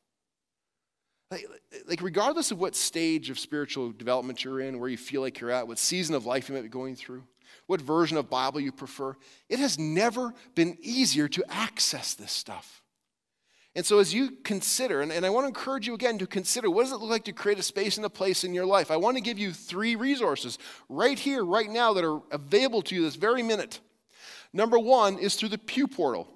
Like, 1.31 1.47
like, 1.87 2.01
regardless 2.01 2.51
of 2.51 2.59
what 2.59 2.75
stage 2.75 3.29
of 3.29 3.39
spiritual 3.39 3.91
development 3.91 4.43
you're 4.43 4.59
in, 4.59 4.79
where 4.79 4.89
you 4.89 4.97
feel 4.97 5.21
like 5.21 5.39
you're 5.39 5.49
at, 5.49 5.65
what 5.67 5.79
season 5.79 6.13
of 6.13 6.25
life 6.25 6.49
you 6.49 6.55
might 6.55 6.61
be 6.63 6.67
going 6.67 6.95
through, 6.95 7.23
what 7.67 7.79
version 7.79 8.17
of 8.17 8.29
Bible 8.29 8.59
you 8.59 8.73
prefer, 8.73 9.15
it 9.47 9.57
has 9.57 9.79
never 9.79 10.33
been 10.55 10.77
easier 10.81 11.29
to 11.29 11.43
access 11.49 12.13
this 12.13 12.33
stuff. 12.33 12.81
And 13.73 13.85
so, 13.85 13.99
as 13.99 14.13
you 14.13 14.31
consider, 14.43 14.99
and, 14.99 15.13
and 15.13 15.25
I 15.25 15.29
want 15.29 15.45
to 15.45 15.47
encourage 15.47 15.87
you 15.87 15.93
again 15.93 16.17
to 16.17 16.27
consider 16.27 16.69
what 16.69 16.83
does 16.83 16.91
it 16.91 16.99
look 16.99 17.09
like 17.09 17.23
to 17.23 17.31
create 17.31 17.57
a 17.57 17.63
space 17.63 17.95
and 17.95 18.05
a 18.05 18.09
place 18.09 18.43
in 18.43 18.53
your 18.53 18.65
life? 18.65 18.91
I 18.91 18.97
want 18.97 19.15
to 19.15 19.23
give 19.23 19.39
you 19.39 19.53
three 19.53 19.95
resources 19.95 20.59
right 20.89 21.17
here, 21.17 21.45
right 21.45 21.69
now, 21.69 21.93
that 21.93 22.03
are 22.03 22.19
available 22.31 22.81
to 22.83 22.95
you 22.95 23.03
this 23.03 23.15
very 23.15 23.41
minute. 23.41 23.79
Number 24.51 24.77
one 24.77 25.17
is 25.17 25.35
through 25.35 25.49
the 25.49 25.57
Pew 25.57 25.87
Portal. 25.87 26.27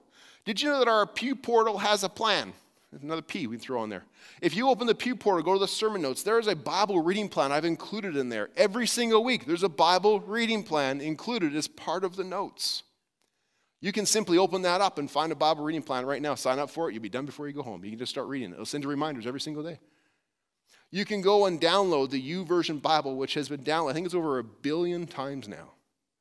Did 0.46 0.62
you 0.62 0.70
know 0.70 0.80
that 0.80 0.88
our 0.88 1.06
Pew 1.06 1.36
Portal 1.36 1.80
has 1.80 2.06
a 2.06 2.10
plan? 2.10 2.54
Another 3.02 3.22
P 3.22 3.46
we 3.46 3.58
throw 3.58 3.82
on 3.82 3.90
there. 3.90 4.06
If 4.42 4.56
you 4.56 4.70
open 4.70 4.88
the 4.88 4.96
Pew 4.96 5.16
Portal, 5.16 5.44
go 5.44 5.54
to 5.54 5.60
the 5.60 5.68
sermon 5.68 6.02
notes, 6.02 6.24
there 6.24 6.40
is 6.40 6.48
a 6.48 6.56
Bible 6.56 7.02
reading 7.02 7.28
plan 7.28 7.52
I've 7.52 7.66
included 7.66 8.16
in 8.16 8.30
there. 8.30 8.50
Every 8.56 8.88
single 8.88 9.24
week, 9.24 9.46
there's 9.46 9.64
a 9.64 9.70
Bible 9.70 10.22
reading 10.22 10.64
plan 10.64 11.02
included 11.02 11.56
as 11.56 11.68
part 11.68 12.06
of 12.06 12.16
the 12.16 12.24
notes. 12.24 12.84
You 13.82 13.92
can 13.92 14.06
simply 14.06 14.38
open 14.38 14.62
that 14.62 14.82
up 14.82 14.98
and 14.98 15.12
find 15.12 15.32
a 15.32 15.36
Bible 15.36 15.64
reading 15.64 15.84
plan 15.84 16.06
right 16.06 16.22
now. 16.22 16.36
Sign 16.36 16.58
up 16.58 16.70
for 16.70 16.90
it. 16.90 16.94
You'll 16.94 17.04
be 17.04 17.10
done 17.10 17.26
before 17.26 17.48
you 17.48 17.54
go 17.54 17.62
home. 17.62 17.84
You 17.84 17.92
can 17.92 18.00
just 18.00 18.12
start 18.12 18.28
reading 18.28 18.52
it. 18.52 18.54
It'll 18.54 18.66
send 18.66 18.84
you 18.84 18.90
reminders 18.90 19.28
every 19.28 19.42
single 19.42 19.62
day. 19.62 19.80
You 20.90 21.04
can 21.04 21.22
go 21.22 21.46
and 21.46 21.60
download 21.60 22.12
the 22.12 22.32
YouVersion 22.32 22.82
Bible, 22.82 23.18
which 23.18 23.34
has 23.34 23.50
been 23.50 23.64
downloaded. 23.64 23.90
I 23.90 23.94
think 23.94 24.06
it's 24.06 24.16
over 24.16 24.40
a 24.40 24.44
billion 24.44 25.06
times 25.06 25.48
now. 25.48 25.74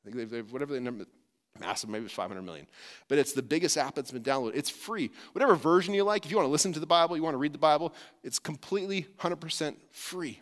I 0.03 0.05
think 0.05 0.17
they've, 0.17 0.31
they've 0.31 0.53
whatever 0.53 0.75
the 0.75 0.81
number, 0.81 1.07
massive, 1.61 1.89
maybe 1.89 2.05
it's 2.05 2.15
500 2.15 2.43
million. 2.43 2.67
But 3.09 3.19
it's 3.19 3.33
the 3.33 3.43
biggest 3.43 3.77
app 3.77 3.95
that's 3.95 4.11
been 4.11 4.23
downloaded. 4.23 4.57
It's 4.57 4.71
free. 4.71 5.11
Whatever 5.33 5.55
version 5.55 5.95
you 5.95 6.05
like, 6.05 6.25
if 6.25 6.31
you 6.31 6.37
want 6.37 6.47
to 6.47 6.53
listen 6.53 6.73
to 6.73 6.81
the 6.81 6.87
Bible, 6.87 7.17
you 7.17 7.23
want 7.23 7.35
to 7.35 7.39
read 7.39 7.53
the 7.53 7.59
Bible, 7.59 7.95
it's 8.23 8.39
completely 8.39 9.07
100% 9.21 9.77
free. 9.91 10.41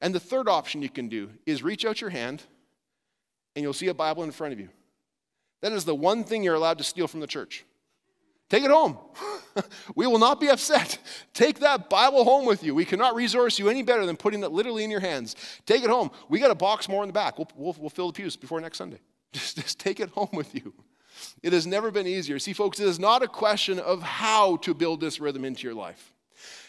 And 0.00 0.14
the 0.14 0.20
third 0.20 0.48
option 0.48 0.82
you 0.82 0.90
can 0.90 1.08
do 1.08 1.30
is 1.46 1.62
reach 1.62 1.84
out 1.84 2.00
your 2.00 2.10
hand 2.10 2.42
and 3.56 3.62
you'll 3.62 3.72
see 3.72 3.88
a 3.88 3.94
Bible 3.94 4.24
in 4.24 4.32
front 4.32 4.52
of 4.52 4.60
you. 4.60 4.68
That 5.62 5.72
is 5.72 5.84
the 5.84 5.94
one 5.94 6.24
thing 6.24 6.42
you're 6.42 6.54
allowed 6.54 6.78
to 6.78 6.84
steal 6.84 7.06
from 7.06 7.20
the 7.20 7.26
church. 7.26 7.64
Take 8.50 8.64
it 8.64 8.70
home. 8.70 8.98
we 9.96 10.06
will 10.06 10.18
not 10.18 10.40
be 10.40 10.48
upset. 10.48 10.98
Take 11.32 11.60
that 11.60 11.88
Bible 11.88 12.24
home 12.24 12.44
with 12.44 12.62
you. 12.62 12.74
We 12.74 12.84
cannot 12.84 13.14
resource 13.14 13.58
you 13.58 13.70
any 13.70 13.82
better 13.82 14.04
than 14.04 14.16
putting 14.16 14.42
it 14.42 14.52
literally 14.52 14.84
in 14.84 14.90
your 14.90 15.00
hands. 15.00 15.36
Take 15.64 15.82
it 15.82 15.88
home. 15.88 16.10
We 16.28 16.38
got 16.38 16.50
a 16.50 16.54
box 16.54 16.88
more 16.88 17.02
in 17.02 17.08
the 17.08 17.14
back. 17.14 17.38
We'll, 17.38 17.48
we'll, 17.56 17.76
we'll 17.78 17.90
fill 17.90 18.08
the 18.08 18.12
pews 18.12 18.36
before 18.36 18.60
next 18.60 18.78
Sunday. 18.78 18.98
Just, 19.34 19.56
just 19.56 19.78
take 19.80 19.98
it 19.98 20.10
home 20.10 20.30
with 20.32 20.54
you. 20.54 20.72
It 21.42 21.52
has 21.52 21.66
never 21.66 21.90
been 21.90 22.06
easier. 22.06 22.38
See, 22.38 22.52
folks, 22.52 22.78
it 22.78 22.86
is 22.86 23.00
not 23.00 23.22
a 23.22 23.28
question 23.28 23.80
of 23.80 24.00
how 24.02 24.56
to 24.58 24.72
build 24.72 25.00
this 25.00 25.20
rhythm 25.20 25.44
into 25.44 25.64
your 25.64 25.74
life. 25.74 26.12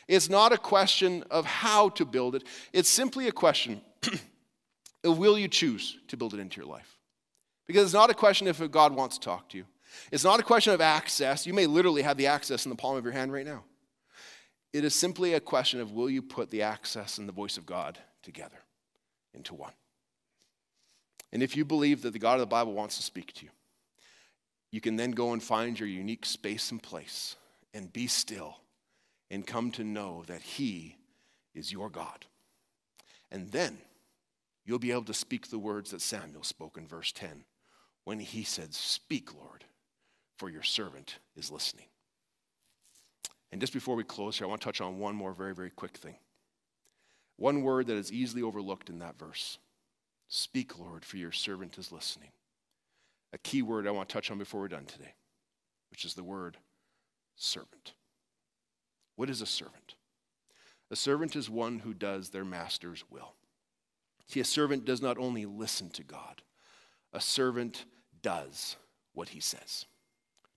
It's 0.08 0.30
not 0.30 0.52
a 0.52 0.58
question 0.58 1.24
of 1.30 1.46
how 1.46 1.90
to 1.90 2.06
build 2.06 2.36
it. 2.36 2.44
It's 2.74 2.90
simply 2.90 3.28
a 3.28 3.32
question 3.32 3.82
of 5.04 5.18
will 5.18 5.38
you 5.38 5.48
choose 5.48 5.98
to 6.08 6.18
build 6.18 6.34
it 6.34 6.40
into 6.40 6.58
your 6.58 6.70
life? 6.70 6.98
Because 7.68 7.84
it's 7.84 7.94
not 7.94 8.10
a 8.10 8.16
question 8.16 8.48
if 8.48 8.60
God 8.72 8.94
wants 8.94 9.18
to 9.18 9.26
talk 9.26 9.50
to 9.50 9.58
you. 9.58 9.66
It's 10.12 10.24
not 10.24 10.40
a 10.40 10.44
question 10.44 10.74
of 10.74 10.82
access. 10.82 11.48
You 11.48 11.54
may 11.54 11.68
literally 11.68 12.02
have 12.02 12.18
the 12.18 12.28
access 12.28 12.66
in 12.66 12.70
the 12.70 12.76
palm 12.76 12.98
of 12.98 13.04
your 13.04 13.14
hand 13.14 13.32
right 13.32 13.46
now. 13.46 13.64
It 14.74 14.84
is 14.84 14.94
simply 14.94 15.34
a 15.34 15.40
question 15.40 15.80
of 15.80 15.92
will 15.92 16.10
you 16.10 16.22
put 16.22 16.50
the 16.50 16.64
access 16.64 17.18
and 17.18 17.28
the 17.28 17.34
voice 17.34 17.58
of 17.58 17.66
God 17.66 17.98
together 18.24 18.58
into 19.34 19.54
one? 19.54 19.72
And 21.36 21.44
if 21.44 21.58
you 21.58 21.66
believe 21.66 22.02
that 22.04 22.14
the 22.14 22.20
God 22.20 22.36
of 22.36 22.40
the 22.40 22.46
Bible 22.46 22.72
wants 22.72 22.96
to 22.96 23.04
speak 23.04 23.34
to 23.34 23.44
you, 23.44 23.52
you 24.72 24.80
can 24.80 24.96
then 24.96 25.12
go 25.12 25.34
and 25.34 25.44
find 25.44 25.78
your 25.78 25.90
unique 25.90 26.26
space 26.26 26.72
and 26.72 26.82
place 26.82 27.36
and 27.74 27.92
be 27.92 28.08
still 28.08 28.62
and 29.30 29.46
come 29.46 29.70
to 29.72 29.84
know 29.84 30.24
that 30.28 30.42
He 30.42 30.96
is 31.54 31.74
your 31.74 31.90
God. 31.90 32.26
And 33.30 33.52
then 33.52 33.80
you'll 34.64 34.80
be 34.80 34.94
able 34.94 35.04
to 35.04 35.14
speak 35.14 35.50
the 35.50 35.60
words 35.60 35.92
that 35.92 36.02
Samuel 36.02 36.44
spoke 36.44 36.78
in 36.78 36.88
verse 36.88 37.12
10 37.12 37.44
when 38.06 38.22
he 38.22 38.46
said, 38.46 38.74
Speak, 38.74 39.36
Lord, 39.36 39.66
for 40.38 40.50
your 40.50 40.64
servant 40.64 41.20
is 41.36 41.52
listening. 41.52 41.88
And 43.52 43.60
just 43.60 43.74
before 43.74 43.98
we 43.98 44.06
close 44.06 44.38
here, 44.38 44.48
I 44.48 44.50
want 44.50 44.62
to 44.62 44.66
touch 44.66 44.80
on 44.80 45.00
one 45.00 45.18
more 45.18 45.34
very, 45.34 45.54
very 45.54 45.70
quick 45.70 45.98
thing. 45.98 46.16
One 47.36 47.62
word 47.62 47.88
that 47.88 47.98
is 47.98 48.14
easily 48.14 48.42
overlooked 48.42 48.90
in 48.90 49.00
that 49.00 49.20
verse. 49.20 49.58
Speak, 50.28 50.80
Lord, 50.80 51.06
for 51.06 51.18
your 51.18 51.32
servant 51.32 51.78
is 51.78 51.92
listening. 51.92 52.30
A 53.34 53.38
key 53.38 53.62
word 53.62 53.88
I 53.88 53.92
want 53.92 54.10
to 54.10 54.14
touch 54.14 54.32
on 54.32 54.38
before 54.38 54.62
we're 54.62 54.68
done 54.68 54.86
today, 54.86 55.14
which 55.92 56.06
is 56.06 56.14
the 56.14 56.24
word 56.24 56.58
servant. 57.36 57.94
What 59.16 59.30
is 59.30 59.42
a 59.42 59.46
servant? 59.46 59.96
A 60.92 60.96
servant 60.96 61.36
is 61.36 61.50
one 61.50 61.80
who 61.80 61.94
does 61.94 62.30
their 62.30 62.46
master's 62.46 63.04
will. 63.10 63.34
See, 64.28 64.40
a 64.40 64.46
servant 64.46 64.86
does 64.86 65.02
not 65.02 65.18
only 65.18 65.46
listen 65.46 65.90
to 65.92 66.04
God, 66.04 66.42
a 67.14 67.22
servant 67.22 67.86
does 68.22 68.76
what 69.14 69.30
he 69.30 69.40
says. 69.40 69.86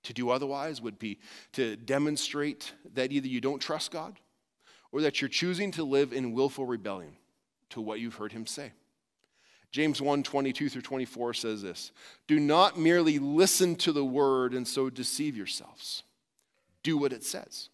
To 0.04 0.12
do 0.12 0.31
otherwise 0.31 0.81
would 0.81 0.98
be 0.98 1.18
to 1.52 1.76
demonstrate 1.76 2.72
that 2.94 3.12
either 3.12 3.28
you 3.28 3.40
don't 3.40 3.61
trust 3.61 3.90
God 3.90 4.18
or 4.90 5.02
that 5.02 5.20
you're 5.20 5.28
choosing 5.28 5.70
to 5.72 5.85
live 5.85 6.12
in 6.12 6.33
willful 6.33 6.64
rebellion 6.64 7.16
to 7.70 7.81
what 7.81 8.00
you've 8.00 8.14
heard 8.14 8.33
him 8.33 8.46
say. 8.46 8.72
James 9.70 10.00
1 10.00 10.22
22 10.22 10.68
through 10.68 10.83
24 10.83 11.35
says 11.35 11.62
this 11.62 11.92
Do 12.26 12.40
not 12.40 12.78
merely 12.78 13.18
listen 13.18 13.76
to 13.76 13.92
the 13.92 14.04
word 14.04 14.54
and 14.54 14.66
so 14.66 14.88
deceive 14.88 15.37
yourselves. 15.37 16.02
Do 16.83 16.96
what 16.96 17.12
it 17.12 17.24
says. 17.24 17.68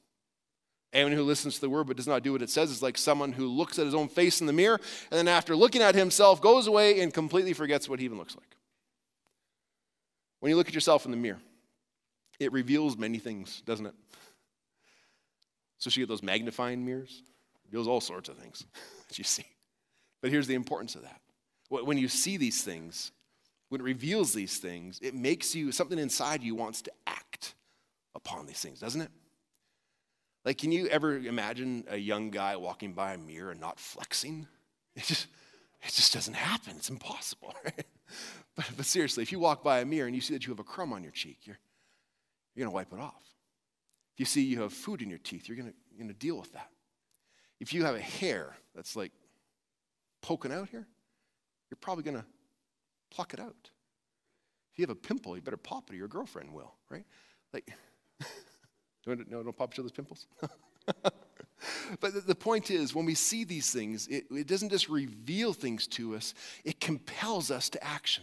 Anyone 0.93 1.17
who 1.17 1.25
listens 1.25 1.57
to 1.57 1.61
the 1.61 1.71
word 1.71 1.89
but 1.89 1.97
does 1.97 2.07
not 2.07 2.23
do 2.23 2.33
what 2.33 2.43
it 2.43 2.51
says 2.51 2.71
is 2.71 2.83
like 2.83 2.97
someone 2.97 3.33
who 3.33 3.49
looks 3.49 3.79
at 3.79 3.85
his 3.85 3.95
own 3.95 4.09
face 4.09 4.41
in 4.41 4.47
the 4.47 4.53
mirror 4.53 4.81
and 5.11 5.19
then, 5.19 5.29
after 5.29 5.57
looking 5.57 5.83
at 5.83 5.95
himself, 5.95 6.41
goes 6.41 6.67
away 6.67 7.01
and 7.01 7.13
completely 7.13 7.53
forgets 7.53 7.89
what 7.89 7.99
he 7.99 8.05
even 8.05 8.19
looks 8.19 8.37
like. 8.37 8.57
When 10.41 10.51
you 10.51 10.57
look 10.57 10.69
at 10.69 10.75
yourself 10.75 11.05
in 11.05 11.11
the 11.11 11.17
mirror, 11.17 11.41
it 12.39 12.53
reveals 12.53 12.97
many 12.97 13.19
things, 13.19 13.63
doesn't 13.63 13.87
it? 13.87 13.95
So 15.79 15.91
she 15.91 16.01
get 16.01 16.09
those 16.09 16.23
magnifying 16.23 16.85
mirrors, 16.85 17.23
it 17.65 17.73
reveals 17.73 17.89
all 17.89 18.01
sorts 18.01 18.29
of 18.29 18.37
things 18.37 18.65
that 19.09 19.19
you 19.19 19.25
see. 19.25 19.47
But 20.21 20.31
here's 20.31 20.47
the 20.47 20.55
importance 20.55 20.95
of 20.95 21.03
that 21.03 21.21
when 21.69 21.99
you 21.99 22.09
see 22.09 22.37
these 22.37 22.63
things, 22.63 23.13
when 23.69 23.81
it 23.81 23.85
reveals 23.85 24.33
these 24.33 24.59
things, 24.59 25.01
it 25.03 25.15
makes 25.15 25.55
you, 25.55 25.73
something 25.73 25.99
inside 25.99 26.43
you 26.43 26.55
wants 26.55 26.83
to 26.83 26.93
act 27.07 27.55
upon 28.15 28.47
these 28.47 28.61
things, 28.61 28.81
doesn't 28.81 29.01
it? 29.01 29.11
Like, 30.45 30.59
can 30.59 30.73
you 30.73 30.87
ever 30.89 31.17
imagine 31.17 31.85
a 31.89 31.97
young 31.97 32.31
guy 32.31 32.57
walking 32.57 32.93
by 32.93 33.15
a 33.15 33.19
mirror 33.19 33.51
and 33.51 33.61
not 33.61 33.79
flexing? 33.79 34.47
It 34.97 35.03
just, 35.03 35.27
it 35.83 35.93
just 35.93 36.15
doesn't 36.15 36.35
happen. 36.35 36.75
It's 36.77 36.89
impossible, 36.89 37.53
right? 37.65 37.85
But, 38.55 38.67
but 38.77 38.87
seriously, 38.87 39.25
if 39.25 39.33
you 39.33 39.41
walk 39.41 39.65
by 39.65 39.81
a 39.81 39.85
mirror 39.85 40.07
and 40.07 40.15
you 40.15 40.21
see 40.21 40.35
that 40.35 40.47
you 40.47 40.53
have 40.53 40.61
a 40.61 40.65
crumb 40.65 40.93
on 40.93 41.03
your 41.03 41.11
cheek, 41.11 41.39
you're, 41.43 41.59
you're 42.55 42.65
going 42.65 42.71
to 42.71 42.75
wipe 42.75 42.93
it 42.93 43.01
off. 43.01 43.25
If 44.15 44.21
you 44.21 44.25
see 44.25 44.43
you 44.43 44.63
have 44.63 44.73
food 44.73 45.03
in 45.03 45.11
your 45.11 45.19
teeth, 45.19 45.49
you're 45.49 45.57
going 45.57 45.73
to, 46.07 46.15
deal 46.15 46.39
with 46.39 46.53
that. 46.53 46.69
If 47.59 47.75
you 47.75 47.85
have 47.85 47.97
a 47.97 48.01
hair 48.01 48.55
that's 48.73 48.95
like 48.95 49.11
poking 50.23 50.53
out 50.53 50.69
here, 50.69 50.87
you're 51.75 51.81
probably 51.81 52.05
going 52.05 52.17
to 52.17 52.25
pluck 53.11 53.35
it 53.35 53.41
out. 53.41 53.71
If 54.73 54.79
you 54.79 54.85
have 54.85 54.91
a 54.91 54.95
pimple, 54.95 55.35
you 55.35 55.43
better 55.43 55.57
pop 55.57 55.91
it 55.91 55.95
or 55.95 55.97
your 55.97 56.07
girlfriend 56.07 56.53
will, 56.53 56.73
right? 56.89 57.05
Like, 57.53 57.69
don't, 59.05 59.29
no, 59.29 59.43
don't 59.43 59.57
pop 59.57 59.75
each 59.75 59.81
other's 59.81 59.91
pimples. 59.91 60.29
but 61.03 62.15
the, 62.15 62.23
the, 62.25 62.35
point 62.35 62.71
is, 62.71 62.95
when 62.95 63.05
we 63.07 63.17
see 63.17 63.43
these 63.43 63.73
things, 63.73 64.07
it, 64.07 64.27
it 64.31 64.47
doesn't 64.47 64.71
just 64.71 64.89
reveal 64.89 65.53
things 65.53 65.89
to 65.89 66.15
us, 66.15 66.33
it 66.65 66.81
compels 66.81 67.51
us 67.51 67.69
to 67.71 67.85
action. 67.85 68.23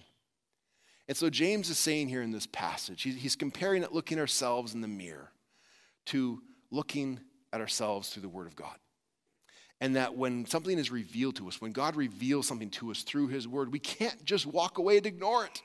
And 1.09 1.17
so 1.17 1.29
James 1.29 1.69
is 1.69 1.77
saying 1.77 2.07
here 2.07 2.21
in 2.21 2.31
this 2.31 2.47
passage, 2.47 3.01
he's, 3.01 3.15
he's 3.15 3.35
comparing 3.35 3.83
it 3.83 3.91
looking 3.91 4.17
ourselves 4.17 4.73
in 4.73 4.79
the 4.79 4.87
mirror 4.87 5.33
to 6.05 6.41
looking 6.69 7.19
at 7.51 7.59
ourselves 7.59 8.09
through 8.11 8.21
the 8.21 8.29
Word 8.29 8.47
of 8.47 8.55
God. 8.55 8.77
And 9.81 9.95
that 9.95 10.15
when 10.15 10.45
something 10.45 10.77
is 10.77 10.91
revealed 10.91 11.35
to 11.37 11.47
us, 11.49 11.59
when 11.59 11.71
God 11.71 11.97
reveals 11.97 12.47
something 12.47 12.69
to 12.69 12.91
us 12.91 13.01
through 13.01 13.27
His 13.27 13.47
Word, 13.47 13.73
we 13.73 13.79
can't 13.79 14.23
just 14.23 14.45
walk 14.45 14.77
away 14.77 14.97
and 14.97 15.05
ignore 15.05 15.43
it. 15.43 15.61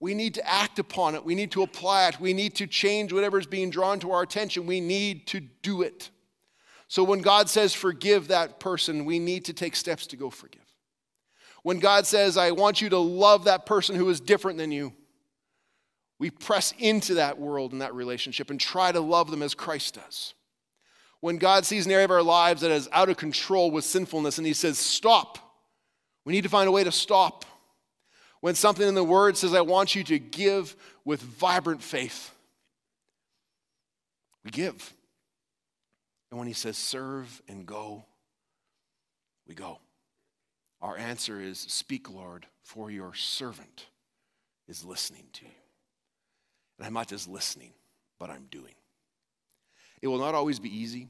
We 0.00 0.12
need 0.14 0.34
to 0.34 0.46
act 0.46 0.78
upon 0.78 1.14
it. 1.14 1.24
We 1.24 1.34
need 1.34 1.52
to 1.52 1.62
apply 1.62 2.08
it. 2.08 2.20
We 2.20 2.34
need 2.34 2.56
to 2.56 2.66
change 2.66 3.12
whatever 3.12 3.38
is 3.38 3.46
being 3.46 3.70
drawn 3.70 3.98
to 4.00 4.10
our 4.10 4.22
attention. 4.22 4.66
We 4.66 4.80
need 4.80 5.26
to 5.28 5.40
do 5.62 5.82
it. 5.82 6.10
So 6.88 7.02
when 7.02 7.22
God 7.22 7.48
says, 7.48 7.72
forgive 7.72 8.28
that 8.28 8.60
person, 8.60 9.04
we 9.04 9.18
need 9.18 9.46
to 9.46 9.52
take 9.52 9.74
steps 9.74 10.06
to 10.08 10.16
go 10.16 10.28
forgive. 10.28 10.60
When 11.62 11.78
God 11.78 12.06
says, 12.06 12.36
I 12.36 12.50
want 12.50 12.80
you 12.80 12.90
to 12.90 12.98
love 12.98 13.44
that 13.44 13.64
person 13.64 13.96
who 13.96 14.08
is 14.08 14.20
different 14.20 14.58
than 14.58 14.70
you, 14.70 14.92
we 16.18 16.30
press 16.30 16.72
into 16.78 17.14
that 17.14 17.38
world 17.38 17.72
and 17.72 17.80
that 17.80 17.94
relationship 17.94 18.50
and 18.50 18.60
try 18.60 18.92
to 18.92 19.00
love 19.00 19.30
them 19.30 19.42
as 19.42 19.54
Christ 19.54 19.94
does. 19.94 20.34
When 21.20 21.38
God 21.38 21.64
sees 21.64 21.86
an 21.86 21.92
area 21.92 22.04
of 22.04 22.10
our 22.10 22.22
lives 22.22 22.60
that 22.60 22.70
is 22.70 22.88
out 22.92 23.08
of 23.08 23.16
control 23.16 23.70
with 23.70 23.84
sinfulness 23.84 24.38
and 24.38 24.46
He 24.46 24.52
says, 24.52 24.78
Stop, 24.78 25.38
we 26.24 26.32
need 26.32 26.42
to 26.42 26.48
find 26.48 26.68
a 26.68 26.72
way 26.72 26.84
to 26.84 26.92
stop. 26.92 27.44
When 28.40 28.54
something 28.54 28.86
in 28.86 28.94
the 28.94 29.04
Word 29.04 29.36
says, 29.36 29.54
I 29.54 29.62
want 29.62 29.94
you 29.94 30.04
to 30.04 30.18
give 30.18 30.76
with 31.04 31.22
vibrant 31.22 31.82
faith, 31.82 32.34
we 34.44 34.50
give. 34.50 34.92
And 36.30 36.38
when 36.38 36.48
He 36.48 36.54
says, 36.54 36.76
Serve 36.76 37.42
and 37.48 37.66
go, 37.66 38.04
we 39.46 39.54
go. 39.54 39.78
Our 40.80 40.96
answer 40.96 41.40
is, 41.40 41.58
Speak, 41.58 42.10
Lord, 42.10 42.46
for 42.62 42.90
your 42.90 43.14
servant 43.14 43.86
is 44.68 44.84
listening 44.84 45.24
to 45.34 45.44
you. 45.44 45.52
And 46.78 46.86
I'm 46.86 46.92
not 46.92 47.08
just 47.08 47.28
listening, 47.28 47.72
but 48.18 48.30
I'm 48.30 48.46
doing. 48.50 48.74
It 50.02 50.08
will 50.08 50.18
not 50.18 50.34
always 50.34 50.58
be 50.58 50.74
easy, 50.74 51.08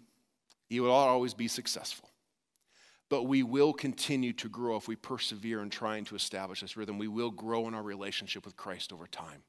it 0.71 0.81
will 0.81 0.89
not 0.89 1.09
always 1.09 1.35
be 1.35 1.49
successful. 1.49 2.11
But 3.09 3.25
we 3.25 3.45
will 3.45 3.73
continue 3.73 4.33
to 4.35 4.49
grow 4.49 4.77
if 4.77 4.89
we 4.89 4.97
persevere 4.97 5.63
in 5.63 5.71
trying 5.71 6.05
to 6.07 6.17
establish 6.17 6.61
this 6.61 6.77
rhythm. 6.77 6.99
We 6.99 7.07
will 7.07 7.31
grow 7.31 7.69
in 7.69 7.75
our 7.75 7.83
relationship 7.83 8.45
with 8.45 8.57
Christ 8.57 8.93
over 8.93 9.07
time. 9.07 9.45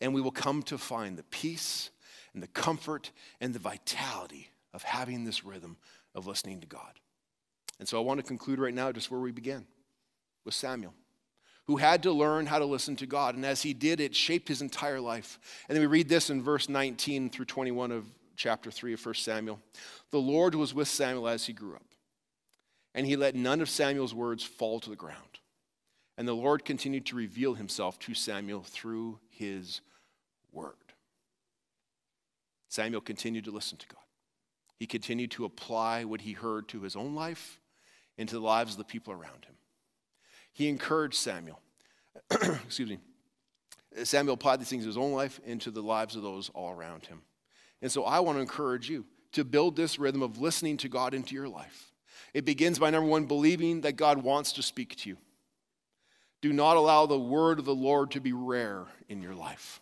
And 0.00 0.14
we 0.14 0.20
will 0.20 0.30
come 0.30 0.62
to 0.64 0.78
find 0.78 1.16
the 1.16 1.24
peace 1.24 1.90
and 2.32 2.40
the 2.40 2.46
comfort 2.46 3.10
and 3.40 3.52
the 3.52 3.58
vitality 3.58 4.50
of 4.72 4.84
having 4.84 5.24
this 5.24 5.44
rhythm 5.44 5.78
of 6.14 6.28
listening 6.28 6.60
to 6.60 6.66
God. 6.68 7.00
And 7.80 7.88
so 7.88 7.98
I 7.98 8.04
want 8.04 8.20
to 8.20 8.26
conclude 8.26 8.60
right 8.60 8.74
now 8.74 8.92
just 8.92 9.10
where 9.10 9.20
we 9.20 9.32
began 9.32 9.66
with 10.44 10.54
Samuel 10.54 10.94
who 11.66 11.76
had 11.76 12.02
to 12.02 12.12
learn 12.12 12.46
how 12.46 12.58
to 12.58 12.64
listen 12.64 12.96
to 12.96 13.06
God. 13.06 13.36
And 13.36 13.46
as 13.46 13.62
he 13.62 13.72
did, 13.72 14.00
it 14.00 14.14
shaped 14.14 14.48
his 14.48 14.62
entire 14.62 15.00
life. 15.00 15.38
And 15.68 15.76
then 15.76 15.82
we 15.82 15.86
read 15.86 16.08
this 16.08 16.30
in 16.30 16.42
verse 16.42 16.68
19 16.68 17.30
through 17.30 17.44
21 17.44 17.92
of 17.92 18.04
chapter 18.36 18.70
3 18.70 18.94
of 18.94 19.04
1 19.04 19.14
Samuel. 19.14 19.60
The 20.10 20.18
Lord 20.18 20.54
was 20.54 20.74
with 20.74 20.88
Samuel 20.88 21.28
as 21.28 21.46
he 21.46 21.52
grew 21.52 21.74
up, 21.74 21.86
and 22.94 23.06
he 23.06 23.16
let 23.16 23.34
none 23.34 23.60
of 23.60 23.68
Samuel's 23.68 24.14
words 24.14 24.44
fall 24.44 24.80
to 24.80 24.90
the 24.90 24.96
ground. 24.96 25.40
And 26.18 26.28
the 26.28 26.34
Lord 26.34 26.64
continued 26.64 27.06
to 27.06 27.16
reveal 27.16 27.54
himself 27.54 27.98
to 28.00 28.14
Samuel 28.14 28.62
through 28.62 29.18
his 29.30 29.80
word. 30.52 30.74
Samuel 32.68 33.00
continued 33.00 33.44
to 33.44 33.50
listen 33.50 33.78
to 33.78 33.86
God. 33.86 33.96
He 34.76 34.86
continued 34.86 35.30
to 35.32 35.44
apply 35.44 36.04
what 36.04 36.22
he 36.22 36.32
heard 36.32 36.68
to 36.68 36.82
his 36.82 36.96
own 36.96 37.14
life 37.14 37.60
and 38.18 38.28
to 38.28 38.34
the 38.34 38.40
lives 38.40 38.72
of 38.72 38.78
the 38.78 38.84
people 38.84 39.12
around 39.12 39.44
him. 39.44 39.54
He 40.52 40.68
encouraged 40.68 41.14
Samuel. 41.14 41.60
Excuse 42.30 42.90
me. 42.90 42.98
Samuel 44.04 44.34
applied 44.34 44.60
these 44.60 44.68
things 44.68 44.84
to 44.84 44.88
his 44.88 44.96
own 44.96 45.12
life 45.12 45.40
into 45.44 45.70
the 45.70 45.82
lives 45.82 46.16
of 46.16 46.22
those 46.22 46.50
all 46.50 46.70
around 46.70 47.06
him. 47.06 47.22
And 47.82 47.90
so 47.90 48.04
I 48.04 48.20
want 48.20 48.36
to 48.38 48.40
encourage 48.40 48.88
you 48.88 49.04
to 49.32 49.44
build 49.44 49.76
this 49.76 49.98
rhythm 49.98 50.22
of 50.22 50.40
listening 50.40 50.76
to 50.78 50.88
God 50.88 51.14
into 51.14 51.34
your 51.34 51.48
life. 51.48 51.90
It 52.32 52.44
begins 52.44 52.78
by 52.78 52.90
number 52.90 53.08
one, 53.08 53.26
believing 53.26 53.82
that 53.82 53.96
God 53.96 54.22
wants 54.22 54.52
to 54.52 54.62
speak 54.62 54.96
to 54.96 55.10
you. 55.10 55.16
Do 56.40 56.52
not 56.52 56.76
allow 56.76 57.06
the 57.06 57.18
word 57.18 57.58
of 57.58 57.64
the 57.64 57.74
Lord 57.74 58.12
to 58.12 58.20
be 58.20 58.32
rare 58.32 58.86
in 59.08 59.20
your 59.20 59.34
life. 59.34 59.80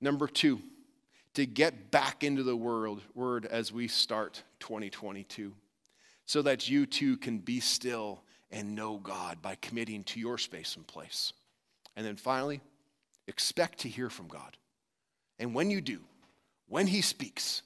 Number 0.00 0.26
two, 0.26 0.60
to 1.34 1.46
get 1.46 1.90
back 1.90 2.24
into 2.24 2.42
the 2.42 2.56
world, 2.56 3.02
word 3.14 3.46
as 3.46 3.72
we 3.72 3.86
start 3.88 4.42
2022 4.60 5.52
so 6.26 6.42
that 6.42 6.68
you 6.68 6.86
too 6.86 7.16
can 7.16 7.38
be 7.38 7.60
still 7.60 8.22
and 8.50 8.74
know 8.74 8.98
God 8.98 9.42
by 9.42 9.56
committing 9.56 10.02
to 10.04 10.20
your 10.20 10.38
space 10.38 10.76
and 10.76 10.86
place. 10.86 11.32
And 11.96 12.04
then 12.04 12.16
finally, 12.16 12.60
expect 13.28 13.80
to 13.80 13.88
hear 13.88 14.10
from 14.10 14.28
God. 14.28 14.56
And 15.38 15.54
when 15.54 15.70
you 15.70 15.80
do, 15.80 16.00
when 16.70 16.86
He 16.86 17.02
speaks, 17.02 17.62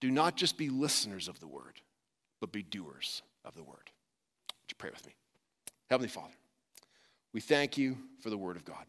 do 0.00 0.10
not 0.10 0.36
just 0.36 0.58
be 0.58 0.68
listeners 0.68 1.28
of 1.28 1.38
the 1.38 1.46
word, 1.46 1.80
but 2.40 2.50
be 2.50 2.62
doers 2.62 3.22
of 3.44 3.54
the 3.54 3.62
word. 3.62 3.90
Would 4.48 4.70
you 4.70 4.76
pray 4.76 4.90
with 4.90 5.06
me? 5.06 5.14
Heavenly 5.88 6.08
Father, 6.08 6.34
we 7.32 7.40
thank 7.40 7.78
you 7.78 7.96
for 8.20 8.30
the 8.30 8.38
word 8.38 8.56
of 8.56 8.64
God. 8.64 8.84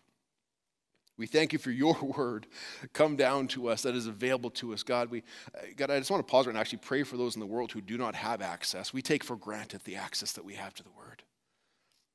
We 1.17 1.27
thank 1.27 1.53
you 1.53 1.59
for 1.59 1.69
your 1.69 1.95
word 2.17 2.47
come 2.93 3.15
down 3.15 3.47
to 3.49 3.67
us 3.67 3.83
that 3.83 3.93
is 3.93 4.07
available 4.07 4.49
to 4.51 4.73
us. 4.73 4.83
God, 4.83 5.11
we, 5.11 5.21
uh, 5.53 5.59
God, 5.75 5.91
I 5.91 5.99
just 5.99 6.09
want 6.09 6.25
to 6.25 6.31
pause 6.31 6.47
right 6.47 6.53
and 6.53 6.59
actually 6.59 6.79
pray 6.79 7.03
for 7.03 7.17
those 7.17 7.35
in 7.35 7.41
the 7.41 7.45
world 7.45 7.73
who 7.73 7.81
do 7.81 7.97
not 7.97 8.15
have 8.15 8.41
access. 8.41 8.93
We 8.93 9.01
take 9.01 9.23
for 9.23 9.35
granted 9.35 9.81
the 9.83 9.97
access 9.97 10.31
that 10.31 10.45
we 10.45 10.55
have 10.55 10.73
to 10.75 10.83
the 10.83 10.89
word. 10.97 11.23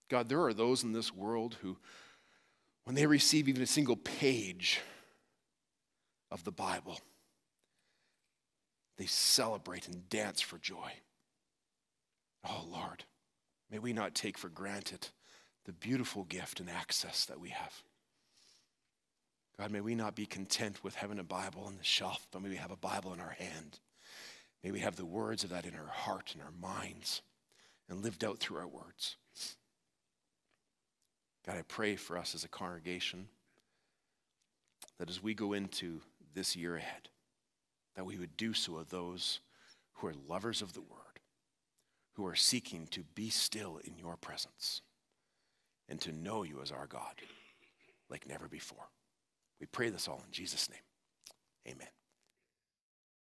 God, 0.08 0.28
there 0.28 0.42
are 0.44 0.54
those 0.54 0.82
in 0.82 0.92
this 0.92 1.14
world 1.14 1.56
who, 1.60 1.76
when 2.84 2.96
they 2.96 3.06
receive 3.06 3.48
even 3.48 3.62
a 3.62 3.66
single 3.66 3.96
page 3.96 4.80
of 6.30 6.44
the 6.44 6.52
Bible, 6.52 6.98
they 8.96 9.06
celebrate 9.06 9.88
and 9.88 10.08
dance 10.08 10.40
for 10.40 10.58
joy. 10.58 10.92
Oh, 12.48 12.64
Lord, 12.70 13.04
may 13.70 13.78
we 13.78 13.92
not 13.92 14.14
take 14.14 14.38
for 14.38 14.48
granted 14.48 15.08
the 15.64 15.72
beautiful 15.72 16.24
gift 16.24 16.60
and 16.60 16.70
access 16.70 17.24
that 17.26 17.40
we 17.40 17.50
have. 17.50 17.82
God, 19.58 19.70
may 19.70 19.80
we 19.80 19.94
not 19.94 20.14
be 20.14 20.26
content 20.26 20.84
with 20.84 20.96
having 20.96 21.18
a 21.18 21.24
Bible 21.24 21.64
on 21.64 21.76
the 21.76 21.84
shelf, 21.84 22.28
but 22.30 22.42
may 22.42 22.50
we 22.50 22.56
have 22.56 22.70
a 22.70 22.76
Bible 22.76 23.12
in 23.12 23.20
our 23.20 23.36
hand. 23.38 23.80
May 24.62 24.70
we 24.70 24.80
have 24.80 24.96
the 24.96 25.04
words 25.04 25.44
of 25.44 25.50
that 25.50 25.64
in 25.64 25.74
our 25.74 25.86
heart 25.86 26.32
and 26.34 26.42
our 26.42 26.50
minds 26.50 27.22
and 27.88 28.02
lived 28.02 28.24
out 28.24 28.38
through 28.38 28.58
our 28.58 28.68
words. 28.68 29.16
God, 31.46 31.56
I 31.56 31.62
pray 31.62 31.96
for 31.96 32.18
us 32.18 32.34
as 32.34 32.44
a 32.44 32.48
congregation 32.48 33.28
that 34.98 35.08
as 35.08 35.22
we 35.22 35.34
go 35.34 35.52
into 35.52 36.00
this 36.34 36.56
year 36.56 36.76
ahead, 36.76 37.08
that 37.96 38.06
we 38.06 38.18
would 38.18 38.36
do 38.36 38.52
so 38.52 38.76
of 38.76 38.90
those 38.90 39.40
who 39.94 40.06
are 40.06 40.14
lovers 40.28 40.62
of 40.62 40.74
the 40.74 40.82
word, 40.82 41.20
who 42.14 42.26
are 42.26 42.34
seeking 42.34 42.86
to 42.88 43.02
be 43.14 43.30
still 43.30 43.80
in 43.84 43.96
your 43.96 44.16
presence 44.16 44.82
and 45.88 46.00
to 46.00 46.12
know 46.12 46.42
you 46.42 46.60
as 46.62 46.70
our 46.70 46.86
God 46.86 47.20
like 48.08 48.28
never 48.28 48.48
before. 48.48 48.88
We 49.60 49.66
pray 49.66 49.88
this 49.88 50.08
all 50.08 50.22
in 50.24 50.32
Jesus' 50.32 50.68
name. 50.68 50.78
Amen. 51.66 51.88